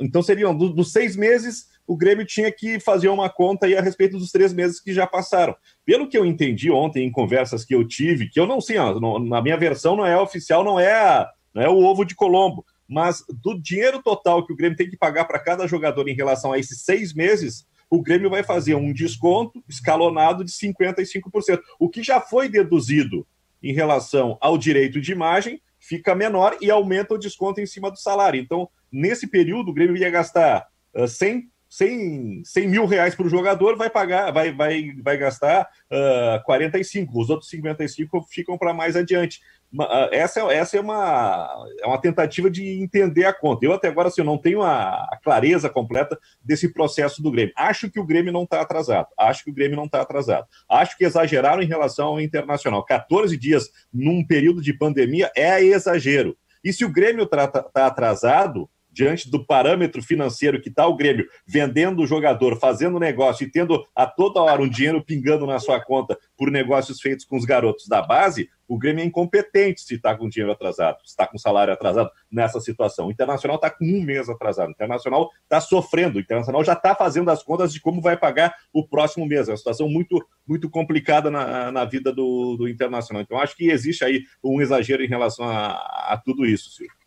então 0.00 0.22
seriam 0.22 0.56
dos, 0.56 0.74
dos 0.74 0.92
seis 0.92 1.16
meses, 1.16 1.68
o 1.86 1.96
Grêmio 1.96 2.26
tinha 2.26 2.52
que 2.52 2.78
fazer 2.78 3.08
uma 3.08 3.30
conta 3.30 3.66
aí 3.66 3.76
a 3.76 3.82
respeito 3.82 4.18
dos 4.18 4.30
três 4.30 4.52
meses 4.52 4.80
que 4.80 4.92
já 4.92 5.06
passaram. 5.06 5.56
Pelo 5.84 6.08
que 6.08 6.16
eu 6.16 6.26
entendi 6.26 6.70
ontem 6.70 7.06
em 7.06 7.10
conversas 7.10 7.64
que 7.64 7.74
eu 7.74 7.86
tive, 7.88 8.28
que 8.28 8.38
eu 8.38 8.46
não 8.46 8.60
sei, 8.60 8.76
ó, 8.78 9.18
na 9.18 9.40
minha 9.40 9.56
versão 9.56 9.96
não 9.96 10.06
é 10.06 10.18
oficial, 10.18 10.62
não 10.62 10.78
é, 10.78 11.26
não 11.54 11.62
é 11.62 11.68
o 11.68 11.82
ovo 11.82 12.04
de 12.04 12.14
Colombo 12.14 12.64
mas 12.92 13.24
do 13.42 13.58
dinheiro 13.58 14.02
total 14.02 14.46
que 14.46 14.52
o 14.52 14.56
Grêmio 14.56 14.76
tem 14.76 14.90
que 14.90 14.96
pagar 14.96 15.24
para 15.24 15.38
cada 15.38 15.66
jogador 15.66 16.06
em 16.08 16.14
relação 16.14 16.52
a 16.52 16.58
esses 16.58 16.82
seis 16.82 17.14
meses, 17.14 17.66
o 17.88 18.02
Grêmio 18.02 18.28
vai 18.28 18.42
fazer 18.42 18.74
um 18.74 18.92
desconto 18.92 19.64
escalonado 19.66 20.44
de 20.44 20.52
55%. 20.52 21.60
O 21.78 21.88
que 21.88 22.02
já 22.02 22.20
foi 22.20 22.48
deduzido 22.48 23.26
em 23.62 23.72
relação 23.72 24.36
ao 24.40 24.58
direito 24.58 25.00
de 25.00 25.12
imagem 25.12 25.60
fica 25.78 26.14
menor 26.14 26.56
e 26.60 26.70
aumenta 26.70 27.14
o 27.14 27.18
desconto 27.18 27.60
em 27.60 27.66
cima 27.66 27.90
do 27.90 27.98
salário. 27.98 28.40
Então, 28.40 28.68
nesse 28.90 29.26
período, 29.26 29.70
o 29.70 29.74
Grêmio 29.74 29.96
ia 29.96 30.10
gastar 30.10 30.68
uh, 30.94 31.08
100 31.08 31.50
100, 31.72 32.42
100 32.44 32.68
mil 32.68 32.84
reais 32.84 33.14
para 33.14 33.24
o 33.24 33.30
jogador, 33.30 33.78
vai 33.78 33.88
pagar, 33.88 34.30
vai, 34.30 34.52
vai, 34.52 34.92
vai 35.02 35.16
gastar 35.16 35.62
uh, 35.90 36.36
ah, 36.36 36.42
45, 36.44 37.18
os 37.18 37.30
outros 37.30 37.48
55 37.48 38.26
ficam 38.28 38.58
para 38.58 38.74
mais 38.74 38.94
adiante. 38.94 39.40
Uh, 39.74 40.08
essa, 40.12 40.40
é, 40.40 40.56
essa 40.56 40.76
é, 40.76 40.80
uma, 40.80 41.66
é 41.80 41.86
uma 41.86 42.00
tentativa 42.00 42.50
de 42.50 42.82
entender 42.82 43.24
a 43.24 43.32
conta. 43.32 43.64
Eu 43.64 43.72
até 43.72 43.88
agora 43.88 44.08
assim, 44.08 44.20
eu 44.20 44.24
não 44.24 44.36
tenho 44.36 44.62
a, 44.62 45.08
a 45.10 45.18
clareza 45.22 45.70
completa 45.70 46.18
desse 46.44 46.72
processo 46.72 47.22
do 47.22 47.30
Grêmio. 47.30 47.54
Acho 47.56 47.90
que 47.90 47.98
o 47.98 48.04
Grêmio 48.04 48.32
não 48.32 48.42
está 48.42 48.60
atrasado. 48.60 49.08
Acho 49.18 49.44
que 49.44 49.50
o 49.50 49.54
Grêmio 49.54 49.76
não 49.76 49.86
está 49.86 50.02
atrasado. 50.02 50.46
Acho 50.68 50.96
que 50.96 51.04
exageraram 51.04 51.62
em 51.62 51.66
relação 51.66 52.08
ao 52.08 52.20
internacional. 52.20 52.84
14 52.84 53.36
dias 53.36 53.70
num 53.92 54.26
período 54.26 54.60
de 54.60 54.74
pandemia 54.74 55.30
é 55.34 55.62
exagero. 55.62 56.36
E 56.62 56.72
se 56.72 56.84
o 56.84 56.92
Grêmio 56.92 57.24
está 57.24 57.48
tá 57.48 57.86
atrasado, 57.86 58.68
diante 58.92 59.30
do 59.30 59.44
parâmetro 59.44 60.02
financeiro 60.02 60.60
que 60.60 60.68
está 60.68 60.86
o 60.86 60.94
Grêmio 60.94 61.26
vendendo 61.46 62.02
o 62.02 62.06
jogador, 62.06 62.58
fazendo 62.58 63.00
negócio 63.00 63.44
e 63.44 63.50
tendo 63.50 63.84
a 63.94 64.06
toda 64.06 64.40
hora 64.40 64.62
um 64.62 64.68
dinheiro 64.68 65.02
pingando 65.02 65.46
na 65.46 65.58
sua 65.58 65.80
conta 65.80 66.18
por 66.36 66.50
negócios 66.50 67.00
feitos 67.00 67.24
com 67.24 67.36
os 67.36 67.44
garotos 67.44 67.88
da 67.88 68.02
base, 68.02 68.48
o 68.68 68.78
Grêmio 68.78 69.02
é 69.02 69.06
incompetente 69.06 69.82
se 69.82 69.96
está 69.96 70.16
com 70.16 70.28
dinheiro 70.28 70.52
atrasado, 70.52 70.98
se 71.04 71.10
está 71.10 71.26
com 71.26 71.36
salário 71.36 71.72
atrasado 71.72 72.10
nessa 72.30 72.58
situação. 72.60 73.08
O 73.08 73.10
Internacional 73.10 73.56
está 73.56 73.68
com 73.68 73.84
um 73.84 74.02
mês 74.02 74.28
atrasado, 74.28 74.68
o 74.68 74.72
Internacional 74.72 75.30
está 75.42 75.60
sofrendo, 75.60 76.16
o 76.16 76.20
Internacional 76.20 76.64
já 76.64 76.72
está 76.72 76.94
fazendo 76.94 77.30
as 77.30 77.42
contas 77.42 77.72
de 77.72 77.80
como 77.80 78.00
vai 78.00 78.16
pagar 78.16 78.54
o 78.72 78.86
próximo 78.86 79.26
mês. 79.26 79.48
É 79.48 79.52
uma 79.52 79.58
situação 79.58 79.88
muito, 79.88 80.24
muito 80.46 80.70
complicada 80.70 81.30
na, 81.30 81.70
na 81.70 81.84
vida 81.84 82.12
do, 82.12 82.56
do 82.56 82.68
Internacional. 82.68 83.22
Então, 83.22 83.38
acho 83.38 83.56
que 83.56 83.70
existe 83.70 84.04
aí 84.04 84.22
um 84.42 84.60
exagero 84.60 85.04
em 85.04 85.08
relação 85.08 85.46
a, 85.46 85.72
a 86.12 86.22
tudo 86.24 86.46
isso, 86.46 86.70
Silvio. 86.70 87.01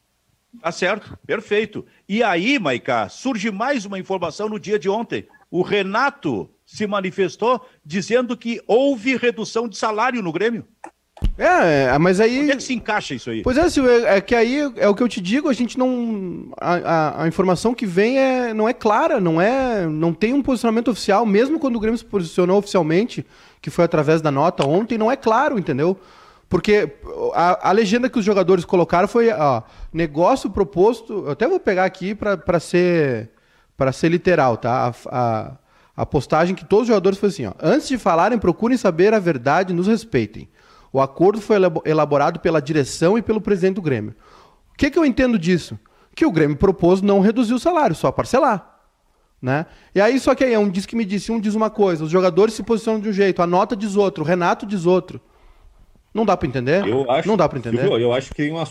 Tá 0.61 0.71
certo, 0.71 1.17
perfeito. 1.25 1.85
E 2.07 2.23
aí, 2.23 2.57
Maiká, 2.59 3.09
surge 3.09 3.51
mais 3.51 3.85
uma 3.85 3.99
informação 3.99 4.49
no 4.49 4.59
dia 4.59 4.79
de 4.79 4.89
ontem. 4.89 5.27
O 5.49 5.61
Renato 5.61 6.49
se 6.65 6.87
manifestou 6.87 7.65
dizendo 7.85 8.35
que 8.35 8.61
houve 8.67 9.15
redução 9.15 9.67
de 9.67 9.77
salário 9.77 10.21
no 10.21 10.31
Grêmio. 10.31 10.65
É, 11.37 11.93
é, 11.93 11.97
mas 11.97 12.19
aí. 12.19 12.41
Onde 12.41 12.51
é 12.51 12.55
que 12.55 12.63
se 12.63 12.73
encaixa 12.73 13.13
isso 13.13 13.29
aí? 13.29 13.41
Pois 13.41 13.57
é, 13.57 13.69
Silvio, 13.69 13.91
é, 13.91 14.17
é 14.17 14.21
que 14.21 14.35
aí 14.35 14.59
é 14.75 14.87
o 14.87 14.93
que 14.93 15.01
eu 15.01 15.07
te 15.07 15.21
digo, 15.21 15.47
a 15.47 15.53
gente 15.53 15.77
não. 15.77 16.51
A, 16.59 16.73
a, 16.75 17.23
a, 17.23 17.27
informação 17.27 17.73
que 17.73 17.85
vem 17.85 18.19
é, 18.19 18.53
não 18.53 18.67
é 18.67 18.73
clara, 18.73 19.19
não 19.19 19.39
é. 19.39 19.85
Não 19.85 20.13
tem 20.13 20.33
um 20.33 20.41
posicionamento 20.41 20.91
oficial, 20.91 21.25
mesmo 21.25 21.57
quando 21.57 21.77
o 21.77 21.79
Grêmio 21.79 21.97
se 21.97 22.03
posicionou 22.03 22.57
oficialmente, 22.57 23.25
que 23.61 23.69
foi 23.69 23.85
através 23.85 24.21
da 24.21 24.29
nota 24.29 24.67
ontem, 24.67 24.97
não 24.97 25.11
é 25.11 25.15
claro, 25.15 25.57
entendeu? 25.57 25.97
Porque 26.47 26.97
a, 27.33 27.69
a 27.69 27.71
legenda 27.71 28.09
que 28.09 28.19
os 28.19 28.25
jogadores 28.25 28.65
colocaram 28.65 29.07
foi, 29.07 29.31
ó, 29.31 29.63
negócio 29.91 30.49
proposto. 30.49 31.25
Eu 31.25 31.31
até 31.31 31.47
vou 31.47 31.59
pegar 31.59 31.85
aqui 31.85 32.13
para 32.15 32.59
ser 32.59 33.31
para 33.77 33.91
ser 33.91 34.09
literal, 34.09 34.55
tá? 34.55 34.87
A, 34.87 35.19
a, 35.19 35.51
a 35.97 36.05
postagem 36.05 36.55
que 36.55 36.63
todos 36.63 36.83
os 36.83 36.87
jogadores 36.87 37.19
foi 37.19 37.29
assim, 37.29 37.45
ó. 37.45 37.53
Antes 37.61 37.87
de 37.87 37.97
falarem, 37.97 38.37
procurem 38.39 38.77
saber 38.77 39.13
a 39.13 39.19
verdade, 39.19 39.73
nos 39.73 39.87
respeitem. 39.87 40.47
O 40.93 41.01
acordo 41.01 41.41
foi 41.41 41.57
elaborado 41.83 42.39
pela 42.39 42.61
direção 42.61 43.17
e 43.17 43.21
pelo 43.21 43.41
presidente 43.41 43.75
do 43.75 43.81
Grêmio. 43.81 44.15
O 44.71 44.77
que, 44.77 44.89
que 44.89 44.97
eu 44.97 45.05
entendo 45.05 45.37
disso? 45.37 45.77
Que 46.15 46.25
o 46.25 46.31
Grêmio 46.31 46.55
propôs 46.55 47.01
não 47.01 47.19
reduzir 47.19 47.53
o 47.53 47.59
salário, 47.59 47.95
só 47.95 48.11
parcelar. 48.11 48.79
Né? 49.41 49.65
E 49.93 49.99
aí, 49.99 50.19
só 50.19 50.33
que 50.33 50.43
aí, 50.43 50.57
um 50.57 50.69
diz 50.69 50.85
que 50.85 50.95
me 50.95 51.03
disse, 51.03 51.31
um 51.31 51.39
diz 51.39 51.53
uma 51.53 51.69
coisa, 51.69 52.05
os 52.05 52.09
jogadores 52.09 52.53
se 52.53 52.63
posicionam 52.63 53.01
de 53.01 53.09
um 53.09 53.13
jeito, 53.13 53.41
a 53.41 53.47
nota 53.47 53.75
diz 53.75 53.95
outro, 53.97 54.23
o 54.23 54.27
Renato 54.27 54.65
diz 54.65 54.85
outro. 54.85 55.19
Não 56.15 56.25
dá 56.25 56.37
para 56.37 56.47
entender? 56.47 56.87
Eu 56.87 57.11
acho, 57.11 57.27
não 57.27 57.35
dá 57.35 57.49
para 57.49 57.59
entender. 57.59 57.91
Eu 57.91 58.13
acho 58.13 58.29
que 58.29 58.35
tem 58.35 58.49
uma, 58.49 58.63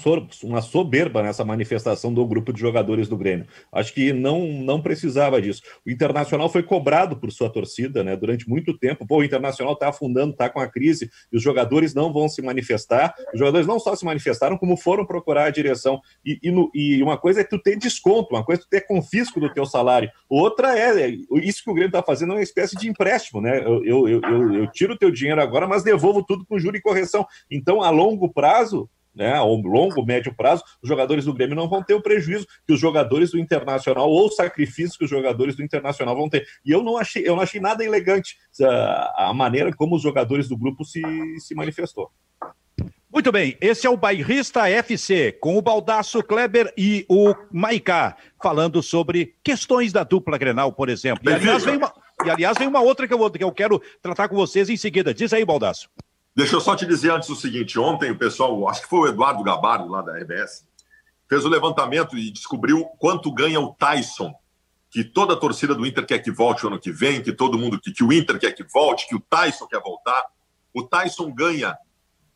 uma 0.45 0.63
soberba 0.63 1.23
nessa 1.23 1.45
manifestação 1.45 2.11
do 2.11 2.27
grupo 2.27 2.55
de 2.55 2.59
jogadores 2.59 3.07
do 3.07 3.19
Grêmio. 3.19 3.47
Acho 3.71 3.93
que 3.93 4.15
não, 4.15 4.47
não 4.47 4.81
precisava 4.81 5.43
disso. 5.43 5.61
O 5.87 5.91
Internacional 5.91 6.49
foi 6.49 6.63
cobrado 6.63 7.17
por 7.17 7.31
sua 7.31 7.51
torcida 7.51 8.03
né, 8.03 8.17
durante 8.17 8.49
muito 8.49 8.73
tempo. 8.79 9.07
Pô, 9.07 9.19
o 9.19 9.23
Internacional 9.23 9.75
está 9.75 9.91
afundando, 9.91 10.33
está 10.33 10.49
com 10.49 10.59
a 10.59 10.67
crise, 10.67 11.11
e 11.31 11.37
os 11.37 11.43
jogadores 11.43 11.93
não 11.93 12.11
vão 12.11 12.31
se 12.31 12.41
manifestar. 12.41 13.15
Os 13.35 13.39
jogadores 13.39 13.67
não 13.67 13.79
só 13.79 13.95
se 13.95 14.07
manifestaram, 14.07 14.57
como 14.57 14.75
foram 14.79 15.05
procurar 15.05 15.45
a 15.45 15.51
direção. 15.51 16.01
E, 16.25 16.39
e, 16.43 16.51
no, 16.51 16.71
e 16.75 17.03
uma 17.03 17.19
coisa 17.19 17.43
é 17.43 17.45
tu 17.45 17.59
ter 17.59 17.77
desconto, 17.77 18.35
uma 18.35 18.43
coisa 18.43 18.63
é 18.63 18.65
tu 18.65 18.71
ter 18.71 18.87
confisco 18.87 19.39
do 19.39 19.53
teu 19.53 19.67
salário. 19.67 20.11
Outra 20.31 20.79
é, 20.79 21.03
é 21.03 21.09
isso 21.43 21.63
que 21.63 21.71
o 21.71 21.75
Grêmio 21.75 21.89
está 21.89 22.03
fazendo 22.03 22.33
é 22.33 22.37
uma 22.37 22.43
espécie 22.43 22.75
de 22.75 22.89
empréstimo. 22.89 23.43
Né? 23.43 23.59
Eu, 23.59 23.85
eu, 23.85 24.09
eu, 24.09 24.21
eu, 24.23 24.55
eu 24.55 24.67
tiro 24.73 24.95
o 24.95 24.99
teu 24.99 25.11
dinheiro 25.11 25.43
agora, 25.43 25.69
mas 25.69 25.83
devolvo 25.83 26.25
tudo 26.25 26.47
com 26.47 26.59
juro 26.59 26.79
e 26.79 26.81
correção. 26.81 27.27
Então, 27.51 27.83
a 27.83 27.91
longo 27.91 28.33
prazo, 28.33 28.89
né, 29.15 29.33
a 29.35 29.43
longo, 29.43 30.05
médio 30.05 30.35
prazo, 30.35 30.65
os 30.83 30.89
jogadores 30.89 31.25
do 31.25 31.33
Grêmio 31.33 31.55
não 31.55 31.69
vão 31.69 31.83
ter 31.83 31.95
o 31.95 32.03
prejuízo 32.03 32.47
que 32.67 32.73
os 32.73 32.81
jogadores 32.81 33.31
do 33.31 33.39
Internacional 33.39 34.11
ou 34.11 34.27
o 34.27 34.31
sacrifício 34.31 34.99
que 34.99 35.05
os 35.05 35.11
jogadores 35.11 35.57
do 35.57 35.63
Internacional 35.63 36.17
vão 36.17 36.29
ter. 36.29 36.47
E 36.65 36.71
eu 36.71 36.83
não 36.83 36.97
achei, 36.97 37.27
eu 37.27 37.37
não 37.37 37.43
achei 37.43 37.61
nada 37.61 37.85
elegante 37.85 38.37
a, 38.61 39.29
a 39.29 39.35
maneira 39.35 39.73
como 39.73 39.95
os 39.97 40.03
jogadores 40.03 40.49
do 40.49 40.57
grupo 40.57 40.85
se, 40.85 41.03
se 41.39 41.55
manifestou. 41.55 42.11
Muito 43.15 43.31
bem, 43.31 43.57
esse 43.61 43.87
é 43.87 43.91
o 43.91 43.97
Bairrista 43.97 44.69
FC, 44.69 45.31
com 45.41 45.57
o 45.57 45.63
Baldaço 45.63 46.21
Kleber 46.21 46.75
e 46.77 47.07
o 47.09 47.33
Maicá, 47.53 48.17
falando 48.43 48.83
sobre 48.83 49.37
questões 49.45 49.93
da 49.93 50.03
dupla 50.03 50.37
Grenal, 50.37 50.73
por 50.73 50.89
exemplo. 50.89 51.31
E 51.31 51.33
aliás, 51.33 51.65
vem 51.65 51.77
uma, 51.77 51.93
e, 52.25 52.31
aliás, 52.31 52.59
vem 52.59 52.67
uma 52.67 52.81
outra 52.81 53.07
que 53.07 53.15
eu, 53.15 53.31
que 53.31 53.45
eu 53.45 53.53
quero 53.53 53.81
tratar 54.03 54.29
com 54.29 54.35
vocês 54.35 54.69
em 54.69 54.77
seguida. 54.77 55.15
Diz 55.15 55.33
aí, 55.33 55.45
Baldaço. 55.45 55.89
Deixa 56.37 56.57
eu 56.57 56.61
só 56.61 56.75
te 56.75 56.85
dizer 56.85 57.13
antes 57.13 57.29
o 57.29 57.37
seguinte: 57.37 57.79
ontem 57.79 58.11
o 58.11 58.19
pessoal, 58.19 58.69
acho 58.69 58.83
que 58.83 58.89
foi 58.89 59.01
o 59.01 59.07
Eduardo 59.13 59.43
Gabardo, 59.43 59.89
lá 59.89 60.03
da 60.03 60.17
RBS, 60.19 60.67
fez 61.29 61.45
o 61.45 61.49
levantamento 61.49 62.19
e 62.19 62.31
descobriu 62.31 62.85
quanto 62.99 63.33
ganha 63.33 63.61
o 63.61 63.73
Tyson. 63.75 64.35
Que 64.91 65.03
toda 65.03 65.35
a 65.35 65.37
torcida 65.37 65.75
do 65.75 65.87
Inter 65.87 66.07
quer 66.07 66.21
que 66.21 66.31
volte 66.31 66.65
o 66.65 66.69
ano 66.69 66.79
que 66.79 66.93
vem, 66.93 67.23
que 67.23 67.33
todo 67.33 67.59
mundo 67.59 67.81
que, 67.81 67.93
que 67.93 68.05
o 68.05 68.13
Inter 68.13 68.39
quer 68.39 68.53
que 68.53 68.65
volte, 68.65 69.09
que 69.09 69.15
o 69.17 69.21
Tyson 69.21 69.67
quer 69.67 69.81
voltar. 69.81 70.25
O 70.73 70.83
Tyson 70.83 71.33
ganha 71.33 71.77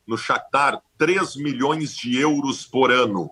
no 0.06 0.16
Shakhtar 0.16 0.80
3 0.96 1.36
milhões 1.36 1.94
de 1.96 2.18
euros 2.18 2.66
por 2.66 2.90
ano. 2.90 3.30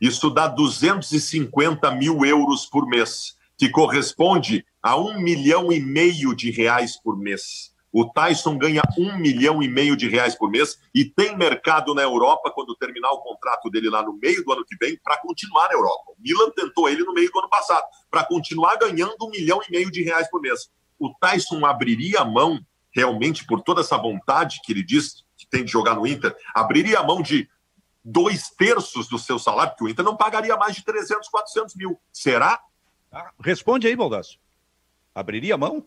Isso 0.00 0.30
dá 0.30 0.46
250 0.46 1.90
mil 1.92 2.24
euros 2.24 2.66
por 2.66 2.86
mês, 2.86 3.36
que 3.56 3.68
corresponde 3.68 4.64
a 4.82 4.96
um 4.96 5.20
milhão 5.20 5.72
e 5.72 5.80
meio 5.80 6.34
de 6.34 6.50
reais 6.50 6.96
por 6.96 7.18
mês. 7.18 7.74
O 7.92 8.10
Tyson 8.12 8.56
ganha 8.56 8.82
um 8.96 9.18
milhão 9.18 9.62
e 9.62 9.68
meio 9.68 9.96
de 9.96 10.08
reais 10.08 10.34
por 10.36 10.50
mês 10.50 10.78
e 10.94 11.04
tem 11.04 11.36
mercado 11.36 11.94
na 11.94 12.02
Europa 12.02 12.50
quando 12.54 12.76
terminar 12.76 13.10
o 13.10 13.20
contrato 13.20 13.68
dele 13.68 13.90
lá 13.90 14.02
no 14.02 14.12
meio 14.12 14.44
do 14.44 14.52
ano 14.52 14.64
que 14.64 14.76
vem 14.76 14.96
para 15.02 15.18
continuar 15.18 15.68
na 15.68 15.74
Europa. 15.74 16.12
O 16.12 16.16
Milan 16.20 16.50
tentou 16.54 16.88
ele 16.88 17.02
no 17.02 17.12
meio 17.12 17.30
do 17.32 17.38
ano 17.40 17.48
passado 17.48 17.84
para 18.10 18.24
continuar 18.24 18.76
ganhando 18.76 19.16
um 19.22 19.30
milhão 19.30 19.60
e 19.66 19.70
meio 19.72 19.90
de 19.90 20.02
reais 20.02 20.30
por 20.30 20.40
mês. 20.40 20.70
O 20.98 21.12
Tyson 21.20 21.64
abriria 21.66 22.20
a 22.20 22.24
mão 22.24 22.60
realmente 22.92 23.44
por 23.46 23.62
toda 23.62 23.80
essa 23.80 23.96
vontade 23.96 24.60
que 24.64 24.72
ele 24.72 24.84
diz 24.84 25.24
que 25.36 25.46
tem 25.48 25.64
de 25.64 25.70
jogar 25.70 25.94
no 25.94 26.06
Inter, 26.06 26.36
abriria 26.54 26.98
a 26.98 27.02
mão 27.02 27.22
de 27.22 27.48
dois 28.04 28.50
terços 28.50 29.08
do 29.08 29.18
seu 29.18 29.38
salário, 29.38 29.72
porque 29.72 29.84
o 29.84 29.88
Inter 29.88 30.04
não 30.04 30.16
pagaria 30.16 30.56
mais 30.56 30.74
de 30.74 30.84
300, 30.84 31.28
400 31.28 31.74
mil. 31.76 31.98
Será? 32.12 32.60
Responde 33.40 33.86
aí, 33.86 33.96
Baldasso. 33.96 34.38
Abriria 35.14 35.54
a 35.54 35.58
mão? 35.58 35.84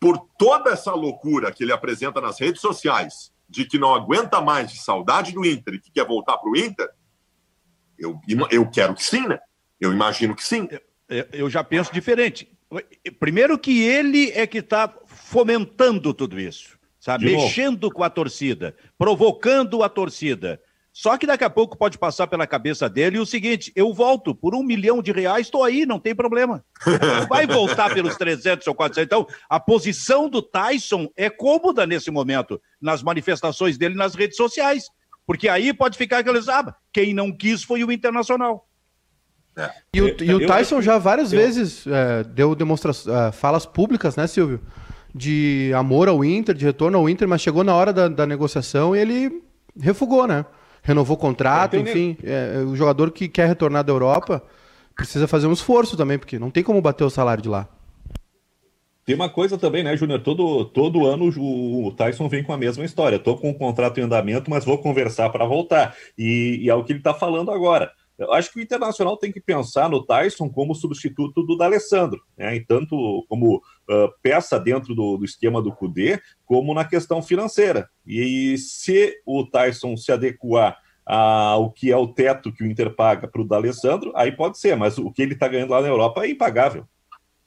Por 0.00 0.18
toda 0.38 0.70
essa 0.70 0.92
loucura 0.92 1.52
que 1.52 1.62
ele 1.62 1.72
apresenta 1.72 2.20
nas 2.20 2.40
redes 2.40 2.60
sociais, 2.60 3.32
de 3.48 3.64
que 3.64 3.78
não 3.78 3.94
aguenta 3.94 4.40
mais 4.40 4.72
de 4.72 4.78
saudade 4.78 5.32
do 5.32 5.44
Inter 5.44 5.74
e 5.74 5.80
que 5.80 5.90
quer 5.90 6.06
voltar 6.06 6.38
para 6.38 6.50
o 6.50 6.56
Inter, 6.56 6.88
eu, 7.98 8.18
eu 8.50 8.68
quero 8.70 8.94
que 8.94 9.04
sim, 9.04 9.26
né? 9.26 9.38
Eu 9.80 9.92
imagino 9.92 10.34
que 10.34 10.44
sim. 10.44 10.68
Eu, 11.08 11.26
eu 11.32 11.50
já 11.50 11.62
penso 11.62 11.92
diferente. 11.92 12.50
Primeiro 13.18 13.58
que 13.58 13.82
ele 13.82 14.30
é 14.30 14.46
que 14.46 14.58
está 14.58 14.92
fomentando 15.06 16.14
tudo 16.14 16.38
isso, 16.38 16.78
sabe? 16.98 17.26
Mexendo 17.26 17.90
com 17.90 18.04
a 18.04 18.10
torcida, 18.10 18.74
provocando 18.96 19.82
a 19.82 19.88
torcida. 19.88 20.60
Só 20.92 21.16
que 21.16 21.26
daqui 21.26 21.44
a 21.44 21.50
pouco 21.50 21.78
pode 21.78 21.98
passar 21.98 22.26
pela 22.26 22.46
cabeça 22.46 22.88
dele 22.88 23.18
o 23.18 23.26
seguinte: 23.26 23.72
eu 23.76 23.92
volto 23.94 24.34
por 24.34 24.54
um 24.54 24.62
milhão 24.62 25.00
de 25.00 25.12
reais, 25.12 25.46
estou 25.46 25.62
aí, 25.62 25.86
não 25.86 26.00
tem 26.00 26.14
problema. 26.14 26.64
Não 26.84 27.26
vai 27.28 27.46
voltar 27.46 27.92
pelos 27.94 28.16
300 28.16 28.66
ou 28.66 28.74
400. 28.74 29.06
Então, 29.06 29.26
a 29.48 29.60
posição 29.60 30.28
do 30.28 30.42
Tyson 30.42 31.08
é 31.16 31.30
cômoda 31.30 31.86
nesse 31.86 32.10
momento, 32.10 32.60
nas 32.80 33.02
manifestações 33.02 33.78
dele 33.78 33.94
nas 33.94 34.14
redes 34.14 34.36
sociais. 34.36 34.84
Porque 35.26 35.48
aí 35.48 35.72
pode 35.72 35.96
ficar 35.96 36.18
aqueles, 36.18 36.48
ah, 36.48 36.74
quem 36.92 37.14
não 37.14 37.30
quis 37.30 37.62
foi 37.62 37.84
o 37.84 37.92
Internacional. 37.92 38.66
É. 39.56 39.70
E, 39.94 40.00
o, 40.00 40.24
e 40.24 40.34
o 40.34 40.46
Tyson 40.46 40.80
já 40.80 40.98
várias 40.98 41.32
eu... 41.32 41.38
vezes 41.38 41.86
é, 41.86 42.24
deu 42.24 42.54
demonstrações, 42.54 43.14
é, 43.14 43.32
falas 43.32 43.64
públicas, 43.64 44.16
né, 44.16 44.26
Silvio? 44.26 44.60
De 45.14 45.72
amor 45.76 46.08
ao 46.08 46.24
Inter, 46.24 46.54
de 46.54 46.64
retorno 46.64 46.98
ao 46.98 47.08
Inter, 47.08 47.28
mas 47.28 47.40
chegou 47.40 47.62
na 47.62 47.74
hora 47.74 47.92
da, 47.92 48.08
da 48.08 48.26
negociação 48.26 48.94
e 48.94 48.98
ele 48.98 49.42
refugou, 49.78 50.26
né? 50.26 50.44
Renovou 50.82 51.16
contrato, 51.16 51.76
é, 51.76 51.80
enfim. 51.80 52.16
É, 52.22 52.62
o 52.66 52.74
jogador 52.74 53.10
que 53.10 53.28
quer 53.28 53.48
retornar 53.48 53.84
da 53.84 53.92
Europa 53.92 54.42
precisa 54.94 55.26
fazer 55.26 55.46
um 55.46 55.52
esforço 55.52 55.96
também, 55.96 56.18
porque 56.18 56.38
não 56.38 56.50
tem 56.50 56.62
como 56.62 56.80
bater 56.80 57.04
o 57.04 57.10
salário 57.10 57.42
de 57.42 57.48
lá. 57.48 57.68
Tem 59.04 59.14
uma 59.14 59.28
coisa 59.28 59.58
também, 59.58 59.82
né, 59.82 59.96
Júnior? 59.96 60.20
Todo, 60.20 60.64
todo 60.66 61.06
ano 61.06 61.30
o 61.36 61.92
Tyson 61.96 62.28
vem 62.28 62.44
com 62.44 62.52
a 62.52 62.58
mesma 62.58 62.84
história. 62.84 63.16
Estou 63.16 63.36
com 63.36 63.48
o 63.48 63.50
um 63.50 63.54
contrato 63.54 63.98
em 63.98 64.04
andamento, 64.04 64.50
mas 64.50 64.64
vou 64.64 64.78
conversar 64.78 65.30
para 65.30 65.44
voltar. 65.44 65.96
E, 66.16 66.60
e, 66.62 66.70
é 66.70 66.74
o 66.74 66.84
que 66.84 66.92
ele 66.92 67.00
está 67.00 67.12
falando 67.12 67.50
agora. 67.50 67.90
Eu 68.20 68.34
acho 68.34 68.52
que 68.52 68.58
o 68.58 68.62
Internacional 68.62 69.16
tem 69.16 69.32
que 69.32 69.40
pensar 69.40 69.88
no 69.88 70.04
Tyson 70.04 70.50
como 70.50 70.74
substituto 70.74 71.42
do 71.42 71.56
D'Alessandro, 71.56 72.20
né? 72.36 72.54
E 72.56 72.60
tanto 72.60 73.24
como 73.28 73.56
uh, 73.56 74.12
peça 74.22 74.60
dentro 74.60 74.94
do, 74.94 75.16
do, 75.16 75.24
esquema 75.24 75.62
do 75.62 75.72
Cudê, 75.72 76.20
como 76.44 76.74
na 76.74 76.84
questão 76.84 77.22
financeira. 77.22 77.88
E, 78.06 78.52
e 78.52 78.58
se 78.58 79.16
o 79.24 79.46
Tyson 79.46 79.96
se 79.96 80.12
adequar 80.12 80.76
ao 81.06 81.72
que 81.72 81.90
é 81.90 81.96
o 81.96 82.06
teto 82.06 82.52
que 82.52 82.62
o 82.62 82.66
Inter 82.66 82.94
paga 82.94 83.26
para 83.26 83.40
o 83.40 83.48
D'Alessandro, 83.48 84.12
aí 84.14 84.30
pode 84.30 84.58
ser, 84.58 84.76
mas 84.76 84.98
o 84.98 85.10
que 85.10 85.22
ele 85.22 85.32
está 85.32 85.48
ganhando 85.48 85.70
lá 85.70 85.80
na 85.80 85.88
Europa 85.88 86.24
é 86.24 86.30
impagável. 86.30 86.86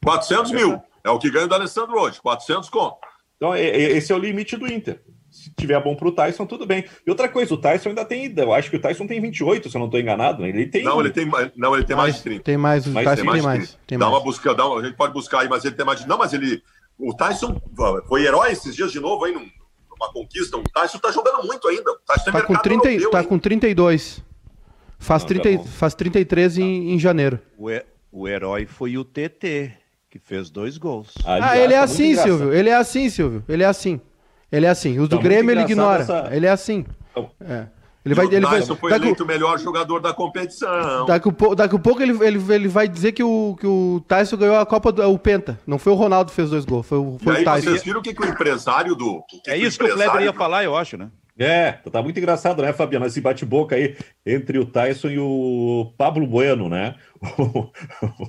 400 0.04 0.52
mil 0.52 0.82
é 1.04 1.10
o 1.10 1.20
que 1.20 1.30
ganha 1.30 1.46
o 1.46 1.50
D'Alessandro 1.50 1.98
hoje, 1.98 2.20
400 2.20 2.70
conto. 2.70 2.98
Então, 3.38 3.54
é, 3.54 3.64
esse 3.64 4.12
é 4.12 4.16
o 4.16 4.20
limite 4.20 4.58
do 4.58 4.68
Inter 4.68 5.02
se 5.34 5.52
tiver 5.58 5.82
bom 5.84 5.96
pro 5.96 6.12
Tyson, 6.12 6.46
tudo 6.46 6.64
bem. 6.64 6.86
E 7.06 7.10
outra 7.10 7.28
coisa, 7.28 7.52
o 7.56 7.58
Tyson 7.58 7.90
ainda 7.90 8.06
tem. 8.06 8.32
Eu 8.38 8.54
acho 8.54 8.70
que 8.70 8.78
o 8.78 8.80
Tyson 8.80 9.08
tem 9.08 9.20
28, 9.20 9.68
se 9.68 9.76
eu 9.76 9.80
não 9.80 9.88
estou 9.88 10.00
enganado. 10.00 10.44
Né? 10.44 10.50
Ele 10.50 10.68
tem. 10.68 10.84
Não, 10.84 11.00
ele 11.00 11.10
tem, 11.10 11.26
não, 11.56 11.76
ele 11.76 11.84
tem 11.84 11.96
mais, 11.96 12.14
mais 12.14 12.18
de 12.18 12.24
30. 12.24 12.44
Tem 12.44 12.56
mais, 12.56 12.86
o 12.86 12.94
Tyson 12.94 13.16
tem 13.16 13.24
mais. 13.26 13.42
Tem 13.42 13.44
mais. 13.44 13.80
Tem 13.88 13.98
dá 13.98 14.06
mais. 14.06 14.18
uma 14.18 14.24
busca, 14.24 14.54
dá 14.54 14.68
uma, 14.68 14.80
a 14.80 14.84
gente 14.84 14.96
pode 14.96 15.12
buscar 15.12 15.40
aí, 15.40 15.50
mas 15.50 15.66
ele 15.66 15.74
tem 15.74 15.86
mais 15.86 16.00
de. 16.00 16.08
Não, 16.08 16.20
mas 16.20 16.34
ele. 16.34 16.62
O 17.00 17.16
Tyson 17.16 17.60
foi 18.08 18.24
herói 18.24 18.52
esses 18.52 18.76
dias 18.76 18.92
de 18.92 19.00
novo 19.00 19.26
aí 19.26 19.34
numa 19.34 20.14
conquista. 20.14 20.56
O 20.56 20.64
Tyson 20.64 21.00
tá 21.00 21.12
jogando 21.12 21.44
muito 21.48 21.68
ainda. 21.68 21.92
O 21.92 21.98
Tyson 22.06 22.32
tá, 22.32 22.42
com 22.44 22.54
30, 22.54 22.92
europeu, 22.92 23.10
tá 23.10 23.24
com 23.24 23.40
32. 23.40 24.22
Faz, 25.00 25.24
não, 25.24 25.28
30, 25.28 25.58
tá 25.58 25.70
faz 25.70 25.96
33 25.96 26.60
em, 26.60 26.94
em 26.94 27.00
janeiro. 27.00 27.40
O, 27.58 27.72
he, 27.72 27.84
o 28.12 28.28
herói 28.28 28.68
foi 28.68 28.98
o 28.98 29.04
TT, 29.04 29.72
que 30.12 30.20
fez 30.20 30.52
dois 30.52 30.78
gols. 30.78 31.16
Aliás, 31.26 31.52
ah, 31.52 31.58
ele 31.58 31.74
é 31.74 31.78
tá 31.78 31.84
assim, 31.84 32.16
Silvio. 32.16 32.54
Ele 32.54 32.70
é 32.70 32.76
assim, 32.76 33.10
Silvio. 33.10 33.44
Ele 33.50 33.64
é 33.64 33.66
assim. 33.66 34.00
Ele 34.54 34.68
é 34.68 34.70
assim. 34.70 35.00
Os 35.00 35.10
do 35.10 35.18
tá 35.18 35.24
Grêmio 35.24 35.52
ele 35.52 35.62
ignora. 35.62 36.04
Essa... 36.04 36.30
Ele 36.32 36.46
é 36.46 36.52
assim. 36.52 36.86
Então, 37.12 37.32
é. 37.42 37.66
Ele 38.06 38.14
vai, 38.14 38.26
ele 38.26 38.42
vai, 38.42 38.62
foi 38.62 38.92
daqui, 38.92 39.06
eleito 39.06 39.24
o 39.24 39.26
melhor 39.26 39.58
jogador 39.58 40.02
da 40.02 40.14
competição. 40.14 41.06
Daqui, 41.06 41.30
daqui 41.56 41.76
a 41.76 41.80
pouco 41.80 42.04
ele, 42.04 42.12
ele, 42.22 42.54
ele 42.54 42.68
vai 42.68 42.86
dizer 42.86 43.14
que 43.14 43.24
o, 43.24 43.56
que 43.58 43.66
o 43.66 44.04
Tyson 44.06 44.36
ganhou 44.36 44.58
a 44.58 44.66
Copa 44.66 44.92
do 44.92 45.10
o 45.10 45.18
Penta. 45.18 45.58
Não 45.66 45.80
foi 45.80 45.94
o 45.94 45.96
Ronaldo 45.96 46.30
que 46.30 46.36
fez 46.36 46.50
dois 46.50 46.66
gols, 46.66 46.86
foi, 46.86 46.98
o, 46.98 47.18
foi 47.24 47.34
e 47.34 47.38
aí, 47.38 47.42
o 47.44 47.46
Tyson. 47.46 47.70
Vocês 47.70 47.84
viram 47.84 48.02
o 48.02 48.04
que, 48.04 48.14
que 48.14 48.22
o 48.22 48.28
empresário 48.28 48.94
do. 48.94 49.24
Que 49.30 49.42
é 49.50 49.58
isso 49.58 49.80
que 49.80 49.86
o 49.86 49.94
Kleber 49.94 50.22
ia 50.22 50.34
falar, 50.34 50.66
eu 50.66 50.76
acho, 50.76 50.98
né? 50.98 51.08
É, 51.38 51.72
tá 51.92 52.02
muito 52.02 52.20
engraçado, 52.20 52.62
né, 52.62 52.72
Fabiano? 52.74 53.08
Esse 53.08 53.20
bate-boca 53.20 53.76
aí 53.76 53.96
entre 54.24 54.60
o 54.60 54.66
Tyson 54.66 55.10
e 55.10 55.18
o 55.18 55.92
Pablo 55.98 56.28
Bueno, 56.28 56.70
né? 56.70 56.94
O, 57.40 57.72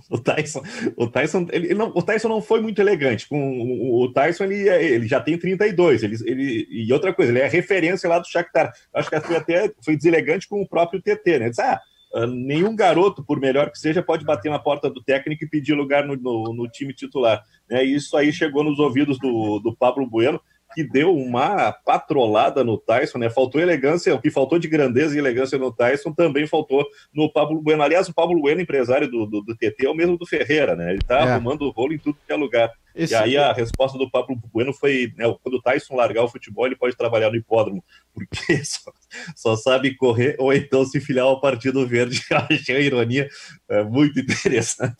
o 0.16 0.18
Tyson, 0.18 0.62
o 0.96 1.06
Tyson, 1.06 1.46
ele 1.52 1.74
não, 1.74 1.88
o 1.94 2.02
Tyson 2.02 2.28
não 2.28 2.40
foi 2.40 2.62
muito 2.62 2.80
elegante. 2.80 3.28
Com 3.28 3.60
o, 3.60 4.04
o 4.04 4.12
Tyson, 4.12 4.44
ele, 4.44 4.68
ele 4.68 5.06
já 5.06 5.20
tem 5.20 5.36
32. 5.36 6.02
Ele, 6.02 6.16
ele, 6.24 6.66
e 6.70 6.92
outra 6.94 7.12
coisa, 7.12 7.30
ele 7.30 7.40
é 7.40 7.46
referência 7.46 8.08
lá 8.08 8.18
do 8.18 8.26
Shakhtar. 8.26 8.72
Acho 8.94 9.10
que 9.10 9.20
foi 9.20 9.36
até 9.36 9.70
foi 9.84 9.96
deselegante 9.96 10.48
com 10.48 10.62
o 10.62 10.68
próprio 10.68 11.02
TT, 11.02 11.38
né? 11.38 11.46
Ele 11.46 11.54
ah, 11.60 11.80
ah, 12.14 12.26
nenhum 12.26 12.74
garoto, 12.74 13.22
por 13.22 13.38
melhor 13.38 13.70
que 13.70 13.78
seja, 13.78 14.02
pode 14.02 14.24
bater 14.24 14.50
na 14.50 14.58
porta 14.58 14.88
do 14.88 15.02
técnico 15.02 15.44
e 15.44 15.48
pedir 15.48 15.74
lugar 15.74 16.06
no, 16.06 16.16
no, 16.16 16.54
no 16.54 16.68
time 16.68 16.94
titular. 16.94 17.42
Né? 17.68 17.84
Isso 17.84 18.16
aí 18.16 18.32
chegou 18.32 18.64
nos 18.64 18.78
ouvidos 18.78 19.18
do, 19.18 19.58
do 19.58 19.76
Pablo 19.76 20.06
Bueno 20.06 20.40
que 20.74 20.82
deu 20.82 21.14
uma 21.14 21.72
patrolada 21.72 22.64
no 22.64 22.76
Tyson, 22.76 23.18
né? 23.18 23.30
Faltou 23.30 23.60
elegância, 23.60 24.14
o 24.14 24.20
que 24.20 24.30
faltou 24.30 24.58
de 24.58 24.68
grandeza 24.68 25.14
e 25.14 25.18
elegância 25.18 25.56
no 25.56 25.72
Tyson 25.72 26.12
também 26.12 26.46
faltou 26.46 26.84
no 27.14 27.32
Pablo 27.32 27.62
Bueno. 27.62 27.82
Aliás, 27.82 28.08
o 28.08 28.14
Pablo 28.14 28.40
Bueno, 28.40 28.60
empresário 28.60 29.10
do, 29.10 29.26
do, 29.26 29.40
do 29.42 29.56
TT, 29.56 29.86
é 29.86 29.90
o 29.90 29.94
mesmo 29.94 30.18
do 30.18 30.26
Ferreira, 30.26 30.74
né? 30.74 30.90
Ele 30.90 31.02
tá 31.02 31.20
é. 31.20 31.22
arrumando 31.22 31.62
o 31.62 31.70
rolo 31.70 31.94
em 31.94 31.98
tudo 31.98 32.18
que 32.26 32.32
é 32.32 32.36
lugar. 32.36 32.70
Esse... 32.94 33.12
E 33.12 33.16
aí 33.16 33.36
a 33.36 33.52
resposta 33.52 33.98
do 33.98 34.10
Pablo 34.10 34.36
Bueno 34.52 34.72
foi: 34.72 35.12
né, 35.16 35.24
quando 35.42 35.54
o 35.54 35.62
Tyson 35.62 35.96
largar 35.96 36.24
o 36.24 36.28
futebol, 36.28 36.66
ele 36.66 36.76
pode 36.76 36.96
trabalhar 36.96 37.30
no 37.30 37.36
hipódromo, 37.36 37.82
porque 38.12 38.62
só, 38.64 38.92
só 39.34 39.56
sabe 39.56 39.96
correr 39.96 40.36
ou 40.38 40.52
então 40.52 40.84
se 40.84 41.00
filiar 41.00 41.26
ao 41.26 41.40
Partido 41.40 41.86
Verde. 41.86 42.22
Achei 42.50 42.76
a 42.76 42.80
ironia 42.80 43.28
é, 43.68 43.82
muito 43.82 44.18
interessante. 44.20 44.96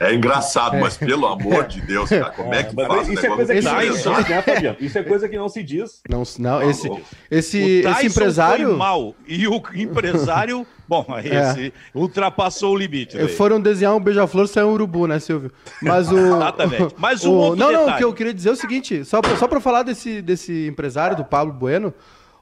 É 0.00 0.14
engraçado, 0.14 0.76
mas 0.76 0.96
pelo 0.96 1.26
amor 1.26 1.66
de 1.66 1.80
Deus, 1.80 2.10
cara, 2.10 2.30
como 2.30 2.54
é, 2.54 2.60
é 2.60 2.64
que 2.64 2.74
faz 2.74 3.08
isso 3.08 3.26
é 3.26 3.30
coisa 3.30 3.54
que 3.54 3.62
não 3.62 3.80
se 3.80 4.02
diz, 4.02 4.28
né, 4.28 4.42
Fabiano? 4.42 4.76
Isso 4.80 4.98
é 4.98 5.02
coisa 5.02 5.28
que 5.28 5.36
não 5.36 5.48
se 5.48 5.62
diz. 5.62 6.02
Não, 6.08 6.22
não 6.38 6.58
tá 6.60 6.66
esse, 6.66 6.90
esse, 7.30 7.84
esse 7.86 8.06
empresário. 8.06 8.68
Foi 8.68 8.76
mal 8.76 9.14
e 9.26 9.48
o 9.48 9.62
empresário, 9.74 10.66
bom, 10.86 11.06
esse 11.18 11.66
é. 11.68 11.72
ultrapassou 11.94 12.74
o 12.74 12.76
limite. 12.76 13.16
Daí. 13.16 13.28
Foram 13.28 13.60
desenhar 13.60 13.94
um 13.94 14.00
beija-flor 14.00 14.46
saiu 14.48 14.68
um 14.68 14.72
urubu, 14.72 15.06
né, 15.06 15.18
Silvio? 15.18 15.50
Mas 15.80 16.10
o. 16.10 16.18
Exatamente. 16.18 16.94
Mas 16.98 17.24
um 17.24 17.30
o, 17.30 17.34
outro 17.34 17.60
Não, 17.60 17.68
detalhe. 17.68 17.86
não, 17.86 17.94
o 17.94 17.98
que 17.98 18.04
eu 18.04 18.12
queria 18.12 18.34
dizer 18.34 18.50
é 18.50 18.52
o 18.52 18.56
seguinte: 18.56 19.04
só 19.04 19.22
pra, 19.22 19.36
só 19.36 19.48
pra 19.48 19.60
falar 19.60 19.82
desse, 19.82 20.20
desse 20.20 20.66
empresário, 20.66 21.16
do 21.16 21.24
Pablo 21.24 21.52
Bueno, 21.54 21.92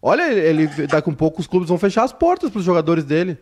olha, 0.00 0.22
ele, 0.32 0.66
daqui 0.86 1.08
um 1.08 1.14
pouco 1.14 1.40
os 1.40 1.46
clubes 1.46 1.68
vão 1.68 1.78
fechar 1.78 2.02
as 2.02 2.12
portas 2.12 2.50
para 2.50 2.58
os 2.58 2.64
jogadores 2.64 3.04
dele. 3.04 3.38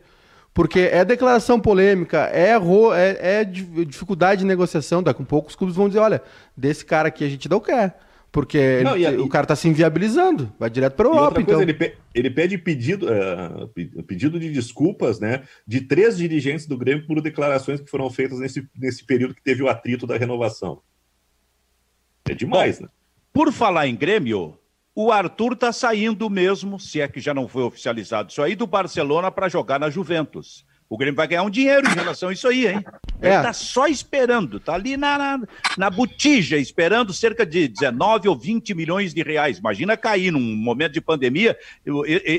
Porque 0.53 0.81
é 0.81 1.05
declaração 1.05 1.61
polêmica, 1.61 2.29
é, 2.33 2.51
é, 2.51 3.41
é 3.41 3.45
dificuldade 3.45 4.41
de 4.41 4.47
negociação. 4.47 5.03
Daqui 5.03 5.23
a 5.23 5.27
pouco 5.27 5.49
os 5.49 5.57
clubes 5.57 5.77
vão 5.77 5.89
dizer: 5.89 6.01
olha, 6.01 6.23
desse 6.57 6.85
cara 6.85 7.09
aqui 7.09 7.25
a 7.25 7.29
gente 7.29 7.49
não 7.49 7.61
quer. 7.61 7.97
Porque 8.33 8.83
não, 8.85 8.95
ele, 8.95 9.17
e, 9.17 9.19
o 9.19 9.29
cara 9.29 9.45
está 9.45 9.57
se 9.57 9.69
inviabilizando, 9.69 10.53
vai 10.59 10.71
direto 10.71 10.95
para 10.95 11.09
o 11.09 11.13
Europa. 11.13 11.41
Então. 11.41 11.61
Ele, 11.61 11.75
pe, 11.75 11.97
ele, 12.15 12.31
pede 12.31 12.57
pedido, 12.59 13.07
uh, 13.07 14.03
pedido 14.05 14.39
de 14.39 14.51
desculpas 14.51 15.19
né, 15.19 15.43
de 15.67 15.81
três 15.81 16.17
dirigentes 16.17 16.65
do 16.67 16.79
Grêmio 16.79 17.07
por 17.07 17.21
declarações 17.21 17.81
que 17.81 17.91
foram 17.91 18.09
feitas 18.09 18.39
nesse, 18.39 18.69
nesse 18.77 19.05
período 19.05 19.35
que 19.35 19.43
teve 19.43 19.65
o 19.65 19.69
atrito 19.69 20.07
da 20.07 20.17
renovação. 20.17 20.81
É 22.29 22.35
demais, 22.35 22.79
Bom, 22.79 22.85
né? 22.85 22.91
Por 23.33 23.53
falar 23.53 23.89
em 23.89 23.97
Grêmio, 23.97 24.60
o 25.03 25.11
Arthur 25.11 25.55
está 25.55 25.73
saindo 25.73 26.29
mesmo, 26.29 26.79
se 26.79 27.01
é 27.01 27.09
que 27.09 27.21
já 27.21 27.33
não 27.33 27.49
foi 27.49 27.63
oficializado 27.63 28.31
isso 28.31 28.43
aí, 28.43 28.55
do 28.55 28.67
Barcelona 28.67 29.31
para 29.31 29.49
jogar 29.49 29.81
na 29.81 29.89
Juventus. 29.89 30.67
O 30.91 30.99
Grêmio 30.99 31.17
vai 31.17 31.27
ganhar 31.27 31.45
um 31.45 31.49
dinheiro 31.49 31.89
em 31.89 31.95
relação 31.95 32.29
a 32.29 32.33
isso 32.33 32.49
aí, 32.49 32.67
hein? 32.67 32.85
Ele 33.23 33.35
está 33.35 33.49
é. 33.49 33.53
só 33.53 33.87
esperando, 33.87 34.59
está 34.59 34.75
ali 34.75 34.97
na, 34.97 35.17
na, 35.17 35.41
na 35.79 35.89
botija, 35.89 36.59
esperando 36.59 37.15
cerca 37.15 37.47
de 37.47 37.69
19 37.69 38.29
ou 38.29 38.37
20 38.37 38.75
milhões 38.75 39.15
de 39.15 39.23
reais. 39.23 39.59
Imagina 39.59 39.97
cair 39.97 40.33
num 40.33 40.57
momento 40.57 40.93
de 40.93 41.01
pandemia 41.01 41.57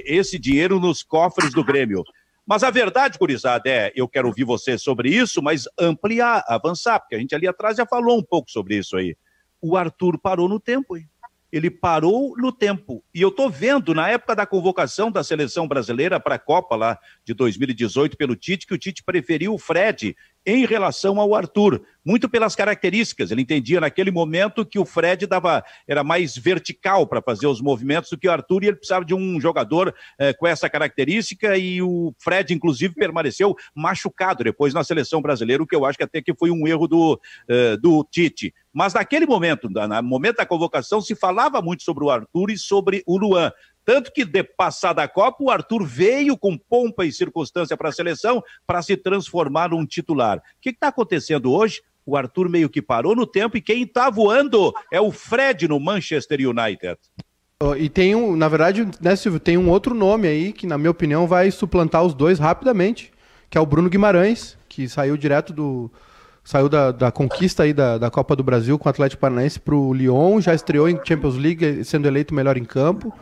esse 0.05 0.37
dinheiro 0.37 0.79
nos 0.79 1.01
cofres 1.01 1.51
do 1.53 1.63
Grêmio. 1.63 2.03
Mas 2.45 2.63
a 2.63 2.69
verdade, 2.69 3.17
Curizada, 3.17 3.69
é, 3.69 3.91
eu 3.95 4.07
quero 4.07 4.27
ouvir 4.27 4.43
você 4.43 4.77
sobre 4.77 5.09
isso, 5.09 5.41
mas 5.41 5.63
ampliar, 5.79 6.43
avançar, 6.47 6.99
porque 6.99 7.15
a 7.15 7.19
gente 7.19 7.33
ali 7.33 7.47
atrás 7.47 7.77
já 7.77 7.85
falou 7.85 8.19
um 8.19 8.23
pouco 8.23 8.51
sobre 8.51 8.75
isso 8.75 8.97
aí. 8.97 9.15
O 9.61 9.77
Arthur 9.77 10.19
parou 10.19 10.49
no 10.49 10.59
tempo, 10.59 10.97
hein? 10.97 11.07
Ele 11.51 11.69
parou 11.69 12.35
no 12.37 12.51
tempo. 12.51 13.03
E 13.13 13.21
eu 13.21 13.29
estou 13.29 13.49
vendo, 13.49 13.93
na 13.93 14.09
época 14.09 14.35
da 14.35 14.45
convocação 14.45 15.11
da 15.11 15.23
seleção 15.23 15.67
brasileira 15.67 16.19
para 16.19 16.35
a 16.35 16.39
Copa 16.39 16.75
lá 16.75 16.97
de 17.25 17.33
2018 17.33 18.17
pelo 18.17 18.35
Tite, 18.35 18.65
que 18.65 18.73
o 18.73 18.77
Tite 18.77 19.03
preferiu 19.03 19.53
o 19.53 19.57
Fred 19.57 20.15
em 20.45 20.65
relação 20.65 21.19
ao 21.19 21.35
Arthur, 21.35 21.83
muito 22.03 22.27
pelas 22.27 22.55
características. 22.55 23.29
Ele 23.29 23.43
entendia 23.43 23.79
naquele 23.79 24.09
momento 24.09 24.65
que 24.65 24.79
o 24.79 24.85
Fred 24.85 25.27
dava 25.27 25.63
era 25.87 26.03
mais 26.03 26.35
vertical 26.35 27.05
para 27.05 27.21
fazer 27.21 27.45
os 27.45 27.61
movimentos 27.61 28.09
do 28.09 28.17
que 28.17 28.27
o 28.27 28.31
Arthur 28.31 28.63
e 28.63 28.67
ele 28.67 28.75
precisava 28.75 29.05
de 29.05 29.13
um 29.13 29.39
jogador 29.39 29.93
eh, 30.17 30.33
com 30.33 30.47
essa 30.47 30.67
característica 30.67 31.55
e 31.57 31.81
o 31.81 32.13
Fred 32.17 32.53
inclusive 32.53 32.95
permaneceu 32.95 33.55
machucado 33.75 34.43
depois 34.43 34.73
na 34.73 34.83
seleção 34.83 35.21
brasileira, 35.21 35.61
o 35.61 35.67
que 35.67 35.75
eu 35.75 35.85
acho 35.85 35.97
que 35.97 36.03
até 36.03 36.21
que 36.21 36.33
foi 36.33 36.49
um 36.49 36.67
erro 36.67 36.87
do, 36.87 37.21
eh, 37.47 37.77
do 37.77 38.03
Tite. 38.09 38.51
Mas 38.73 38.93
naquele 38.93 39.25
momento, 39.25 39.69
no 39.69 40.03
momento 40.03 40.37
da 40.37 40.45
convocação, 40.45 41.01
se 41.01 41.13
falava 41.13 41.61
muito 41.61 41.83
sobre 41.83 42.05
o 42.05 42.09
Arthur 42.09 42.51
e 42.51 42.57
sobre 42.57 43.03
o 43.05 43.17
Luan. 43.17 43.51
Tanto 43.83 44.11
que, 44.11 44.23
de 44.23 44.43
passada 44.43 45.01
a 45.03 45.07
Copa, 45.07 45.43
o 45.43 45.49
Arthur 45.49 45.83
veio 45.85 46.37
com 46.37 46.57
pompa 46.57 47.05
e 47.05 47.11
circunstância 47.11 47.75
para 47.75 47.89
a 47.89 47.91
seleção 47.91 48.43
para 48.65 48.81
se 48.81 48.95
transformar 48.95 49.69
num 49.69 49.85
titular. 49.85 50.37
O 50.37 50.41
que 50.61 50.69
está 50.69 50.87
acontecendo 50.87 51.51
hoje? 51.51 51.81
O 52.05 52.17
Arthur 52.17 52.49
meio 52.49 52.69
que 52.69 52.81
parou 52.81 53.15
no 53.15 53.27
tempo 53.27 53.57
e 53.57 53.61
quem 53.61 53.83
está 53.83 54.09
voando 54.09 54.73
é 54.91 54.99
o 54.99 55.11
Fred 55.11 55.67
no 55.67 55.79
Manchester 55.79 56.39
United. 56.39 56.97
E 57.77 57.89
tem 57.89 58.15
um, 58.15 58.35
na 58.35 58.47
verdade, 58.47 58.87
né, 58.99 59.15
Silvio, 59.15 59.39
tem 59.39 59.55
um 59.55 59.69
outro 59.69 59.93
nome 59.93 60.27
aí 60.27 60.51
que, 60.51 60.65
na 60.65 60.79
minha 60.79 60.89
opinião, 60.89 61.27
vai 61.27 61.51
suplantar 61.51 62.03
os 62.03 62.13
dois 62.15 62.39
rapidamente, 62.39 63.11
que 63.51 63.57
é 63.57 63.61
o 63.61 63.65
Bruno 63.65 63.87
Guimarães, 63.87 64.57
que 64.67 64.89
saiu 64.89 65.15
direto 65.15 65.53
do. 65.53 65.91
Saiu 66.43 66.67
da, 66.67 66.91
da 66.91 67.11
conquista 67.11 67.61
aí 67.61 67.71
da, 67.71 67.99
da 67.99 68.09
Copa 68.09 68.35
do 68.35 68.43
Brasil 68.43 68.79
com 68.79 68.89
o 68.89 68.89
Atlético 68.89 69.21
Paranaense 69.21 69.59
para 69.59 69.75
o 69.75 69.93
Lyon, 69.93 70.41
já 70.41 70.55
estreou 70.55 70.89
em 70.89 70.99
Champions 71.05 71.37
League, 71.37 71.83
sendo 71.83 72.07
eleito 72.07 72.33
melhor 72.33 72.57
em 72.57 72.65
campo. 72.65 73.13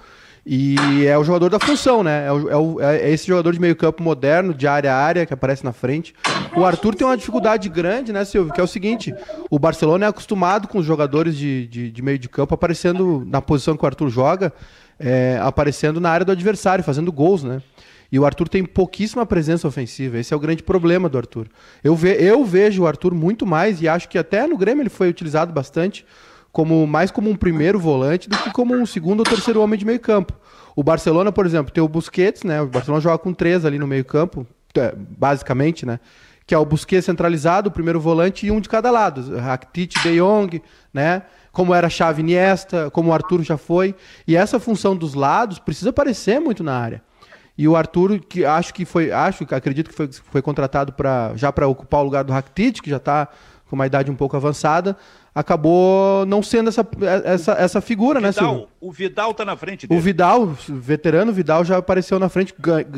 E 0.51 1.05
é 1.05 1.15
o 1.15 1.23
jogador 1.23 1.51
da 1.51 1.59
função, 1.59 2.01
né? 2.01 2.25
É, 2.25 2.31
o, 2.31 2.49
é, 2.49 2.57
o, 2.57 2.81
é, 2.81 3.11
esse 3.11 3.27
jogador 3.27 3.53
de 3.53 3.59
meio 3.59 3.75
campo 3.75 4.01
moderno, 4.01 4.51
de 4.51 4.65
área 4.65 4.91
a 4.91 4.97
área, 4.97 5.23
que 5.23 5.31
aparece 5.31 5.63
na 5.63 5.71
frente. 5.71 6.11
O 6.57 6.65
Arthur 6.65 6.95
tem 6.95 7.05
uma 7.05 7.15
dificuldade 7.15 7.69
grande, 7.69 8.11
né, 8.11 8.25
Silvio? 8.25 8.51
Que 8.51 8.59
é 8.59 8.63
o 8.63 8.67
seguinte: 8.67 9.13
o 9.47 9.59
Barcelona 9.59 10.07
é 10.07 10.09
acostumado 10.09 10.67
com 10.67 10.79
os 10.79 10.85
jogadores 10.87 11.37
de, 11.37 11.67
de, 11.67 11.91
de 11.91 12.01
meio 12.01 12.17
de 12.17 12.27
campo 12.27 12.55
aparecendo 12.55 13.23
na 13.27 13.39
posição 13.43 13.77
que 13.77 13.83
o 13.83 13.85
Arthur 13.85 14.09
joga, 14.09 14.51
é, 14.99 15.37
aparecendo 15.39 16.01
na 16.01 16.09
área 16.09 16.25
do 16.25 16.31
adversário, 16.31 16.83
fazendo 16.83 17.11
gols, 17.11 17.43
né? 17.43 17.61
E 18.11 18.17
o 18.17 18.25
Arthur 18.25 18.49
tem 18.49 18.65
pouquíssima 18.65 19.27
presença 19.27 19.67
ofensiva. 19.67 20.17
Esse 20.17 20.33
é 20.33 20.35
o 20.35 20.39
grande 20.39 20.63
problema 20.63 21.07
do 21.07 21.19
Arthur. 21.19 21.45
Eu, 21.83 21.95
ve, 21.95 22.17
eu 22.19 22.43
vejo 22.43 22.81
o 22.81 22.87
Arthur 22.87 23.13
muito 23.13 23.45
mais, 23.45 23.83
e 23.83 23.87
acho 23.87 24.09
que 24.09 24.17
até 24.17 24.47
no 24.47 24.57
Grêmio 24.57 24.81
ele 24.81 24.89
foi 24.89 25.09
utilizado 25.09 25.53
bastante 25.53 26.03
como 26.51 26.85
mais 26.87 27.11
como 27.11 27.29
um 27.29 27.35
primeiro 27.35 27.79
volante 27.79 28.29
do 28.29 28.37
que 28.37 28.51
como 28.51 28.75
um 28.75 28.85
segundo 28.85 29.19
ou 29.19 29.25
terceiro 29.25 29.61
homem 29.61 29.77
de 29.77 29.85
meio 29.85 29.99
campo. 29.99 30.33
O 30.75 30.83
Barcelona, 30.83 31.31
por 31.31 31.45
exemplo, 31.45 31.71
tem 31.71 31.83
o 31.83 31.87
Busquets, 31.87 32.43
né? 32.43 32.61
O 32.61 32.67
Barcelona 32.67 33.01
joga 33.01 33.17
com 33.17 33.33
três 33.33 33.65
ali 33.65 33.77
no 33.77 33.87
meio 33.87 34.05
campo, 34.05 34.47
é, 34.75 34.93
basicamente, 34.95 35.85
né? 35.85 35.99
Que 36.45 36.55
é 36.55 36.57
o 36.57 36.65
Busquets 36.65 37.05
centralizado, 37.05 37.69
o 37.69 37.71
primeiro 37.71 37.99
volante 37.99 38.47
e 38.47 38.51
um 38.51 38.59
de 38.59 38.69
cada 38.69 38.89
lado. 38.89 39.37
Rakitic, 39.37 40.01
De 40.01 40.17
Jong, 40.17 40.61
né? 40.93 41.23
Como 41.51 41.73
era 41.73 41.89
Chave 41.89 42.21
Iniesta, 42.21 42.89
como 42.91 43.09
o 43.09 43.13
Arthur 43.13 43.43
já 43.43 43.57
foi. 43.57 43.95
E 44.27 44.35
essa 44.35 44.59
função 44.59 44.95
dos 44.95 45.13
lados 45.13 45.59
precisa 45.59 45.89
aparecer 45.89 46.39
muito 46.39 46.63
na 46.63 46.77
área. 46.77 47.03
E 47.57 47.67
o 47.67 47.75
Arthur, 47.75 48.19
que 48.21 48.45
acho 48.45 48.73
que 48.73 48.85
foi, 48.85 49.11
acho, 49.11 49.43
acredito 49.51 49.89
que 49.89 49.95
foi, 49.95 50.09
foi 50.11 50.41
contratado 50.41 50.93
para 50.93 51.33
já 51.35 51.51
para 51.51 51.67
ocupar 51.67 51.99
o 51.99 52.03
lugar 52.03 52.23
do 52.23 52.31
Rakitic, 52.31 52.81
que 52.81 52.89
já 52.89 52.97
está 52.97 53.27
com 53.69 53.75
uma 53.75 53.85
idade 53.85 54.09
um 54.09 54.15
pouco 54.15 54.35
avançada, 54.35 54.97
acabou 55.33 56.25
não 56.25 56.41
sendo 56.41 56.69
essa, 56.69 56.87
essa, 57.23 57.51
essa 57.53 57.81
figura, 57.81 58.19
né, 58.19 58.29
Vidal, 58.31 58.45
né, 58.45 58.51
Silvio? 58.51 58.69
O 58.81 58.91
Vidal 58.91 59.33
tá 59.33 59.45
na 59.45 59.55
frente 59.55 59.87
dele. 59.87 59.99
O 59.99 60.03
Vidal, 60.03 60.45
veterano 60.67 61.31
Vidal, 61.31 61.63
já 61.63 61.77
apareceu 61.77 62.19
na 62.19 62.29
frente, 62.29 62.53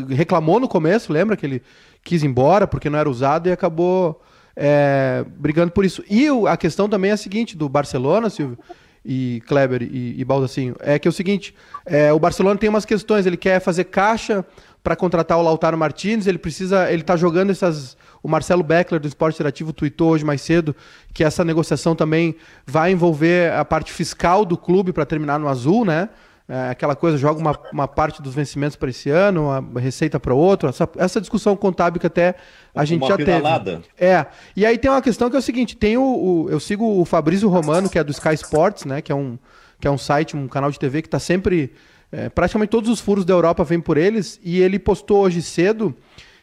reclamou 0.09 0.59
no 0.59 0.67
começo, 0.67 1.11
lembra 1.11 1.35
que 1.35 1.45
ele 1.45 1.61
quis 2.03 2.23
ir 2.23 2.27
embora 2.27 2.67
porque 2.67 2.89
não 2.89 2.99
era 2.99 3.09
usado 3.09 3.47
e 3.47 3.51
acabou 3.51 4.21
é, 4.55 5.25
brigando 5.37 5.71
por 5.71 5.85
isso. 5.85 6.03
E 6.09 6.27
a 6.47 6.57
questão 6.57 6.89
também 6.89 7.11
é 7.11 7.13
a 7.13 7.17
seguinte, 7.17 7.55
do 7.55 7.67
Barcelona, 7.69 8.29
Silvio, 8.29 8.57
e 9.03 9.41
Kleber 9.47 9.81
e, 9.81 10.19
e 10.19 10.23
Baldacinho, 10.23 10.75
é 10.79 10.99
que 10.99 11.07
é 11.07 11.09
o 11.09 11.13
seguinte, 11.13 11.55
é, 11.85 12.13
o 12.13 12.19
Barcelona 12.19 12.59
tem 12.59 12.69
umas 12.69 12.85
questões, 12.85 13.25
ele 13.25 13.37
quer 13.37 13.59
fazer 13.59 13.85
caixa 13.85 14.45
para 14.83 14.95
contratar 14.95 15.37
o 15.37 15.41
Lautaro 15.41 15.77
Martins, 15.77 16.27
ele 16.27 16.37
precisa, 16.37 16.91
ele 16.91 17.03
tá 17.03 17.15
jogando 17.15 17.49
essas 17.51 17.97
o 18.23 18.27
Marcelo 18.27 18.63
Beckler, 18.63 19.01
do 19.01 19.07
Esporte 19.07 19.35
Interativo, 19.35 19.73
tweetou 19.73 20.11
hoje 20.11 20.23
mais 20.23 20.41
cedo 20.41 20.75
que 21.13 21.23
essa 21.23 21.43
negociação 21.43 21.95
também 21.95 22.35
vai 22.65 22.91
envolver 22.91 23.51
a 23.53 23.65
parte 23.65 23.91
fiscal 23.91 24.45
do 24.45 24.57
clube 24.57 24.93
para 24.93 25.05
terminar 25.05 25.39
no 25.39 25.47
azul, 25.47 25.83
né? 25.83 26.09
É, 26.47 26.69
aquela 26.69 26.97
coisa, 26.97 27.17
joga 27.17 27.39
uma, 27.39 27.57
uma 27.71 27.87
parte 27.87 28.21
dos 28.21 28.35
vencimentos 28.35 28.75
para 28.75 28.89
esse 28.89 29.09
ano, 29.09 29.49
uma 29.57 29.79
receita 29.79 30.19
para 30.19 30.33
outro. 30.33 30.67
Essa, 30.67 30.89
essa 30.97 31.21
discussão 31.21 31.55
contábil 31.55 31.99
que 31.99 32.07
até 32.07 32.35
a 32.75 32.83
gente 32.83 33.01
uma 33.01 33.07
já 33.07 33.15
pedalada. 33.15 33.77
teve. 33.77 33.87
É. 33.97 34.25
E 34.55 34.65
aí 34.65 34.77
tem 34.77 34.91
uma 34.91 35.01
questão 35.01 35.29
que 35.29 35.35
é 35.35 35.39
o 35.39 35.41
seguinte: 35.41 35.77
tem 35.77 35.97
o, 35.97 36.03
o, 36.03 36.49
eu 36.49 36.59
sigo 36.59 36.99
o 36.99 37.05
Fabrício 37.05 37.47
Romano, 37.47 37.89
que 37.89 37.97
é 37.97 38.03
do 38.03 38.11
Sky 38.11 38.33
Sports, 38.33 38.83
né? 38.83 39.01
Que 39.01 39.13
é 39.13 39.15
um, 39.15 39.39
que 39.79 39.87
é 39.87 39.91
um 39.91 39.97
site, 39.97 40.35
um 40.35 40.47
canal 40.47 40.69
de 40.69 40.77
TV 40.77 41.01
que 41.01 41.07
está 41.07 41.19
sempre 41.19 41.71
É, 42.11 42.27
praticamente 42.27 42.69
todos 42.69 42.89
os 42.89 42.99
furos 42.99 43.23
da 43.23 43.33
Europa 43.33 43.63
vêm 43.63 43.79
por 43.79 43.97
eles, 43.97 44.37
e 44.43 44.59
ele 44.59 44.77
postou 44.77 45.21
hoje 45.21 45.41
cedo 45.41 45.95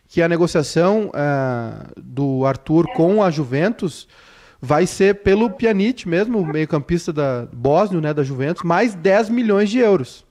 que 0.08 0.22
a 0.22 0.28
negociação 0.28 1.10
uh, 1.10 1.92
do 1.96 2.46
Arthur 2.46 2.86
com 2.94 3.22
a 3.22 3.30
Juventus 3.30 4.08
vai 4.60 4.86
ser 4.86 5.22
pelo 5.22 5.50
Pjanic 5.50 6.08
mesmo, 6.08 6.44
meio-campista 6.44 7.12
da 7.12 7.46
Bósnio, 7.52 8.00
né, 8.00 8.12
da 8.14 8.24
Juventus, 8.24 8.62
mais 8.62 8.94
10 8.94 9.28
milhões 9.28 9.70
de 9.70 9.78
euros. 9.78 10.26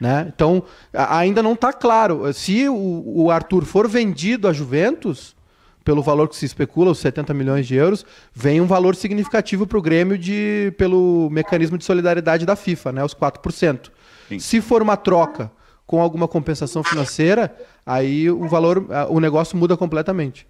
Né? 0.00 0.32
Então, 0.34 0.62
ainda 0.94 1.42
não 1.42 1.52
está 1.52 1.74
claro. 1.74 2.32
Se 2.32 2.66
o, 2.68 3.02
o, 3.04 3.30
Arthur 3.30 3.66
for 3.66 3.86
vendido 3.86 4.48
à 4.48 4.52
Juventus, 4.52 5.36
pelo 5.84 6.02
valor 6.02 6.26
que 6.26 6.36
se 6.36 6.46
especula, 6.46 6.92
os 6.92 6.98
70 7.00 7.34
milhões 7.34 7.66
de 7.66 7.74
euros, 7.74 8.06
vem 8.32 8.62
um 8.62 8.66
valor 8.66 8.94
significativo 8.94 9.66
para 9.66 9.76
o 9.76 9.82
Grêmio 9.82 10.16
de, 10.16 10.72
pelo 10.78 11.28
mecanismo 11.30 11.76
de 11.76 11.84
solidariedade 11.84 12.46
da 12.46 12.56
FIFA, 12.56 12.92
né, 12.92 13.04
os 13.04 13.14
4%. 13.14 13.90
Sim. 14.28 14.38
Se 14.38 14.60
for 14.62 14.80
uma 14.80 14.96
troca 14.96 15.50
com 15.90 16.00
alguma 16.00 16.28
compensação 16.28 16.84
financeira, 16.84 17.52
aí 17.84 18.30
o 18.30 18.46
valor, 18.46 18.86
o 19.08 19.18
negócio 19.18 19.56
muda 19.56 19.76
completamente. 19.76 20.46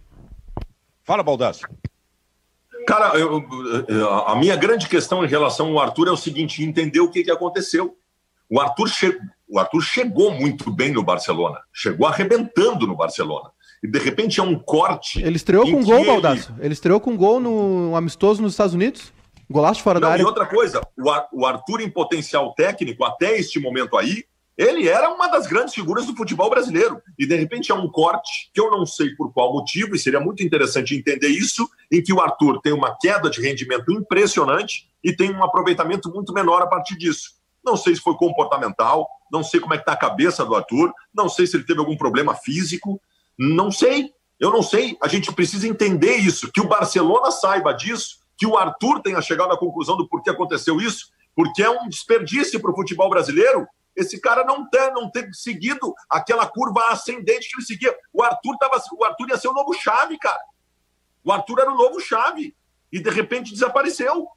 Fala, 1.03 1.23
Baldassi. 1.23 1.63
Cara, 2.87 3.19
eu, 3.19 3.43
a 4.27 4.37
minha 4.37 4.55
grande 4.55 4.87
questão 4.87 5.25
em 5.25 5.27
relação 5.27 5.69
ao 5.69 5.81
Arthur 5.81 6.09
é 6.09 6.11
o 6.11 6.17
seguinte: 6.17 6.63
entender 6.63 7.01
o 7.01 7.11
que, 7.11 7.25
que 7.25 7.31
aconteceu. 7.31 7.97
O 8.51 8.61
Arthur, 8.61 8.89
che... 8.89 9.19
o 9.49 9.59
Arthur 9.59 9.81
chegou 9.81 10.31
muito 10.31 10.71
bem 10.71 10.93
no 10.93 11.03
Barcelona, 11.03 11.61
chegou 11.73 12.07
arrebentando 12.07 12.87
no 12.87 12.95
Barcelona. 12.95 13.51
E 13.83 13.89
de 13.89 13.99
repente 13.99 14.41
é 14.41 14.43
um 14.43 14.59
corte. 14.59 15.23
Ele 15.23 15.37
estreou 15.37 15.65
com 15.65 15.83
gol, 15.83 16.01
ele... 16.01 16.07
Baldasso. 16.07 16.55
Ele 16.61 16.75
estreou 16.75 17.01
com 17.01 17.17
gol 17.17 17.41
no 17.41 17.97
amistoso 17.97 18.43
nos 18.43 18.53
Estados 18.53 18.75
Unidos. 18.75 19.11
Golaço 19.49 19.83
fora 19.83 19.99
Não, 19.99 20.07
da 20.07 20.13
área. 20.13 20.23
E 20.23 20.27
outra 20.27 20.45
coisa, 20.45 20.83
o 21.33 21.47
Arthur, 21.47 21.81
em 21.81 21.89
potencial 21.89 22.53
técnico, 22.53 23.05
até 23.05 23.39
este 23.39 23.59
momento 23.59 23.97
aí, 23.97 24.25
ele 24.57 24.89
era 24.89 25.09
uma 25.09 25.29
das 25.29 25.47
grandes 25.47 25.75
figuras 25.75 26.07
do 26.07 26.15
futebol 26.15 26.51
brasileiro. 26.51 27.01
E 27.19 27.27
de 27.27 27.35
repente 27.35 27.73
é 27.73 27.75
um 27.75 27.89
corte 27.89 28.51
que 28.53 28.61
eu 28.61 28.71
não 28.71 28.85
sei 28.85 29.15
por 29.15 29.33
qual 29.33 29.53
motivo, 29.53 29.95
e 29.95 29.99
seria 29.99 30.21
muito 30.21 30.43
interessante 30.43 30.95
entender 30.95 31.29
isso, 31.29 31.69
em 31.91 32.03
que 32.03 32.13
o 32.13 32.21
Arthur 32.21 32.61
tem 32.61 32.73
uma 32.73 32.97
queda 32.99 33.31
de 33.31 33.41
rendimento 33.41 33.91
impressionante 33.91 34.91
e 35.03 35.15
tem 35.15 35.35
um 35.35 35.43
aproveitamento 35.43 36.11
muito 36.13 36.33
menor 36.33 36.63
a 36.63 36.67
partir 36.67 36.97
disso. 36.97 37.41
Não 37.65 37.77
sei 37.77 37.95
se 37.95 38.01
foi 38.01 38.15
comportamental, 38.15 39.09
não 39.31 39.43
sei 39.43 39.61
como 39.61 39.75
é 39.75 39.77
que 39.77 39.83
está 39.83 39.93
a 39.93 39.97
cabeça 39.97 40.45
do 40.45 40.55
Arthur, 40.55 40.93
não 41.15 41.29
sei 41.29 41.47
se 41.47 41.57
ele 41.57 41.65
teve 41.65 41.81
algum 41.81 41.97
problema 41.97 42.35
físico, 42.35 43.01
não 43.39 43.71
sei. 43.71 44.13
Eu 44.39 44.51
não 44.51 44.63
sei. 44.63 44.97
A 45.03 45.09
gente 45.09 45.33
precisa 45.33 45.69
entender 45.69 46.17
isso, 46.17 46.51
que 46.53 46.61
o 46.61 46.69
Barcelona 46.69 47.31
saiba 47.31 47.73
disso, 47.73 48.21
que 48.37 48.47
o 48.47 48.57
Arthur 48.57 49.01
tenha 49.01 49.21
chegado 49.21 49.53
à 49.53 49.59
conclusão 49.59 49.97
do 49.97 50.09
porquê 50.09 50.31
aconteceu 50.31 50.81
isso, 50.81 51.11
porque 51.35 51.63
é 51.63 51.71
um 51.71 51.89
desperdício 51.89 52.59
para 52.61 52.71
o 52.71 52.75
futebol 52.75 53.09
brasileiro 53.11 53.67
esse 53.97 54.21
cara 54.21 54.45
não 54.45 54.69
ter, 54.69 54.93
não 54.93 55.11
ter 55.11 55.29
seguido 55.35 55.95
aquela 56.09 56.47
curva 56.47 56.89
ascendente 56.89 57.49
que 57.49 57.57
ele 57.57 57.67
seguia. 57.67 57.97
O 58.13 58.23
Arthur, 58.23 58.57
tava, 58.59 58.81
o 58.93 59.05
Arthur 59.05 59.29
ia 59.29 59.39
ser 59.39 59.49
o 59.49 59.53
novo 59.53 59.73
chave, 59.75 60.19
cara. 60.19 60.43
O 61.25 61.33
Arthur 61.33 61.61
era 61.61 61.73
o 61.73 61.77
novo 61.77 62.01
chave. 62.01 62.57
E 62.93 62.99
de 62.99 63.11
repente 63.11 63.53
desapareceu. 63.53 64.29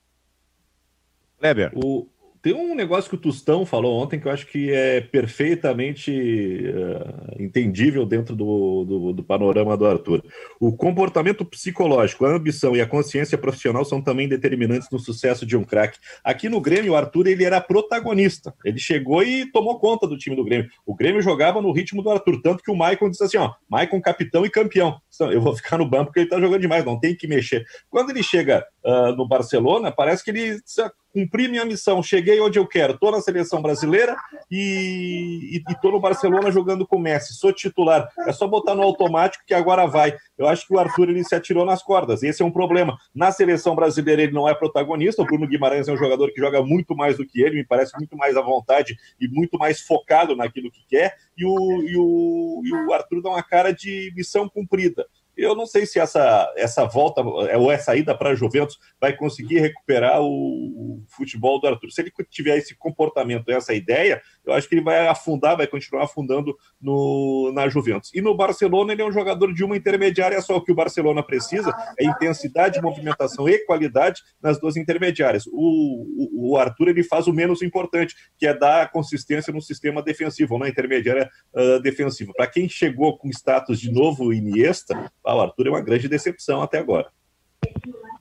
Kleber. 1.39 1.71
O, 1.75 2.07
tem 2.43 2.53
um 2.53 2.75
negócio 2.75 3.09
que 3.09 3.15
o 3.15 3.19
Tustão 3.19 3.65
falou 3.65 4.03
ontem 4.03 4.19
que 4.19 4.27
eu 4.27 4.31
acho 4.31 4.45
que 4.47 4.69
é 4.69 4.99
perfeitamente 4.99 6.11
uh, 6.11 7.41
entendível 7.41 8.05
dentro 8.05 8.35
do, 8.35 8.83
do, 8.83 9.13
do, 9.13 9.23
panorama 9.23 9.77
do 9.77 9.85
Arthur. 9.85 10.21
O 10.59 10.75
comportamento 10.75 11.45
psicológico, 11.45 12.25
a 12.25 12.35
ambição 12.35 12.75
e 12.75 12.81
a 12.81 12.85
consciência 12.85 13.37
profissional 13.37 13.85
são 13.85 14.01
também 14.01 14.27
determinantes 14.27 14.89
no 14.91 14.99
sucesso 14.99 15.45
de 15.45 15.55
um 15.55 15.63
craque. 15.63 15.97
Aqui 16.21 16.49
no 16.49 16.59
Grêmio, 16.59 16.91
o 16.91 16.95
Arthur 16.97 17.27
ele 17.27 17.45
era 17.45 17.61
protagonista. 17.61 18.53
Ele 18.65 18.77
chegou 18.77 19.23
e 19.23 19.49
tomou 19.49 19.79
conta 19.79 20.05
do 20.05 20.17
time 20.17 20.35
do 20.35 20.43
Grêmio. 20.43 20.69
O 20.85 20.93
Grêmio 20.93 21.21
jogava 21.21 21.61
no 21.61 21.71
ritmo 21.71 22.03
do 22.03 22.11
Arthur, 22.11 22.41
tanto 22.41 22.61
que 22.61 22.71
o 22.71 22.75
Maicon 22.75 23.09
disse 23.09 23.23
assim: 23.23 23.37
ó, 23.37 23.53
Maicon 23.69 24.01
capitão 24.01 24.45
e 24.45 24.49
campeão. 24.49 24.99
Eu 25.31 25.39
vou 25.39 25.55
ficar 25.55 25.77
no 25.77 25.89
banco 25.89 26.07
porque 26.07 26.19
ele 26.19 26.29
tá 26.29 26.41
jogando 26.41 26.59
demais, 26.59 26.83
não 26.83 26.99
tem 26.99 27.15
que 27.15 27.25
mexer. 27.25 27.65
Quando 27.89 28.09
ele 28.09 28.21
chega 28.21 28.67
uh, 28.83 29.15
no 29.15 29.25
Barcelona, 29.25 29.93
parece 29.93 30.25
que 30.25 30.31
ele 30.31 30.59
cumpri 31.13 31.47
minha 31.47 31.63
missão, 31.63 32.01
cheguei 32.01 32.39
onde 32.41 32.57
eu 32.57 32.67
quero, 32.67 32.93
estou 32.93 33.11
na 33.11 33.21
seleção 33.21 33.61
brasileira 33.61 34.17
e 34.49 35.61
estou 35.69 35.91
no 35.91 35.99
Barcelona 35.99 36.51
jogando 36.51 36.87
com 36.87 36.95
o 36.95 36.99
Messi, 36.99 37.35
sou 37.35 37.53
titular. 37.53 38.09
É 38.27 38.33
só 38.33 38.47
botar 38.47 38.73
no 38.73 38.81
automático 38.81 39.43
que 39.45 39.53
agora 39.53 39.85
vai. 39.85 40.17
Eu 40.37 40.47
acho 40.47 40.67
que 40.67 40.73
o 40.73 40.79
Arthur 40.79 41.09
ele 41.09 41.23
se 41.23 41.35
atirou 41.35 41.65
nas 41.65 41.83
cordas. 41.83 42.23
Esse 42.23 42.41
é 42.41 42.45
um 42.45 42.51
problema. 42.51 42.97
Na 43.13 43.31
seleção 43.31 43.75
brasileira 43.75 44.23
ele 44.23 44.31
não 44.31 44.49
é 44.49 44.55
protagonista. 44.55 45.21
O 45.21 45.25
Bruno 45.25 45.47
Guimarães 45.47 45.87
é 45.87 45.93
um 45.93 45.97
jogador 45.97 46.31
que 46.31 46.41
joga 46.41 46.63
muito 46.63 46.95
mais 46.95 47.17
do 47.17 47.25
que 47.25 47.41
ele, 47.41 47.57
me 47.57 47.65
parece 47.65 47.95
muito 47.95 48.17
mais 48.17 48.35
à 48.35 48.41
vontade 48.41 48.97
e 49.21 49.27
muito 49.27 49.57
mais 49.57 49.81
focado 49.81 50.35
naquilo 50.35 50.71
que 50.71 50.83
quer. 50.87 51.15
E 51.37 51.45
o, 51.45 51.83
e 51.83 51.95
o, 51.95 52.61
e 52.65 52.73
o 52.73 52.93
Arthur 52.93 53.21
dá 53.21 53.29
uma 53.29 53.43
cara 53.43 53.71
de 53.71 54.11
missão 54.15 54.49
cumprida. 54.49 55.05
Eu 55.43 55.55
não 55.55 55.65
sei 55.65 55.85
se 55.85 55.99
essa, 55.99 56.51
essa 56.55 56.85
volta 56.85 57.21
ou 57.21 57.71
essa 57.71 57.95
ida 57.95 58.15
para 58.17 58.31
a 58.31 58.35
Juventus 58.35 58.79
vai 58.99 59.15
conseguir 59.15 59.59
recuperar 59.59 60.21
o, 60.21 60.25
o, 60.25 61.03
futebol 61.09 61.59
do 61.59 61.67
Arthur. 61.67 61.91
Se 61.91 62.01
ele 62.01 62.11
tiver 62.29 62.57
esse 62.57 62.75
comportamento, 62.75 63.49
essa 63.49 63.73
ideia, 63.73 64.21
eu 64.45 64.53
acho 64.53 64.67
que 64.67 64.75
ele 64.75 64.83
vai 64.83 65.07
afundar, 65.07 65.57
vai 65.57 65.67
continuar 65.67 66.05
afundando 66.05 66.55
no, 66.81 67.51
na 67.53 67.67
Juventus. 67.69 68.11
E 68.13 68.21
no 68.21 68.35
Barcelona, 68.35 68.93
ele 68.93 69.01
é 69.01 69.05
um 69.05 69.11
jogador 69.11 69.53
de 69.53 69.63
uma 69.63 69.77
intermediária 69.77 70.41
só. 70.41 70.57
O 70.57 70.63
que 70.63 70.71
o 70.71 70.75
Barcelona 70.75 71.21
precisa 71.21 71.73
é 71.99 72.05
intensidade, 72.05 72.81
movimentação 72.81 73.47
e 73.49 73.59
qualidade 73.65 74.21
nas 74.41 74.59
duas 74.59 74.77
intermediárias. 74.77 75.45
O, 75.47 75.51
o, 75.53 76.51
o 76.51 76.57
Arthur 76.57 76.89
ele 76.89 77.03
faz 77.03 77.27
o 77.27 77.33
menos 77.33 77.61
importante, 77.61 78.15
que 78.37 78.47
é 78.47 78.53
dar 78.53 78.91
consistência 78.91 79.51
no 79.53 79.61
sistema 79.61 80.01
defensivo, 80.01 80.57
na 80.57 80.69
intermediária 80.69 81.29
uh, 81.53 81.79
defensiva. 81.81 82.33
Para 82.35 82.47
quem 82.47 82.69
chegou 82.69 83.17
com 83.17 83.29
status 83.29 83.79
de 83.79 83.91
novo 83.91 84.33
Iniesta, 84.33 85.11
Arthur 85.41 85.67
é 85.67 85.69
uma 85.69 85.81
grande 85.81 86.07
decepção 86.07 86.61
até 86.61 86.79
agora. 86.79 87.09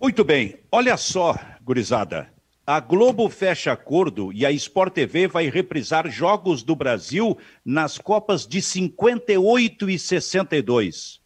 Muito 0.01 0.25
bem. 0.25 0.59
Olha 0.71 0.97
só, 0.97 1.37
gurizada. 1.63 2.29
A 2.67 2.79
Globo 2.79 3.29
fecha 3.29 3.73
acordo 3.73 4.33
e 4.33 4.47
a 4.47 4.53
Sport 4.53 4.95
TV 4.95 5.27
vai 5.27 5.51
reprisar 5.51 6.09
jogos 6.09 6.63
do 6.63 6.77
Brasil 6.77 7.37
nas 7.65 7.99
Copas 7.99 8.47
de 8.47 8.63
58 8.63 9.91
e 9.91 9.99
62. 9.99 11.21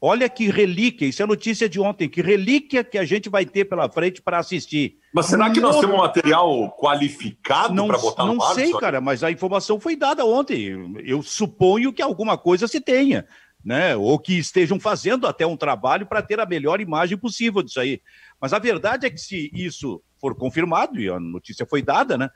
Olha 0.00 0.28
que 0.30 0.48
relíquia, 0.48 1.06
isso 1.06 1.22
é 1.22 1.26
notícia 1.26 1.68
de 1.68 1.78
ontem, 1.78 2.08
que 2.08 2.22
relíquia 2.22 2.82
que 2.82 2.96
a 2.96 3.04
gente 3.04 3.28
vai 3.28 3.44
ter 3.44 3.66
pela 3.66 3.90
frente 3.90 4.22
para 4.22 4.38
assistir. 4.38 4.96
Mas 5.12 5.26
será 5.26 5.50
que 5.50 5.60
nós 5.60 5.78
temos 5.78 5.94
material 5.94 6.70
qualificado 6.80 7.86
para 7.86 7.98
botar 7.98 8.24
no 8.24 8.42
ar? 8.42 8.48
Não 8.48 8.54
sei, 8.54 8.72
cara, 8.72 9.00
mas 9.00 9.22
a 9.22 9.30
informação 9.30 9.78
foi 9.78 9.96
dada 9.96 10.24
ontem. 10.24 10.94
Eu 11.04 11.22
suponho 11.22 11.92
que 11.92 12.00
alguma 12.00 12.38
coisa 12.38 12.66
se 12.66 12.80
tenha 12.80 13.26
né? 13.64 13.96
Ou 13.96 14.18
que 14.18 14.38
estejam 14.38 14.80
fazendo 14.80 15.26
até 15.26 15.46
um 15.46 15.56
trabalho 15.56 16.06
para 16.06 16.22
ter 16.22 16.40
a 16.40 16.46
melhor 16.46 16.80
imagem 16.80 17.18
possível 17.18 17.62
disso 17.62 17.80
aí. 17.80 18.00
Mas 18.40 18.52
a 18.52 18.58
verdade 18.58 19.06
é 19.06 19.10
que 19.10 19.18
se 19.18 19.50
isso 19.52 20.02
for 20.20 20.34
confirmado, 20.34 21.00
e 21.00 21.08
a 21.08 21.18
notícia 21.18 21.66
foi 21.66 21.82
dada, 21.82 22.16
né? 22.16 22.28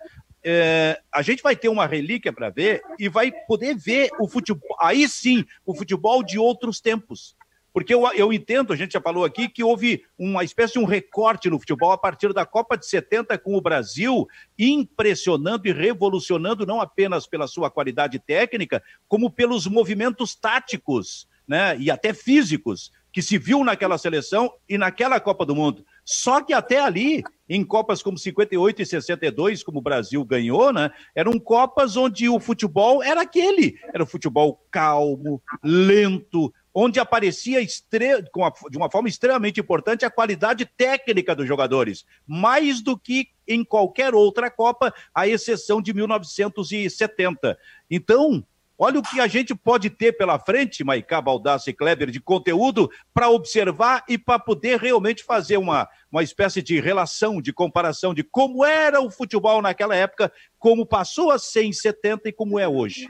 É, 0.47 1.01
a 1.11 1.23
gente 1.23 1.43
vai 1.43 1.57
ter 1.57 1.69
uma 1.69 1.87
relíquia 1.87 2.33
para 2.33 2.51
ver 2.51 2.83
e 2.99 3.09
vai 3.09 3.33
poder 3.47 3.75
ver 3.75 4.11
o 4.21 4.29
futebol, 4.29 4.77
aí 4.79 5.09
sim, 5.09 5.45
o 5.65 5.75
futebol 5.75 6.23
de 6.23 6.39
outros 6.39 6.81
tempos. 6.81 7.35
Porque 7.75 7.93
eu, 7.93 8.07
eu 8.15 8.33
entendo, 8.33 8.73
a 8.73 8.77
gente 8.77 8.93
já 8.93 9.01
falou 9.01 9.25
aqui, 9.25 9.49
que 9.49 9.65
houve 9.65 10.05
uma 10.17 10.45
espécie 10.45 10.75
de 10.75 10.79
um 10.79 10.85
recorte 10.85 11.51
no 11.51 11.59
futebol 11.59 11.91
a 11.91 11.99
partir 11.99 12.33
da 12.33 12.47
Copa 12.47 12.79
de 12.79 12.87
70 12.87 13.37
com 13.39 13.57
o 13.57 13.61
Brasil, 13.61 14.29
impressionando 14.57 15.67
e 15.67 15.73
revolucionando 15.73 16.65
não 16.65 16.81
apenas 16.81 17.27
pela 17.27 17.49
sua 17.49 17.69
qualidade 17.69 18.21
técnica, 18.21 18.81
como 19.09 19.29
pelos 19.29 19.67
movimentos 19.67 20.37
táticos 20.37 21.27
né, 21.49 21.77
e 21.77 21.91
até 21.91 22.15
físicos 22.15 22.93
que 23.13 23.21
se 23.21 23.39
viu 23.39 23.65
naquela 23.65 23.99
seleção 23.99 24.53
e 24.69 24.79
naquela 24.79 25.19
Copa 25.19 25.45
do 25.45 25.55
Mundo. 25.55 25.85
Só 26.05 26.41
que 26.41 26.53
até 26.53 26.81
ali, 26.81 27.25
em 27.49 27.65
Copas 27.65 28.03
como 28.03 28.19
58 28.19 28.83
e 28.83 28.87
62, 28.87 29.63
como 29.65 29.79
o 29.79 29.83
Brasil 29.83 30.25
ganhou, 30.25 30.73
né, 30.73 30.91
eram 31.13 31.39
Copas 31.41 31.97
onde 31.97 32.29
o 32.29 32.39
futebol 32.39 33.03
era 33.03 33.23
aquele. 33.23 33.77
Era 33.93 34.03
o 34.05 34.07
futebol 34.07 34.65
calmo, 34.71 35.43
lento, 35.63 36.53
onde 36.75 36.99
aparecia 36.99 37.61
estre... 37.61 38.23
de 38.23 38.77
uma 38.77 38.91
forma 38.91 39.09
extremamente 39.09 39.61
importante 39.61 40.05
a 40.05 40.11
qualidade 40.11 40.67
técnica 40.67 41.35
dos 41.35 41.47
jogadores, 41.47 42.05
mais 42.27 42.83
do 42.83 42.99
que 42.99 43.29
em 43.47 43.63
qualquer 43.63 44.15
outra 44.15 44.51
Copa, 44.51 44.93
à 45.15 45.29
exceção 45.29 45.81
de 45.81 45.95
1970. 45.95 47.57
Então, 47.91 48.45
olha 48.77 48.99
o 48.99 49.03
que 49.03 49.21
a 49.21 49.27
gente 49.27 49.55
pode 49.55 49.91
ter 49.91 50.15
pela 50.15 50.39
frente, 50.39 50.83
Maicá, 50.83 51.21
Baldassi 51.21 51.71
e 51.71 51.75
Kleber, 51.75 52.11
de 52.11 52.21
conteúdo 52.21 52.91
para 53.13 53.29
observar 53.29 54.03
e 54.09 54.19
para 54.19 54.39
poder 54.39 54.81
realmente 54.81 55.23
fazer 55.23 55.59
uma, 55.59 55.89
uma 56.11 56.23
espécie 56.23 56.63
de 56.63 56.81
relação, 56.81 57.41
de 57.41 57.53
comparação 57.53 58.13
de 58.13 58.25
como 58.25 58.65
era 58.65 59.01
o 59.01 59.11
futebol 59.11 59.63
naquela 59.63 59.95
época, 59.95 60.33
como 60.59 60.87
passou 60.87 61.31
a 61.31 61.39
ser 61.39 61.65
em 61.65 61.73
70 61.73 62.31
e 62.31 62.33
como 62.33 62.59
é 62.59 62.67
hoje. 62.67 63.09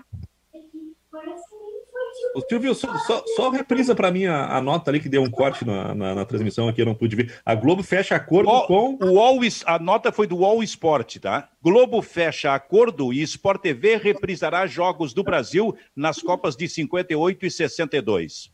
Ô, 2.35 2.41
Silvio, 2.49 2.75
só, 2.75 2.97
só, 2.99 3.22
só 3.37 3.51
reprisa 3.51 3.95
para 3.95 4.11
mim 4.11 4.27
a, 4.27 4.57
a, 4.57 4.61
nota 4.61 4.91
ali 4.91 5.01
que 5.01 5.09
deu 5.09 5.22
um 5.22 5.31
corte 5.31 5.64
na, 5.64 5.95
na, 5.95 6.14
na, 6.14 6.25
transmissão 6.25 6.68
aqui, 6.68 6.83
eu 6.83 6.87
não 6.87 6.95
pude 6.95 7.14
ver. 7.14 7.33
A 7.45 7.55
Globo 7.55 7.83
fecha 7.83 8.14
acordo 8.16 8.51
o, 8.51 8.66
com. 8.66 8.99
O 9.01 9.18
All, 9.18 9.39
a 9.66 9.79
nota 9.79 10.11
foi 10.11 10.27
do 10.27 10.45
All 10.45 10.62
Sport, 10.62 11.18
tá? 11.18 11.49
Globo 11.62 12.03
fecha 12.03 12.55
acordo 12.55 13.12
e 13.12 13.22
Sport 13.22 13.62
TV 13.62 13.97
reprisará 13.97 14.66
jogos 14.66 15.12
do 15.12 15.22
Brasil 15.22 15.77
nas 15.95 16.20
Copas 16.20 16.57
de 16.57 16.68
58 16.68 17.47
e 17.47 17.51
62. 17.51 18.53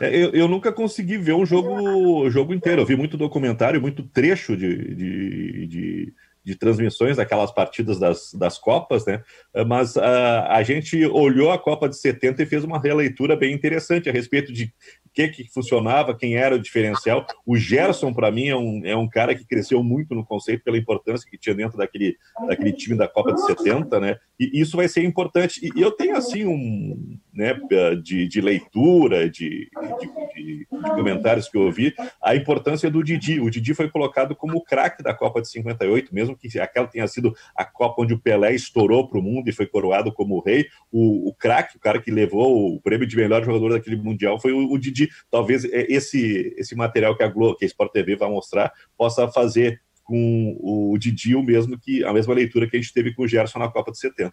É, 0.00 0.14
eu, 0.14 0.30
eu, 0.30 0.48
nunca 0.48 0.72
consegui 0.72 1.16
ver 1.16 1.32
um 1.32 1.44
jogo, 1.44 2.28
jogo 2.30 2.54
inteiro. 2.54 2.82
Eu 2.82 2.86
vi 2.86 2.96
muito 2.96 3.16
documentário, 3.16 3.80
muito 3.80 4.02
trecho 4.02 4.56
de, 4.56 4.94
de, 4.94 5.66
de 5.66 6.14
de 6.48 6.56
transmissões 6.56 7.18
daquelas 7.18 7.52
partidas 7.52 7.98
das, 7.98 8.32
das 8.32 8.56
Copas, 8.56 9.04
né? 9.04 9.22
Mas 9.66 9.96
uh, 9.96 10.00
a 10.48 10.62
gente 10.62 11.04
olhou 11.04 11.52
a 11.52 11.58
Copa 11.58 11.86
de 11.90 11.96
70 11.98 12.42
e 12.42 12.46
fez 12.46 12.64
uma 12.64 12.80
releitura 12.80 13.36
bem 13.36 13.52
interessante 13.52 14.08
a 14.08 14.12
respeito 14.12 14.50
de 14.50 14.72
que, 15.12 15.28
que 15.28 15.44
funcionava, 15.52 16.16
quem 16.16 16.36
era 16.36 16.54
o 16.54 16.58
diferencial. 16.58 17.26
O 17.44 17.56
Gerson, 17.56 18.12
para 18.12 18.30
mim, 18.30 18.48
é 18.48 18.56
um, 18.56 18.82
é 18.84 18.96
um 18.96 19.08
cara 19.08 19.34
que 19.34 19.46
cresceu 19.46 19.82
muito 19.82 20.14
no 20.14 20.24
conceito 20.24 20.64
pela 20.64 20.78
importância 20.78 21.28
que 21.28 21.38
tinha 21.38 21.54
dentro 21.54 21.78
daquele, 21.78 22.16
daquele 22.46 22.72
time 22.72 22.96
da 22.96 23.08
Copa 23.08 23.32
de 23.32 23.44
70, 23.44 24.00
né? 24.00 24.16
E 24.38 24.60
isso 24.60 24.76
vai 24.76 24.88
ser 24.88 25.02
importante. 25.02 25.60
E, 25.62 25.80
eu 25.80 25.90
tenho, 25.90 26.16
assim, 26.16 26.46
um, 26.46 27.18
né, 27.34 27.58
de, 28.02 28.28
de 28.28 28.40
leitura, 28.40 29.28
de, 29.28 29.68
de, 29.70 30.06
de, 30.34 30.66
comentários 30.94 31.48
que 31.48 31.56
eu 31.56 31.62
ouvi, 31.62 31.92
a 32.22 32.36
importância 32.36 32.90
do 32.90 33.02
Didi. 33.02 33.40
O 33.40 33.50
Didi 33.50 33.74
foi 33.74 33.88
colocado 33.88 34.36
como 34.36 34.56
o 34.56 34.62
craque 34.62 35.02
da 35.02 35.12
Copa 35.12 35.40
de 35.40 35.48
58, 35.48 36.14
mesmo 36.14 36.36
que 36.36 36.58
aquela 36.60 36.86
tenha 36.86 37.06
sido 37.08 37.34
a 37.56 37.64
Copa 37.64 38.02
onde 38.02 38.14
o 38.14 38.18
Pelé 38.18 38.54
estourou 38.54 39.08
para 39.08 39.18
o 39.18 39.22
mundo 39.22 39.48
e 39.48 39.52
foi 39.52 39.66
coroado 39.66 40.12
como 40.12 40.40
rei. 40.40 40.66
O, 40.90 41.28
o 41.28 41.34
craque, 41.34 41.76
o 41.76 41.80
cara 41.80 42.00
que 42.00 42.10
levou 42.10 42.74
o 42.74 42.80
prêmio 42.80 43.06
de 43.06 43.16
melhor 43.16 43.44
jogador 43.44 43.70
daquele 43.70 43.96
Mundial 43.96 44.40
foi 44.40 44.52
o, 44.52 44.72
o 44.72 44.78
Didi. 44.78 44.97
Talvez 45.30 45.64
é, 45.66 45.86
esse, 45.88 46.54
esse 46.56 46.74
material 46.74 47.14
que 47.14 47.22
a 47.22 47.28
Globo, 47.28 47.56
que 47.56 47.64
a 47.64 47.68
Sport 47.68 47.92
TV 47.92 48.16
vai 48.16 48.30
mostrar, 48.30 48.72
possa 48.96 49.28
fazer 49.28 49.80
com 50.02 50.56
o 50.58 50.96
Didi 50.98 51.36
o 51.36 51.42
mesmo 51.42 51.78
que 51.78 52.02
a 52.02 52.12
mesma 52.14 52.32
leitura 52.32 52.66
que 52.66 52.76
a 52.76 52.80
gente 52.80 52.94
teve 52.94 53.14
com 53.14 53.24
o 53.24 53.28
Gerson 53.28 53.58
na 53.58 53.68
Copa 53.68 53.92
de 53.92 53.98
70. 53.98 54.30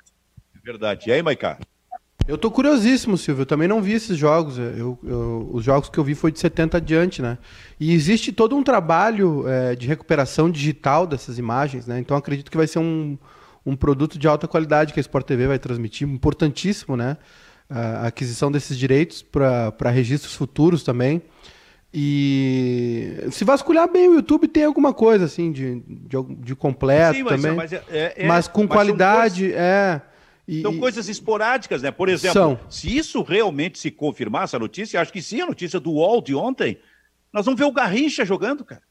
Verdade. 0.64 1.10
E 1.10 1.14
aí, 1.14 1.22
Maiká? 1.22 1.60
Eu 2.28 2.40
tô 2.40 2.50
curiosíssimo, 2.50 3.18
Silvio. 3.18 3.44
Eu 3.44 3.46
também 3.46 3.68
não 3.68 3.82
vi 3.82 3.94
esses 3.94 4.18
jogos. 4.18 4.58
Eu, 4.58 4.98
eu, 5.04 5.50
os 5.54 5.64
jogos 5.64 5.90
que 5.90 5.98
eu 5.98 6.04
vi 6.04 6.16
foi 6.16 6.32
de 6.32 6.40
70 6.40 6.78
adiante, 6.78 7.22
né? 7.22 7.38
E 7.80 7.94
existe 7.94 8.32
todo 8.32 8.56
um 8.56 8.64
trabalho 8.64 9.48
é, 9.48 9.76
de 9.76 9.86
recuperação 9.86 10.50
digital 10.50 11.06
dessas 11.06 11.38
imagens, 11.38 11.86
né? 11.86 12.00
Então 12.00 12.18
acredito 12.18 12.50
que 12.50 12.58
vai 12.58 12.66
ser 12.66 12.80
um, 12.80 13.16
um 13.64 13.76
produto 13.76 14.18
de 14.18 14.28
alta 14.28 14.48
qualidade 14.48 14.92
que 14.92 15.00
a 15.00 15.02
Sport 15.02 15.28
TV 15.28 15.46
vai 15.46 15.60
transmitir, 15.60 16.08
importantíssimo, 16.08 16.98
né? 16.98 17.18
A 17.70 18.08
aquisição 18.08 18.52
desses 18.52 18.78
direitos 18.78 19.22
para 19.24 19.90
registros 19.90 20.34
futuros 20.36 20.84
também. 20.84 21.22
E 21.98 23.24
se 23.32 23.46
vasculhar 23.46 23.90
bem 23.90 24.10
o 24.10 24.16
YouTube 24.16 24.50
tem 24.50 24.66
alguma 24.66 24.94
coisa 24.94 25.26
assim 25.26 25.50
de, 25.50 25.82
de, 25.88 26.18
de 26.40 26.54
completo 26.54 27.16
Sim, 27.16 27.24
mas, 27.24 27.42
também. 27.42 27.56
Mas, 27.56 27.72
é, 27.72 27.84
é, 27.90 28.28
mas 28.28 28.48
com 28.50 28.64
mas 28.64 28.72
qualidade, 28.72 29.42
coisas... 29.44 29.58
é. 29.58 30.02
E, 30.46 30.62
São 30.62 30.78
coisas 30.78 31.08
esporádicas, 31.08 31.82
né? 31.82 31.92
Por 31.92 32.10
exemplo, 32.10 32.34
são. 32.34 32.60
se 32.70 32.96
isso 32.96 33.24
realmente 33.24 33.80
se 33.80 33.90
confirmar, 33.90 34.44
essa 34.44 34.60
notícia, 34.60 35.00
acho 35.00 35.12
que 35.12 35.22
sim, 35.22 35.42
a 35.42 35.46
notícia 35.46 35.80
do 35.80 35.92
UOL 35.94 36.22
de 36.22 36.36
ontem, 36.36 36.78
nós 37.34 37.46
vamos 37.46 37.60
ver 37.60 37.66
o 37.66 37.72
Garrincha 37.72 38.26
jogando, 38.26 38.64
cara. 38.64 38.84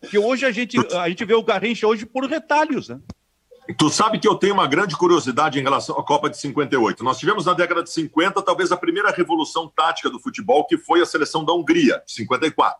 Porque 0.00 0.16
hoje 0.16 0.46
a 0.46 0.52
gente, 0.52 0.78
a 0.94 1.08
gente 1.08 1.24
vê 1.24 1.34
o 1.34 1.42
Garrincha 1.42 1.86
hoje 1.86 2.06
por 2.06 2.24
retalhos, 2.24 2.88
né? 2.88 3.00
Tu 3.74 3.90
sabe 3.90 4.20
que 4.20 4.28
eu 4.28 4.36
tenho 4.36 4.54
uma 4.54 4.66
grande 4.66 4.96
curiosidade 4.96 5.58
em 5.58 5.62
relação 5.62 5.98
à 5.98 6.04
Copa 6.04 6.30
de 6.30 6.38
58. 6.38 7.02
Nós 7.02 7.18
tivemos 7.18 7.46
na 7.46 7.52
década 7.52 7.82
de 7.82 7.90
50 7.90 8.40
talvez 8.42 8.70
a 8.70 8.76
primeira 8.76 9.10
revolução 9.10 9.68
tática 9.74 10.08
do 10.08 10.20
futebol, 10.20 10.64
que 10.66 10.78
foi 10.78 11.00
a 11.00 11.06
seleção 11.06 11.44
da 11.44 11.52
Hungria, 11.52 12.00
de 12.06 12.12
54. 12.12 12.78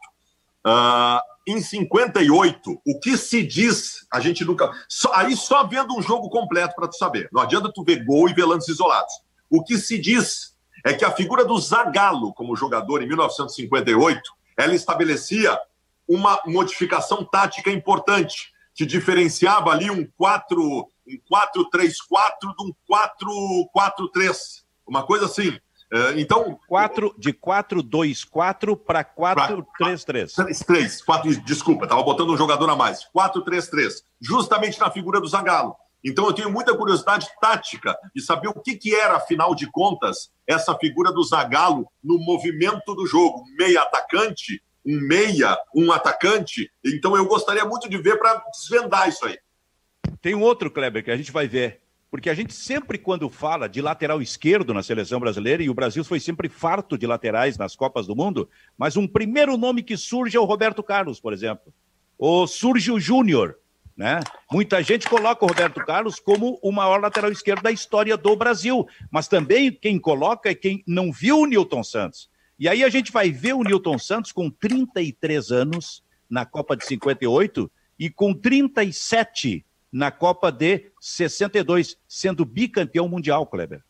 Uh, 0.65 1.21
em 1.47 1.61
58, 1.61 2.81
o 2.85 3.01
que 3.01 3.17
se 3.17 3.45
diz, 3.45 4.07
a 4.13 4.21
gente 4.21 4.45
nunca. 4.45 4.71
Só, 4.89 5.13
aí 5.15 5.37
só 5.37 5.65
vendo 5.67 5.97
um 5.97 6.03
jogo 6.03 6.29
completo 6.29 6.75
para 6.75 6.89
tu 6.89 6.97
saber. 6.97 7.29
Não 7.33 7.43
adianta 7.43 7.73
tu 7.73 7.85
ver 7.85 8.05
gol 8.05 8.29
e 8.29 8.35
ver 8.35 8.45
lances 8.45 8.69
isolados. 8.69 9.13
O 9.51 9.63
que 9.63 9.79
se 9.79 9.99
diz 9.99 10.57
é 10.85 10.93
que 10.93 11.05
a 11.05 11.11
figura 11.11 11.45
do 11.45 11.59
Zagallo 11.59 12.33
como 12.33 12.57
jogador 12.57 13.03
em 13.03 13.09
1958, 13.09 14.21
ela 14.57 14.75
estabelecia 14.75 15.59
uma 16.09 16.41
modificação 16.47 17.25
tática 17.25 17.71
importante, 17.71 18.53
que 18.77 18.85
diferenciava 18.85 19.71
ali 19.71 19.91
um 19.91 20.07
4 20.17 20.89
um 21.09 21.19
4-3-4 21.33 21.95
de 22.57 22.65
um 22.65 22.73
4-4-3. 23.75 24.37
Uma 24.87 25.05
coisa 25.05 25.27
assim. 25.27 25.59
É, 25.93 26.21
então. 26.21 26.59
4, 26.69 27.15
de 27.17 27.33
4-2-4 27.33 28.77
para 28.77 29.05
4-3-3. 29.05 30.65
3, 30.67 31.03
4, 31.03 31.41
desculpa, 31.43 31.85
estava 31.85 32.03
botando 32.03 32.33
um 32.33 32.37
jogador 32.37 32.69
a 32.69 32.77
mais. 32.77 33.09
4-3-3. 33.17 34.03
Justamente 34.21 34.81
na 34.81 34.91
figura 34.91 35.21
do 35.21 35.29
Zagallo. 35.29 35.77
Então 36.05 36.27
eu 36.27 36.33
tenho 36.33 36.53
muita 36.53 36.77
curiosidade 36.77 37.27
tática 37.41 37.97
de 38.15 38.23
saber 38.23 38.49
o 38.49 38.61
que, 38.61 38.77
que 38.77 38.95
era, 38.95 39.17
afinal 39.17 39.55
de 39.55 39.69
contas, 39.71 40.31
essa 40.47 40.77
figura 40.77 41.13
do 41.13 41.23
Zagallo 41.25 41.89
no 42.03 42.19
movimento 42.19 42.95
do 42.95 43.07
jogo. 43.07 43.45
Meia 43.59 43.83
atacante, 43.83 44.63
um 44.87 45.01
meia, 45.01 45.59
um 45.75 45.91
atacante. 45.91 46.71
Então 46.85 47.17
eu 47.17 47.27
gostaria 47.27 47.65
muito 47.65 47.89
de 47.89 47.99
ver 47.99 48.19
para 48.19 48.43
desvendar 48.53 49.09
isso 49.09 49.27
aí. 49.27 49.39
Tem 50.23 50.35
um 50.35 50.43
outro, 50.43 50.71
Kleber, 50.71 51.05
que 51.05 51.11
a 51.11 51.17
gente 51.17 51.33
vai 51.33 51.49
ver 51.49 51.81
porque 52.11 52.31
a 52.31 52.35
gente 52.35 52.55
sempre, 52.55 52.99
quando 52.99 53.29
fala 53.29 53.69
de 53.69 53.83
lateral 53.83 54.23
esquerdo 54.23 54.73
na 54.73 54.83
seleção 54.83 55.19
brasileira, 55.19 55.63
e 55.63 55.69
o 55.69 55.75
Brasil 55.75 56.05
foi 56.05 56.21
sempre 56.21 56.49
farto 56.49 56.97
de 56.97 57.07
laterais 57.07 57.59
nas 57.59 57.75
Copas 57.75 58.07
do 58.07 58.17
Mundo, 58.17 58.49
mas 58.79 58.97
um 58.97 59.07
primeiro 59.07 59.57
nome 59.57 59.83
que 59.83 59.97
surge 59.97 60.37
é 60.37 60.41
o 60.41 60.45
Roberto 60.45 60.83
Carlos, 60.83 61.21
por 61.21 61.33
exemplo. 61.33 61.75
Ou 62.19 62.47
surge 62.47 62.91
o 62.91 63.01
Júnior, 63.01 63.59
né? 63.97 64.21
Muita 64.51 64.83
gente 64.83 65.09
coloca 65.09 65.45
o 65.45 65.49
Roberto 65.49 65.85
Carlos 65.85 66.19
como 66.19 66.59
o 66.63 66.73
maior 66.73 67.01
lateral 67.01 67.31
esquerdo 67.31 67.63
da 67.63 67.71
história 67.71 68.17
do 68.17 68.37
Brasil, 68.37 68.87
mas 69.11 69.29
também 69.29 69.71
quem 69.71 69.99
coloca 69.99 70.49
é 70.49 70.55
quem 70.55 70.83
não 70.87 71.13
viu 71.13 71.41
o 71.41 71.47
Newton 71.47 71.83
Santos. 71.83 72.31
E 72.59 72.69
aí 72.69 72.83
a 72.83 72.89
gente 72.89 73.13
vai 73.13 73.31
ver 73.31 73.55
o 73.55 73.63
Newton 73.63 73.99
Santos 73.99 74.33
com 74.33 74.51
33 74.51 75.51
anos 75.51 76.03
na 76.29 76.47
Copa 76.47 76.77
de 76.77 76.87
58 76.87 77.71
e 77.99 78.11
com 78.11 78.33
37 78.33 79.65
na 79.93 80.11
Copa 80.11 80.51
de 80.51 80.91
62, 81.01 81.97
sendo 82.09 82.45
bicampeão 82.45 83.09
mundial, 83.09 83.47
Kleber. 83.47 83.83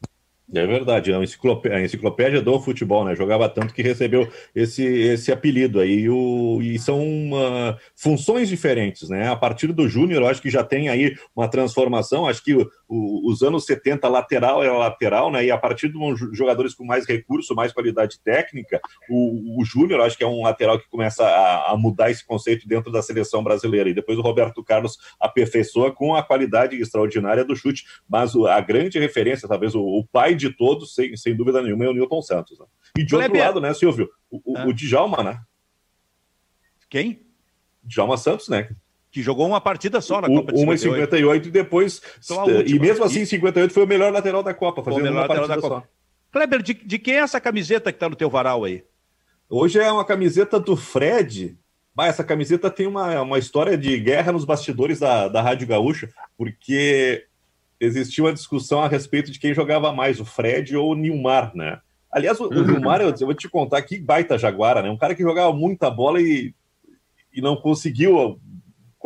É 0.55 0.65
verdade, 0.65 1.11
é 1.11 1.17
a 1.17 1.23
enciclopédia, 1.23 1.79
a 1.79 1.83
enciclopédia 1.83 2.41
do 2.41 2.61
futebol, 2.61 3.05
né? 3.05 3.17
Jogava 3.17 3.49
tanto 3.49 3.75
que 3.75 3.83
recebeu 3.83 4.31
esse, 4.55 4.85
esse 4.85 5.33
apelido 5.33 5.81
aí. 5.81 6.09
O, 6.09 6.61
e 6.63 6.79
são 6.79 7.03
uh, 7.33 7.77
funções 7.97 8.49
diferentes, 8.49 9.09
né? 9.09 9.29
A 9.29 9.35
partir 9.35 9.73
do 9.73 9.89
Júnior, 9.89 10.23
acho 10.23 10.41
que 10.41 10.49
já 10.49 10.63
tem 10.63 10.89
aí 10.89 11.17
uma 11.35 11.49
transformação. 11.49 12.29
Acho 12.29 12.45
que 12.45 12.55
o, 12.55 12.71
o, 12.89 13.31
os 13.31 13.43
anos 13.43 13.65
70, 13.65 14.09
lateral 14.09 14.63
era 14.63 14.77
lateral, 14.77 15.31
né? 15.31 15.45
E 15.45 15.51
a 15.51 15.59
partir 15.59 15.89
de 15.89 15.99
um, 15.99 16.17
jogadores 16.33 16.75
com 16.75 16.85
mais 16.85 17.07
recurso, 17.07 17.55
mais 17.55 17.73
qualidade 17.73 18.21
técnica, 18.21 18.81
o, 19.09 19.61
o 19.61 19.65
Júnior, 19.65 20.01
acho 20.01 20.17
que 20.17 20.25
é 20.25 20.27
um 20.27 20.43
lateral 20.43 20.79
que 20.79 20.89
começa 20.89 21.25
a, 21.25 21.73
a, 21.73 21.77
mudar 21.77 22.11
esse 22.11 22.25
conceito 22.25 22.67
dentro 22.67 22.93
da 22.93 23.03
seleção 23.03 23.43
brasileira. 23.43 23.91
E 23.91 23.95
depois 23.95 24.19
o 24.19 24.23
Roberto 24.23 24.63
Carlos 24.63 24.99
aperfeiçoa 25.21 25.93
com 25.93 26.15
a 26.15 26.23
qualidade 26.23 26.77
extraordinária 26.77 27.45
do 27.45 27.57
chute. 27.57 27.85
Mas 28.09 28.35
a 28.37 28.61
grande 28.61 28.99
referência, 28.99 29.49
talvez 29.49 29.75
o, 29.75 29.83
o 29.83 30.05
pai 30.07 30.35
de 30.35 30.51
todos, 30.51 30.95
sem, 30.95 31.17
sem 31.17 31.37
dúvida 31.37 31.61
nenhuma, 31.63 31.85
é 31.85 31.89
o 31.89 31.95
Newton 31.95 32.23
Santos. 32.23 32.59
Né? 32.59 32.67
E 32.99 33.05
de 33.05 33.15
outro 33.17 33.37
lado, 33.37 33.61
né, 33.61 33.75
Silvio? 33.75 34.09
O, 34.31 34.57
ah. 34.57 34.67
o 34.67 34.73
Djalma, 34.73 35.23
né? 35.23 35.41
Quem? 36.89 37.27
Djalma 37.83 38.17
Santos, 38.17 38.49
né? 38.49 38.69
Que 39.17 39.23
jogou 39.23 39.47
uma 39.47 39.63
partida 39.63 39.99
só 40.03 40.21
na 40.21 40.29
Copa 40.29 40.53
de 40.53 40.59
58. 40.59 40.67
Uma 40.67 40.75
em 40.75 40.77
58 40.77 41.49
e 41.49 41.51
depois. 41.51 42.03
Então, 42.23 42.61
e 42.61 42.79
mesmo 42.79 43.03
assim, 43.03 43.21
em 43.21 43.25
58 43.25 43.73
foi 43.73 43.85
o 43.85 43.87
melhor 43.87 44.13
lateral 44.13 44.43
da 44.43 44.53
Copa, 44.53 44.85
fazendo 44.85 45.01
o 45.01 45.05
melhor 45.05 45.21
uma 45.21 45.27
lateral 45.27 45.49
da 45.49 45.55
Copa. 45.55 45.81
Só. 45.81 45.89
Kleber, 46.31 46.61
de, 46.61 46.75
de 46.75 46.99
quem 46.99 47.15
é 47.15 47.21
essa 47.21 47.41
camiseta 47.41 47.91
que 47.91 47.97
está 47.97 48.11
no 48.11 48.15
teu 48.15 48.29
varal 48.29 48.65
aí? 48.65 48.85
Hoje 49.49 49.79
é 49.79 49.91
uma 49.91 50.05
camiseta 50.05 50.61
do 50.61 50.77
Fred. 50.77 51.57
Bah, 51.95 52.09
essa 52.09 52.23
camiseta 52.23 52.71
tem 52.71 52.87
uma, 52.87 53.23
uma 53.23 53.39
história 53.39 53.75
de 53.79 53.99
guerra 53.99 54.33
nos 54.33 54.45
bastidores 54.45 54.99
da, 54.99 55.29
da 55.29 55.41
Rádio 55.41 55.67
Gaúcha, 55.67 56.11
porque 56.37 57.25
existia 57.81 58.23
uma 58.23 58.35
discussão 58.35 58.83
a 58.83 58.87
respeito 58.87 59.33
de 59.33 59.39
quem 59.39 59.55
jogava 59.55 59.95
mais, 59.95 60.21
o 60.21 60.27
Fred 60.27 60.77
ou 60.77 60.93
o 60.93 60.95
Nilmar, 60.95 61.57
né? 61.57 61.81
Aliás, 62.13 62.39
o, 62.39 62.45
o 62.45 62.55
uhum. 62.55 62.67
Nilmar, 62.67 63.01
eu, 63.01 63.09
eu, 63.09 63.27
vou 63.27 63.35
te 63.35 63.49
contar 63.49 63.81
que 63.81 63.99
baita 63.99 64.37
jaguara, 64.37 64.83
né? 64.83 64.91
Um 64.91 64.99
cara 64.99 65.15
que 65.15 65.23
jogava 65.23 65.55
muita 65.55 65.91
bola 65.91 66.21
e, 66.21 66.55
e 67.33 67.41
não 67.41 67.57
conseguiu 67.57 68.39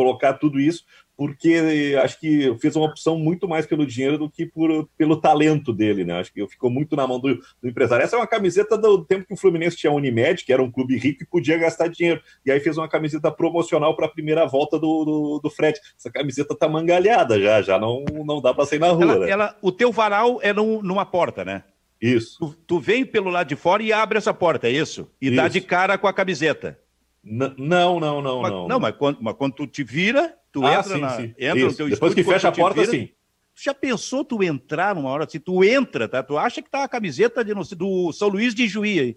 colocar 0.00 0.34
tudo 0.34 0.58
isso 0.58 0.84
porque 1.20 1.98
acho 2.02 2.18
que 2.18 2.56
fez 2.62 2.74
uma 2.74 2.86
opção 2.86 3.18
muito 3.18 3.46
mais 3.46 3.66
pelo 3.66 3.86
dinheiro 3.86 4.16
do 4.16 4.30
que 4.30 4.46
por, 4.46 4.88
pelo 4.96 5.20
talento 5.20 5.70
dele, 5.70 6.02
né? 6.02 6.18
Acho 6.18 6.32
que 6.32 6.48
ficou 6.48 6.70
muito 6.70 6.96
na 6.96 7.06
mão 7.06 7.20
do, 7.20 7.34
do, 7.34 7.68
empresário. 7.68 8.02
Essa 8.02 8.16
é 8.16 8.18
uma 8.18 8.26
camiseta 8.26 8.78
do 8.78 9.04
tempo 9.04 9.26
que 9.26 9.34
o 9.34 9.36
Fluminense 9.36 9.76
tinha 9.76 9.92
a 9.92 9.94
Unimed, 9.94 10.42
que 10.42 10.50
era 10.50 10.62
um 10.62 10.70
clube 10.70 10.96
rico 10.96 11.22
e 11.22 11.26
podia 11.26 11.58
gastar 11.58 11.88
dinheiro. 11.88 12.22
E 12.46 12.50
aí 12.50 12.58
fez 12.58 12.78
uma 12.78 12.88
camiseta 12.88 13.30
promocional 13.30 13.94
para 13.94 14.06
a 14.06 14.10
primeira 14.10 14.46
volta 14.46 14.78
do, 14.78 15.04
do, 15.04 15.40
do, 15.44 15.50
Fred. 15.50 15.78
Essa 15.94 16.10
camiseta 16.10 16.56
tá 16.56 16.66
mangalhada 16.66 17.38
já, 17.38 17.60
já 17.60 17.78
não, 17.78 18.02
não 18.24 18.40
dá 18.40 18.54
para 18.54 18.64
sair 18.64 18.78
na 18.78 18.88
rua. 18.88 19.04
Ela, 19.04 19.18
né? 19.18 19.30
ela, 19.30 19.58
o 19.60 19.70
teu 19.70 19.92
varal 19.92 20.40
é 20.40 20.54
num, 20.54 20.80
numa 20.80 21.04
porta, 21.04 21.44
né? 21.44 21.64
Isso. 22.00 22.38
Tu, 22.38 22.56
tu 22.66 22.80
vem 22.80 23.04
pelo 23.04 23.28
lado 23.28 23.46
de 23.46 23.56
fora 23.56 23.82
e 23.82 23.92
abre 23.92 24.16
essa 24.16 24.32
porta, 24.32 24.68
é 24.68 24.70
isso? 24.70 25.06
E 25.20 25.30
dá 25.30 25.42
Isso. 25.44 25.52
de 25.52 25.60
cara 25.60 25.98
com 25.98 26.06
a 26.06 26.14
camiseta. 26.14 26.78
N- 27.24 27.54
não, 27.58 28.00
não, 28.00 28.22
não, 28.22 28.42
Mas- 28.42 28.52
não. 28.52 28.68
não, 28.68 28.80
mas, 28.80 28.94
quando, 28.96 29.18
mas 29.20 29.34
quando 29.36 29.54
tu 29.54 29.66
te 29.66 29.82
vira, 29.84 30.34
tu 30.52 30.64
Ah, 30.64 30.74
entra, 30.74 30.94
sim, 30.94 31.00
na, 31.00 31.10
sim. 31.16 31.34
entra 31.38 31.64
no 31.66 31.74
teu 31.74 31.88
Depois 31.88 31.92
estúdio, 31.92 32.14
que 32.16 32.24
fecha 32.24 32.48
a 32.48 32.52
porta, 32.52 32.80
vira, 32.80 32.90
sim. 32.90 33.06
Tu 33.54 33.62
já 33.64 33.74
pensou 33.74 34.24
tu 34.24 34.42
entrar 34.42 34.94
numa 34.94 35.10
hora 35.10 35.24
assim? 35.24 35.38
Tu 35.38 35.62
entra, 35.64 36.08
tá? 36.08 36.22
Tu 36.22 36.38
acha 36.38 36.62
que 36.62 36.70
tá 36.70 36.84
a 36.84 36.88
camiseta 36.88 37.44
de, 37.44 37.52
do 37.76 38.12
São 38.12 38.28
Luís 38.28 38.54
de 38.54 38.66
Juí 38.66 38.98
aí. 38.98 39.16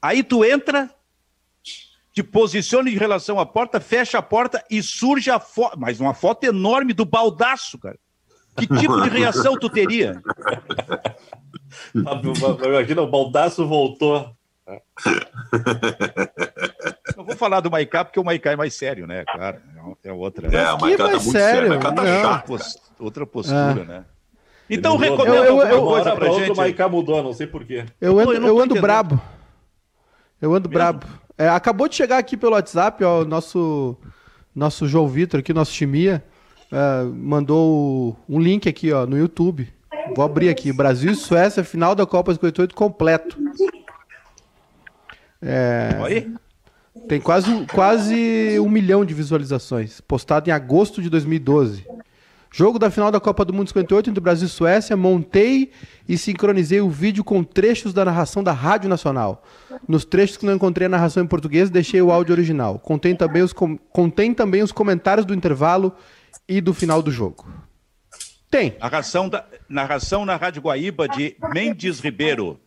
Aí 0.00 0.22
tu 0.22 0.44
entra, 0.44 0.88
te 2.12 2.22
posiciona 2.22 2.88
em 2.88 2.94
relação 2.96 3.40
à 3.40 3.46
porta, 3.46 3.80
fecha 3.80 4.18
a 4.18 4.22
porta 4.22 4.62
e 4.70 4.80
surge 4.82 5.30
a 5.30 5.40
foto. 5.40 5.76
Mas 5.80 5.98
uma 5.98 6.14
foto 6.14 6.44
enorme 6.44 6.92
do 6.92 7.04
baldaço, 7.04 7.76
cara. 7.78 7.98
Que 8.56 8.66
tipo 8.78 9.00
de 9.02 9.08
reação 9.08 9.58
tu 9.58 9.68
teria? 9.68 10.22
Imagina, 11.94 13.02
o 13.02 13.10
baldaço 13.10 13.66
voltou. 13.66 14.30
Vou 17.26 17.36
falar 17.36 17.60
do 17.60 17.70
Maicá, 17.70 18.04
porque 18.04 18.20
o 18.20 18.24
Maicá 18.24 18.52
é 18.52 18.56
mais 18.56 18.74
sério, 18.74 19.06
né? 19.06 19.24
Claro, 19.26 19.58
é 20.04 20.12
outra. 20.12 20.46
É, 20.46 20.50
que 20.76 20.80
Maicá 20.82 21.04
tá 21.04 21.10
mais 21.10 21.24
muito 21.24 21.38
sério? 21.38 21.66
A 21.66 21.70
Maicá 21.70 21.92
tá 21.92 22.02
Não. 22.02 22.12
outra 22.12 22.22
chata. 22.32 22.46
pos- 22.46 22.78
outra 22.98 23.26
postura, 23.26 23.80
É. 23.82 23.84
né? 23.84 24.04
Então 24.68 24.96
recomenda 24.96 25.36
Eu- 25.36 25.44
eu- 25.44 25.50
alguma 25.60 25.70
eu- 25.70 25.84
coisa 25.84 26.10
pra 26.16 26.26
pra 26.28 26.38
gente. 26.38 26.50
o 26.52 26.56
Maiká 26.56 26.88
mudou, 26.88 27.22
não 27.22 27.32
sei 27.32 27.46
porquê. 27.46 27.84
Eu 28.00 28.18
ando, 28.18 28.32
eu 28.34 28.60
ando 28.60 28.80
brabo. 28.80 29.20
Eu 30.40 30.52
ando 30.54 30.68
brabo. 30.68 31.06
É, 31.38 31.48
acabou 31.48 31.88
de 31.88 31.94
chegar 31.94 32.18
aqui 32.18 32.36
pelo 32.36 32.52
WhatsApp, 32.54 33.02
ó, 33.04 33.20
o 33.22 33.24
nosso, 33.24 33.96
nosso 34.54 34.86
João 34.88 35.06
Vitor 35.06 35.40
aqui, 35.40 35.52
nosso 35.52 35.72
Chimia, 35.72 36.24
é, 36.72 37.02
mandou 37.04 38.16
um 38.28 38.40
link 38.40 38.68
aqui, 38.68 38.92
ó, 38.92 39.06
no 39.06 39.16
YouTube. 39.16 39.72
Vou 40.14 40.24
abrir 40.24 40.48
aqui. 40.48 40.72
Brasil 40.72 41.12
e 41.12 41.14
Suécia, 41.16 41.62
final 41.64 41.94
da 41.94 42.04
Copa 42.06 42.32
58 42.32 42.74
completo. 42.74 43.36
É, 45.42 45.90
Olha 46.00 46.16
aí. 46.16 46.34
Tem 47.08 47.20
quase, 47.20 47.66
quase 47.72 48.58
um 48.60 48.68
milhão 48.68 49.04
de 49.04 49.14
visualizações. 49.14 50.00
Postado 50.00 50.48
em 50.48 50.52
agosto 50.52 51.00
de 51.02 51.08
2012. 51.10 51.86
Jogo 52.52 52.78
da 52.78 52.90
final 52.90 53.10
da 53.10 53.20
Copa 53.20 53.44
do 53.44 53.52
Mundo 53.52 53.68
58 53.68 54.08
entre 54.10 54.20
Brasil 54.20 54.46
e 54.46 54.50
Suécia. 54.50 54.96
Montei 54.96 55.70
e 56.08 56.16
sincronizei 56.16 56.80
o 56.80 56.88
vídeo 56.88 57.22
com 57.22 57.44
trechos 57.44 57.92
da 57.92 58.04
narração 58.04 58.42
da 58.42 58.52
Rádio 58.52 58.88
Nacional. 58.88 59.44
Nos 59.86 60.04
trechos 60.04 60.36
que 60.38 60.46
não 60.46 60.54
encontrei 60.54 60.86
a 60.86 60.88
narração 60.88 61.22
em 61.22 61.26
português, 61.26 61.68
deixei 61.68 62.00
o 62.00 62.10
áudio 62.10 62.32
original. 62.32 62.78
Contém 62.78 63.14
também 63.14 63.42
os, 63.42 63.52
com- 63.52 63.76
contém 63.76 64.32
também 64.32 64.62
os 64.62 64.72
comentários 64.72 65.26
do 65.26 65.34
intervalo 65.34 65.92
e 66.48 66.60
do 66.60 66.72
final 66.72 67.02
do 67.02 67.10
jogo. 67.10 67.46
Tem. 68.50 68.74
Narração, 68.80 69.28
da, 69.28 69.44
narração 69.68 70.24
na 70.24 70.36
Rádio 70.36 70.62
Guaíba 70.62 71.08
de 71.08 71.36
Mendes 71.52 72.00
Ribeiro, 72.00 72.58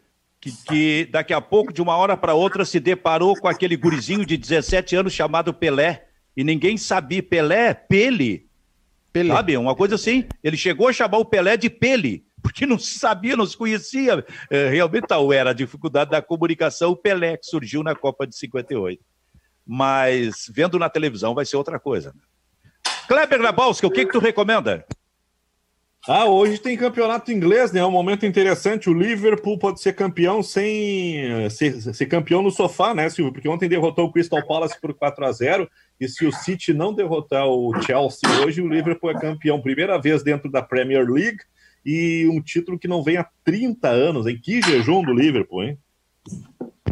que, 0.42 0.52
que 0.66 1.10
daqui 1.12 1.34
a 1.34 1.42
pouco, 1.42 1.74
de 1.74 1.82
uma 1.82 1.96
hora 1.98 2.16
para 2.16 2.34
outra, 2.34 2.64
se 2.64 2.80
deparou 2.80 3.36
com 3.36 3.48
aquele 3.48 3.76
gurizinho 3.76 4.26
de 4.26 4.38
17 4.38 4.96
anos 4.96 5.14
chamado 5.14 5.54
Pelé. 5.54 6.08
E 6.36 6.44
ninguém 6.44 6.78
sabia. 6.78 7.22
Pelé, 7.22 7.74
Pele, 7.74 8.48
Pelé. 9.12 9.34
sabe? 9.34 9.58
Uma 9.58 9.76
coisa 9.76 9.96
assim. 9.96 10.26
Ele 10.44 10.56
chegou 10.56 10.88
a 10.88 10.94
chamar 10.94 11.18
o 11.18 11.26
Pelé 11.26 11.58
de 11.58 11.70
Pele, 11.70 12.24
porque 12.42 12.66
não 12.66 12.80
se 12.80 12.98
sabia, 12.98 13.36
não 13.36 13.46
se 13.46 13.58
conhecia. 13.58 14.26
É, 14.50 14.70
realmente 14.70 15.08
tal 15.08 15.34
era 15.34 15.50
a 15.50 15.54
dificuldade 15.54 16.12
da 16.12 16.22
comunicação, 16.22 16.92
o 16.92 16.96
Pelé, 16.96 17.36
que 17.36 17.46
surgiu 17.46 17.84
na 17.84 17.94
Copa 17.94 18.26
de 18.26 18.36
58. 18.36 19.04
Mas 19.66 20.50
vendo 20.54 20.80
na 20.80 20.90
televisão 20.90 21.36
vai 21.36 21.46
ser 21.46 21.58
outra 21.58 21.80
coisa. 21.80 22.14
né? 22.16 22.22
Kleber 23.08 23.40
Nabalska, 23.42 23.86
o 23.88 23.92
que, 23.92 24.06
que 24.06 24.12
tu 24.12 24.20
recomenda? 24.20 24.86
Ah, 26.08 26.26
hoje 26.26 26.58
tem 26.60 26.78
campeonato 26.78 27.32
inglês, 27.32 27.74
né? 27.74 27.82
É 27.82 27.86
um 27.86 27.92
momento 27.92 28.26
interessante. 28.26 28.90
O 28.90 28.94
Liverpool 28.94 29.60
pode 29.60 29.82
ser 29.82 29.94
campeão 29.94 30.42
sem 30.42 31.50
ser, 31.50 31.82
ser 31.82 32.06
campeão 32.06 32.42
no 32.42 32.52
sofá, 32.52 32.94
né, 32.94 33.10
Silvio? 33.10 33.34
Porque 33.34 33.50
ontem 33.50 33.68
derrotou 33.68 34.06
o 34.06 34.12
Crystal 34.12 34.46
Palace 34.46 34.80
por 34.80 34.94
4 34.94 35.26
a 35.26 35.32
0 35.32 35.70
E 36.00 36.08
se 36.08 36.26
o 36.26 36.32
City 36.32 36.74
não 36.74 36.94
derrotar 36.94 37.46
o 37.48 37.74
Chelsea 37.82 38.30
hoje, 38.44 38.62
o 38.62 38.68
Liverpool 38.68 39.12
é 39.12 39.20
campeão. 39.20 39.62
Primeira 39.62 40.00
vez 40.00 40.24
dentro 40.24 40.50
da 40.50 40.62
Premier 40.62 41.06
League 41.06 41.40
e 41.86 42.28
um 42.32 42.42
título 42.42 42.80
que 42.80 42.88
não 42.88 43.04
vem 43.04 43.18
há 43.18 43.28
30 43.44 43.90
anos, 43.90 44.26
hein? 44.26 44.40
Que 44.42 44.62
jejum 44.62 45.04
do 45.04 45.14
Liverpool, 45.14 45.64
hein? 45.64 45.78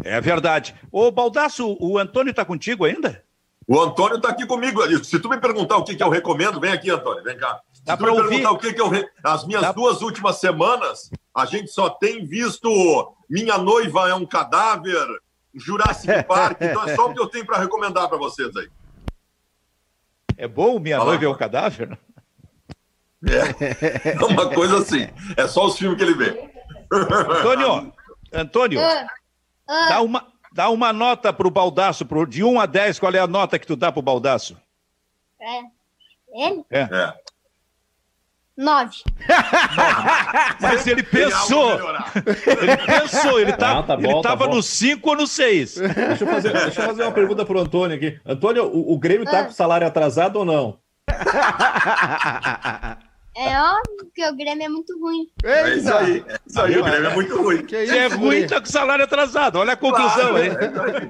É 0.04 0.20
verdade. 0.20 0.74
Ô, 0.92 1.10
Baldaço, 1.10 1.76
o 1.80 1.98
Antônio 1.98 2.34
tá 2.34 2.44
contigo 2.44 2.84
ainda? 2.84 3.22
O 3.66 3.78
Antônio 3.80 4.20
tá 4.20 4.30
aqui 4.30 4.46
comigo. 4.46 4.82
Se 5.04 5.18
tu 5.18 5.28
me 5.28 5.38
perguntar 5.38 5.76
o 5.76 5.84
que, 5.84 5.94
que 5.94 6.02
eu 6.02 6.08
recomendo, 6.08 6.60
vem 6.60 6.72
aqui, 6.72 6.90
Antônio, 6.90 7.22
vem 7.22 7.36
cá. 7.36 7.60
Dá 7.88 7.96
perguntar 7.96 8.50
o 8.52 8.58
que, 8.58 8.72
que 8.72 8.80
eu. 8.80 8.88
Re... 8.88 9.08
As 9.24 9.46
minhas 9.46 9.62
Dá- 9.62 9.72
duas 9.72 10.02
últimas 10.02 10.36
semanas, 10.36 11.10
a 11.34 11.44
gente 11.46 11.70
só 11.70 11.88
tem 11.90 12.24
visto 12.24 12.68
Minha 13.28 13.58
Noiva 13.58 14.08
é 14.08 14.14
um 14.14 14.26
Cadáver, 14.26 15.06
Jurassic 15.54 16.22
Park. 16.28 16.58
então 16.60 16.86
é 16.88 16.94
só 16.94 17.08
o 17.08 17.14
que 17.14 17.20
eu 17.20 17.26
tenho 17.28 17.46
para 17.46 17.58
recomendar 17.58 18.08
para 18.08 18.18
vocês 18.18 18.54
aí. 18.56 18.68
É 20.36 20.46
bom, 20.46 20.78
minha 20.78 20.98
Fala, 20.98 21.10
noiva 21.10 21.24
é 21.24 21.28
um 21.28 21.34
cadáver? 21.36 21.98
É, 23.26 24.10
é 24.10 24.24
uma 24.24 24.48
coisa 24.50 24.78
assim. 24.78 25.08
É 25.36 25.48
só 25.48 25.66
os 25.66 25.76
filmes 25.76 25.98
que 25.98 26.04
ele 26.04 26.14
vê. 26.14 26.48
Antônio, 26.92 27.92
Antônio, 28.32 28.80
Ah, 28.80 29.06
ah, 29.66 29.88
dá 29.88 30.00
uma, 30.00 30.26
dá 30.52 30.68
uma 30.70 30.92
nota 30.92 31.32
pro 31.32 31.50
Baldaço, 31.50 32.06
pro, 32.06 32.24
de 32.24 32.44
1 32.44 32.60
a 32.60 32.66
10, 32.66 33.00
qual 33.00 33.12
é 33.12 33.18
a 33.18 33.26
nota 33.26 33.58
que 33.58 33.66
tu 33.66 33.74
dá 33.74 33.90
pro 33.90 34.00
Baldaço? 34.02 34.56
é. 35.40 35.78
Ele? 36.30 36.62
É. 36.70 37.14
Nove. 38.58 38.96
Mas 40.60 40.84
ele 40.84 41.04
pensou, 41.04 41.78
ele 42.60 42.76
pensou, 42.84 43.38
ele, 43.40 43.52
tá, 43.52 43.78
Ah, 43.78 43.82
tá 43.84 43.96
bom, 43.96 44.02
ele 44.02 44.14
tá 44.22 44.30
tava 44.30 44.48
bom. 44.48 44.56
no 44.56 44.62
5 44.64 45.08
ou 45.10 45.16
no 45.16 45.26
6? 45.28 45.74
Deixa 45.76 46.24
eu 46.24 46.28
fazer, 46.28 46.52
deixa 46.52 46.80
eu 46.82 46.86
fazer 46.86 47.02
uma 47.04 47.12
pergunta 47.12 47.44
pro 47.46 47.60
Antônio 47.60 47.96
aqui. 47.96 48.18
Antônio, 48.26 48.64
o, 48.66 48.94
o 48.94 48.98
Grêmio 48.98 49.24
tá 49.24 49.44
com 49.44 49.52
salário 49.52 49.86
atrasado 49.86 50.40
ou 50.40 50.44
não? 50.44 50.76
É 53.36 53.56
óbvio 53.60 54.10
que 54.12 54.26
o 54.28 54.34
Grêmio 54.36 54.64
é 54.64 54.68
muito 54.68 54.98
ruim. 54.98 55.28
É 55.44 55.74
isso 55.76 55.94
aí. 55.94 56.24
É 56.26 56.36
isso 56.44 56.60
aí. 56.60 56.76
O 56.78 56.82
Grêmio 56.84 57.10
é 57.10 57.14
muito 57.14 57.40
ruim. 57.40 57.64
Que 57.64 57.86
Se 57.86 57.96
é 57.96 58.06
isso, 58.08 58.18
ruim, 58.18 58.46
tá 58.48 58.58
com 58.60 58.66
salário 58.66 59.04
atrasado. 59.04 59.56
Olha 59.60 59.74
a 59.74 59.76
conclusão, 59.76 60.36
é 60.36 60.48
isso 60.48 60.58
aí. 60.58 61.08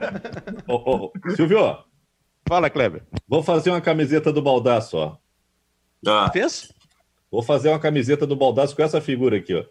Ô, 0.66 1.06
ô, 1.06 1.12
Silvio, 1.34 1.78
Fala, 2.46 2.68
Kleber. 2.68 3.02
vou 3.26 3.42
fazer 3.42 3.70
uma 3.70 3.80
camiseta 3.80 4.30
do 4.30 4.42
Baldaço, 4.42 4.98
ó. 4.98 5.16
Ah, 6.06 6.28
Fez? 6.30 6.70
Vou 7.30 7.42
fazer 7.42 7.68
uma 7.68 7.78
camiseta 7.78 8.26
do 8.26 8.36
Baldaço 8.36 8.74
com 8.74 8.82
essa 8.82 9.00
figura 9.00 9.36
aqui, 9.36 9.54
ó. 9.54 9.64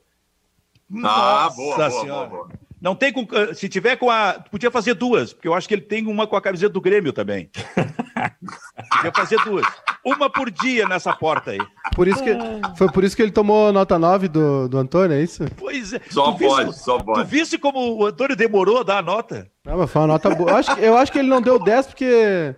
Ah, 1.03 1.49
boa, 1.55 1.77
Nossa 1.77 1.89
boa, 1.89 2.01
Senhora. 2.01 2.27
boa, 2.29 2.45
boa. 2.45 2.49
Não 2.79 2.95
tem 2.95 3.11
com. 3.11 3.25
Se 3.55 3.67
tiver 3.67 3.95
com 3.97 4.09
a. 4.11 4.33
Podia 4.51 4.69
fazer 4.69 4.93
duas, 4.93 5.33
porque 5.33 5.47
eu 5.47 5.53
acho 5.55 5.67
que 5.67 5.73
ele 5.73 5.81
tem 5.81 6.05
uma 6.05 6.27
com 6.27 6.35
a 6.35 6.41
camiseta 6.41 6.71
do 6.71 6.79
Grêmio 6.79 7.11
também. 7.11 7.49
podia 8.93 9.11
fazer 9.13 9.37
duas. 9.43 9.65
Uma 10.05 10.29
por 10.29 10.49
dia 10.51 10.87
nessa 10.87 11.11
porta 11.13 11.51
aí. 11.51 11.59
Por 11.95 12.07
isso 12.07 12.23
que, 12.23 12.29
foi 12.77 12.89
por 12.91 13.03
isso 13.03 13.15
que 13.15 13.21
ele 13.23 13.31
tomou 13.31 13.73
nota 13.73 13.97
9 13.99 14.27
do, 14.27 14.69
do 14.69 14.77
Antônio, 14.77 15.17
é 15.17 15.21
isso? 15.21 15.43
Pois 15.57 15.91
é. 15.91 15.99
Só 16.09 16.31
Tu 16.31 16.37
pode, 16.45 16.77
só 16.77 16.97
Tu 16.99 17.03
pode. 17.05 17.29
viste 17.29 17.57
como 17.57 17.79
o 17.97 18.05
Antônio 18.05 18.35
demorou 18.35 18.79
a 18.79 18.83
dar 18.83 18.99
a 18.99 19.01
nota? 19.01 19.49
Não, 19.65 19.77
mas 19.79 19.91
foi 19.91 20.01
uma 20.01 20.07
nota 20.07 20.33
boa. 20.33 20.51
Eu 20.51 20.55
acho, 20.57 20.75
que- 20.75 20.81
eu 20.81 20.97
acho 20.97 21.11
que 21.11 21.19
ele 21.19 21.27
não 21.27 21.41
deu 21.41 21.59
10 21.61 21.87
porque, 21.87 22.55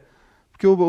porque 0.60 0.68
o, 0.68 0.74
o, 0.74 0.82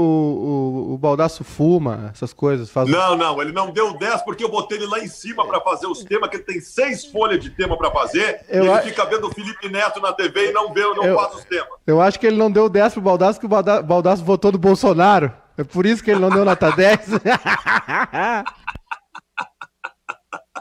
o, 0.91 0.95
o 0.95 0.99
Baldaço 0.99 1.45
fuma, 1.45 2.11
essas 2.13 2.33
coisas. 2.33 2.69
Faz... 2.69 2.91
Não, 2.91 3.17
não, 3.17 3.41
ele 3.41 3.53
não 3.53 3.71
deu 3.71 3.97
10 3.97 4.23
porque 4.23 4.43
eu 4.43 4.49
botei 4.51 4.79
ele 4.79 4.87
lá 4.89 4.99
em 4.99 5.07
cima 5.07 5.47
para 5.47 5.61
fazer 5.61 5.87
os 5.87 6.03
temas, 6.03 6.29
que 6.29 6.39
ele 6.39 6.43
tem 6.43 6.61
seis 6.61 7.05
folhas 7.05 7.39
de 7.41 7.51
tema 7.51 7.77
para 7.79 7.89
fazer. 7.93 8.45
Eu 8.49 8.65
e 8.65 8.67
ele 8.67 8.75
a- 8.77 8.83
fica 8.83 9.05
vendo 9.05 9.29
o 9.29 9.33
Felipe 9.33 9.69
Neto 9.69 10.01
na 10.01 10.13
TV 10.13 10.49
e 10.51 10.53
não 10.53 10.73
vê, 10.75 10.81
não 10.83 11.05
Eu- 11.05 11.17
faz 11.17 11.37
os 11.37 11.45
temas. 11.45 11.69
Eu 11.87 12.01
acho 12.03 12.19
que 12.19 12.27
ele 12.27 12.37
não 12.37 12.51
deu 12.51 12.69
10 12.69 12.95
pro 12.95 13.01
Baldaço, 13.03 13.35
porque 13.35 13.47
o 13.47 13.49
Balda- 13.49 13.81
Baldaço 13.81 14.25
votou 14.25 14.51
no 14.51 14.59
Bolsonaro. 14.59 15.33
É 15.57 15.63
por 15.63 15.87
isso 15.87 16.03
que 16.03 16.11
ele 16.11 16.19
não 16.19 16.31
deu 16.31 16.45
nota 16.45 16.71
10. 16.75 17.07
Como 17.07 17.23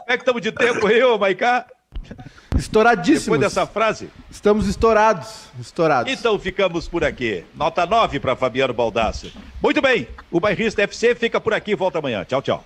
é 0.06 0.16
que 0.16 0.22
estamos 0.22 0.40
de 0.40 0.52
tempo 0.52 0.86
aí, 0.86 1.02
ô 1.02 1.18
Maicá? 1.18 1.66
Estouradíssimos. 2.56 3.24
Depois 3.24 3.40
dessa 3.40 3.66
frase? 3.66 4.10
Estamos 4.30 4.66
estourados. 4.66 5.50
Estourados. 5.60 6.12
Então 6.12 6.38
ficamos 6.38 6.88
por 6.88 7.04
aqui. 7.04 7.44
Nota 7.54 7.86
9 7.86 8.20
para 8.20 8.36
Fabiano 8.36 8.74
Baldasso. 8.74 9.32
Muito 9.62 9.80
bem, 9.80 10.08
o 10.30 10.40
Bairrista 10.40 10.82
FC 10.82 11.14
fica 11.14 11.40
por 11.40 11.54
aqui. 11.54 11.74
Volta 11.74 11.98
amanhã. 11.98 12.24
Tchau, 12.24 12.42
tchau. 12.42 12.64